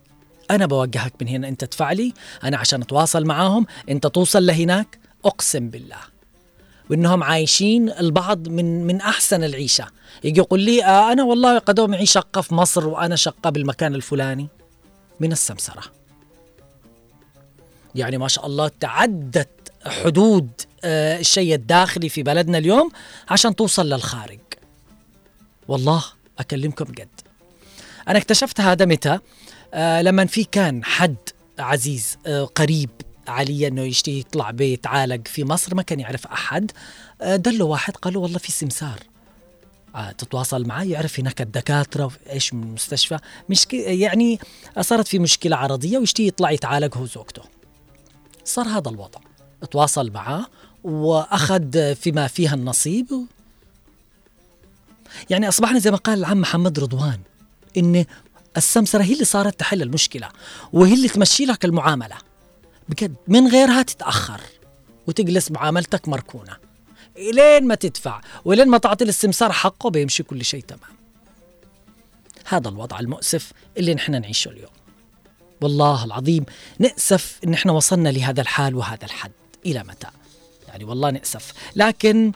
أنا 0.51 0.65
بوجهك 0.65 1.13
من 1.21 1.27
هنا 1.27 1.47
أنت 1.47 1.63
تدفع 1.63 1.91
لي. 1.91 2.13
أنا 2.43 2.57
عشان 2.57 2.81
أتواصل 2.81 3.25
معاهم. 3.25 3.65
أنت 3.89 4.07
توصل 4.07 4.45
لهناك. 4.45 4.99
أقسم 5.25 5.69
بالله. 5.69 5.97
وإنهم 6.89 7.23
عايشين 7.23 7.89
البعض 7.89 8.47
من 8.47 8.87
من 8.87 9.01
أحسن 9.01 9.43
العيشة. 9.43 9.87
يجي 10.23 10.39
يقول 10.39 10.59
لي 10.59 10.85
آه 10.85 11.11
أنا 11.11 11.23
والله 11.23 11.59
قدوم 11.59 11.91
معي 11.91 12.05
شقة 12.05 12.41
في 12.41 12.55
مصر 12.55 12.87
وأنا 12.87 13.15
شقة 13.15 13.49
بالمكان 13.49 13.95
الفلاني. 13.95 14.47
من 15.19 15.31
السمسرة. 15.31 15.83
يعني 17.95 18.17
ما 18.17 18.27
شاء 18.27 18.45
الله 18.45 18.71
تعدت 18.79 19.49
حدود 19.85 20.49
آه، 20.83 21.19
الشيء 21.19 21.55
الداخلي 21.55 22.09
في 22.09 22.23
بلدنا 22.23 22.57
اليوم 22.57 22.91
عشان 23.29 23.55
توصل 23.55 23.89
للخارج. 23.89 24.39
والله 25.67 26.03
أكلمكم 26.39 26.85
جد. 26.85 27.22
أنا 28.07 28.17
اكتشفت 28.17 28.61
هذا 28.61 28.85
متى؟ 28.85 29.19
آه 29.73 30.01
لما 30.01 30.25
في 30.25 30.43
كان 30.43 30.83
حد 30.83 31.15
عزيز 31.59 32.17
آه 32.25 32.43
قريب 32.43 32.89
علي 33.27 33.67
إنه 33.67 33.81
يشتي 33.81 34.19
يطلع 34.19 34.51
بيتعالج 34.51 35.27
في 35.27 35.43
مصر 35.43 35.75
ما 35.75 35.81
كان 35.81 35.99
يعرف 35.99 36.27
أحد. 36.27 36.71
آه 37.21 37.35
دله 37.35 37.65
واحد 37.65 37.95
قال 37.95 38.13
له 38.13 38.19
والله 38.19 38.37
في 38.37 38.51
سمسار. 38.51 38.99
آه 39.95 40.11
تتواصل 40.11 40.67
معاه 40.67 40.83
يعرف 40.83 41.19
هناك 41.19 41.41
الدكاترة 41.41 42.11
إيش 42.29 42.53
من 42.53 42.63
المستشفى 42.63 43.17
مش 43.49 43.67
يعني 43.73 44.39
صارت 44.81 45.07
في 45.07 45.19
مشكلة 45.19 45.55
عرضية 45.55 45.97
ويشتي 45.97 46.27
يطلع 46.27 46.51
يتعالج 46.51 46.97
هو 46.97 47.01
وزوجته. 47.01 47.41
صار 48.45 48.67
هذا 48.67 48.89
الوضع. 48.89 49.19
تواصل 49.71 50.11
معاه 50.11 50.45
وأخذ 50.83 51.95
فيما 51.95 52.27
فيها 52.27 52.53
النصيب 52.53 53.07
يعني 55.29 55.47
أصبحنا 55.47 55.79
زي 55.79 55.91
ما 55.91 55.97
قال 55.97 56.19
العم 56.19 56.41
محمد 56.41 56.79
رضوان. 56.79 57.19
إن 57.77 58.05
السمسرة 58.57 59.03
هي 59.03 59.13
اللي 59.13 59.25
صارت 59.25 59.59
تحل 59.59 59.81
المشكلة 59.81 60.29
وهي 60.73 60.93
اللي 60.93 61.07
تمشي 61.09 61.45
لك 61.45 61.65
المعاملة. 61.65 62.15
بجد 62.89 63.15
من 63.27 63.47
غيرها 63.47 63.81
تتأخر 63.81 64.41
وتجلس 65.07 65.51
معاملتك 65.51 66.07
مركونة. 66.07 66.57
لين 67.17 67.67
ما 67.67 67.75
تدفع 67.75 68.21
ولين 68.45 68.67
ما 68.67 68.77
تعطي 68.77 69.03
الاستمسار 69.03 69.51
حقه 69.51 69.89
بيمشي 69.89 70.23
كل 70.23 70.45
شيء 70.45 70.63
تمام. 70.63 70.93
هذا 72.45 72.69
الوضع 72.69 72.99
المؤسف 72.99 73.51
اللي 73.77 73.93
نحن 73.93 74.21
نعيشه 74.21 74.49
اليوم. 74.49 74.71
والله 75.61 76.05
العظيم 76.05 76.45
نأسف 76.79 77.39
إن 77.45 77.53
إحنا 77.53 77.71
وصلنا 77.71 78.09
لهذا 78.09 78.41
الحال 78.41 78.75
وهذا 78.75 79.05
الحد. 79.05 79.31
إلى 79.65 79.83
متى؟ 79.83 80.07
يعني 80.73 80.83
والله 80.83 81.09
نأسف. 81.09 81.53
لكن 81.75 82.31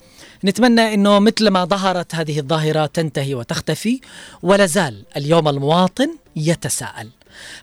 نتمنى 0.46 0.94
إنه 0.94 1.20
مثل 1.20 1.48
ما 1.48 1.66
ظهرت 1.66 2.16
هذه 2.16 2.40
الظاهرة 2.40 2.86
تنتهي 2.86 3.36
وتختفي 3.36 4.02
ولا 4.44 4.66
زال 4.66 5.06
اليوم 5.18 5.48
المواطن 5.48 6.10
يتساءل. 6.36 7.10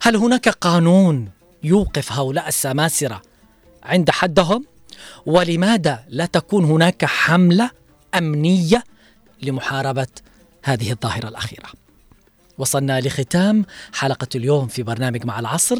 هل 0.02 0.16
هناك 0.16 0.48
قانون 0.48 1.30
يوقف 1.62 2.12
هؤلاء 2.12 2.48
السماسرة 2.48 3.22
عند 3.82 4.10
حدهم؟ 4.10 4.64
ولماذا 5.26 6.04
لا 6.08 6.26
تكون 6.26 6.64
هناك 6.64 7.04
حملة 7.04 7.70
أمنية 8.14 8.84
لمحاربة 9.42 10.06
هذه 10.64 10.92
الظاهرة 10.92 11.28
الأخيرة؟ 11.28 11.68
وصلنا 12.58 13.00
لختام 13.00 13.66
حلقة 13.92 14.28
اليوم 14.34 14.66
في 14.66 14.82
برنامج 14.82 15.24
مع 15.24 15.40
العصر. 15.40 15.78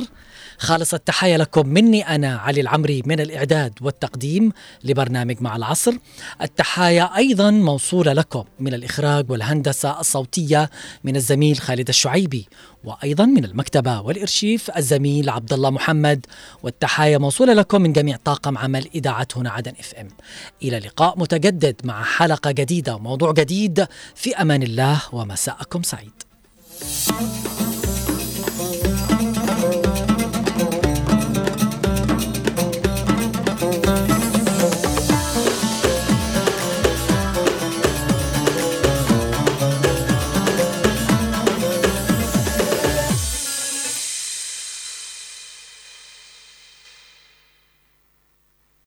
خالص 0.58 0.94
التحايا 0.94 1.38
لكم 1.38 1.68
مني 1.68 2.14
أنا 2.14 2.36
علي 2.36 2.60
العمري 2.60 3.02
من 3.06 3.20
الإعداد 3.20 3.72
والتقديم 3.80 4.52
لبرنامج 4.84 5.36
مع 5.40 5.56
العصر. 5.56 5.92
التحايا 6.42 7.16
أيضا 7.16 7.50
موصولة 7.50 8.12
لكم 8.12 8.44
من 8.60 8.74
الإخراج 8.74 9.30
والهندسة 9.30 10.00
الصوتية 10.00 10.70
من 11.04 11.16
الزميل 11.16 11.58
خالد 11.58 11.88
الشعيبي 11.88 12.48
وأيضا 12.84 13.24
من 13.24 13.44
المكتبة 13.44 14.00
والإرشيف 14.00 14.70
الزميل 14.76 15.30
عبد 15.30 15.52
الله 15.52 15.70
محمد. 15.70 16.26
والتحايا 16.62 17.18
موصولة 17.18 17.52
لكم 17.52 17.82
من 17.82 17.92
جميع 17.92 18.16
طاقم 18.24 18.58
عمل 18.58 18.88
إذاعة 18.94 19.28
هنا 19.36 19.50
عدن 19.50 19.72
إف 19.80 19.94
إم. 19.94 20.08
إلى 20.62 20.78
لقاء 20.78 21.18
متجدد 21.18 21.76
مع 21.84 22.04
حلقة 22.04 22.50
جديدة 22.50 22.94
وموضوع 22.94 23.32
جديد. 23.32 23.86
في 24.14 24.36
أمان 24.36 24.62
الله 24.62 25.02
ومساءكم 25.12 25.82
سعيد. 25.82 26.22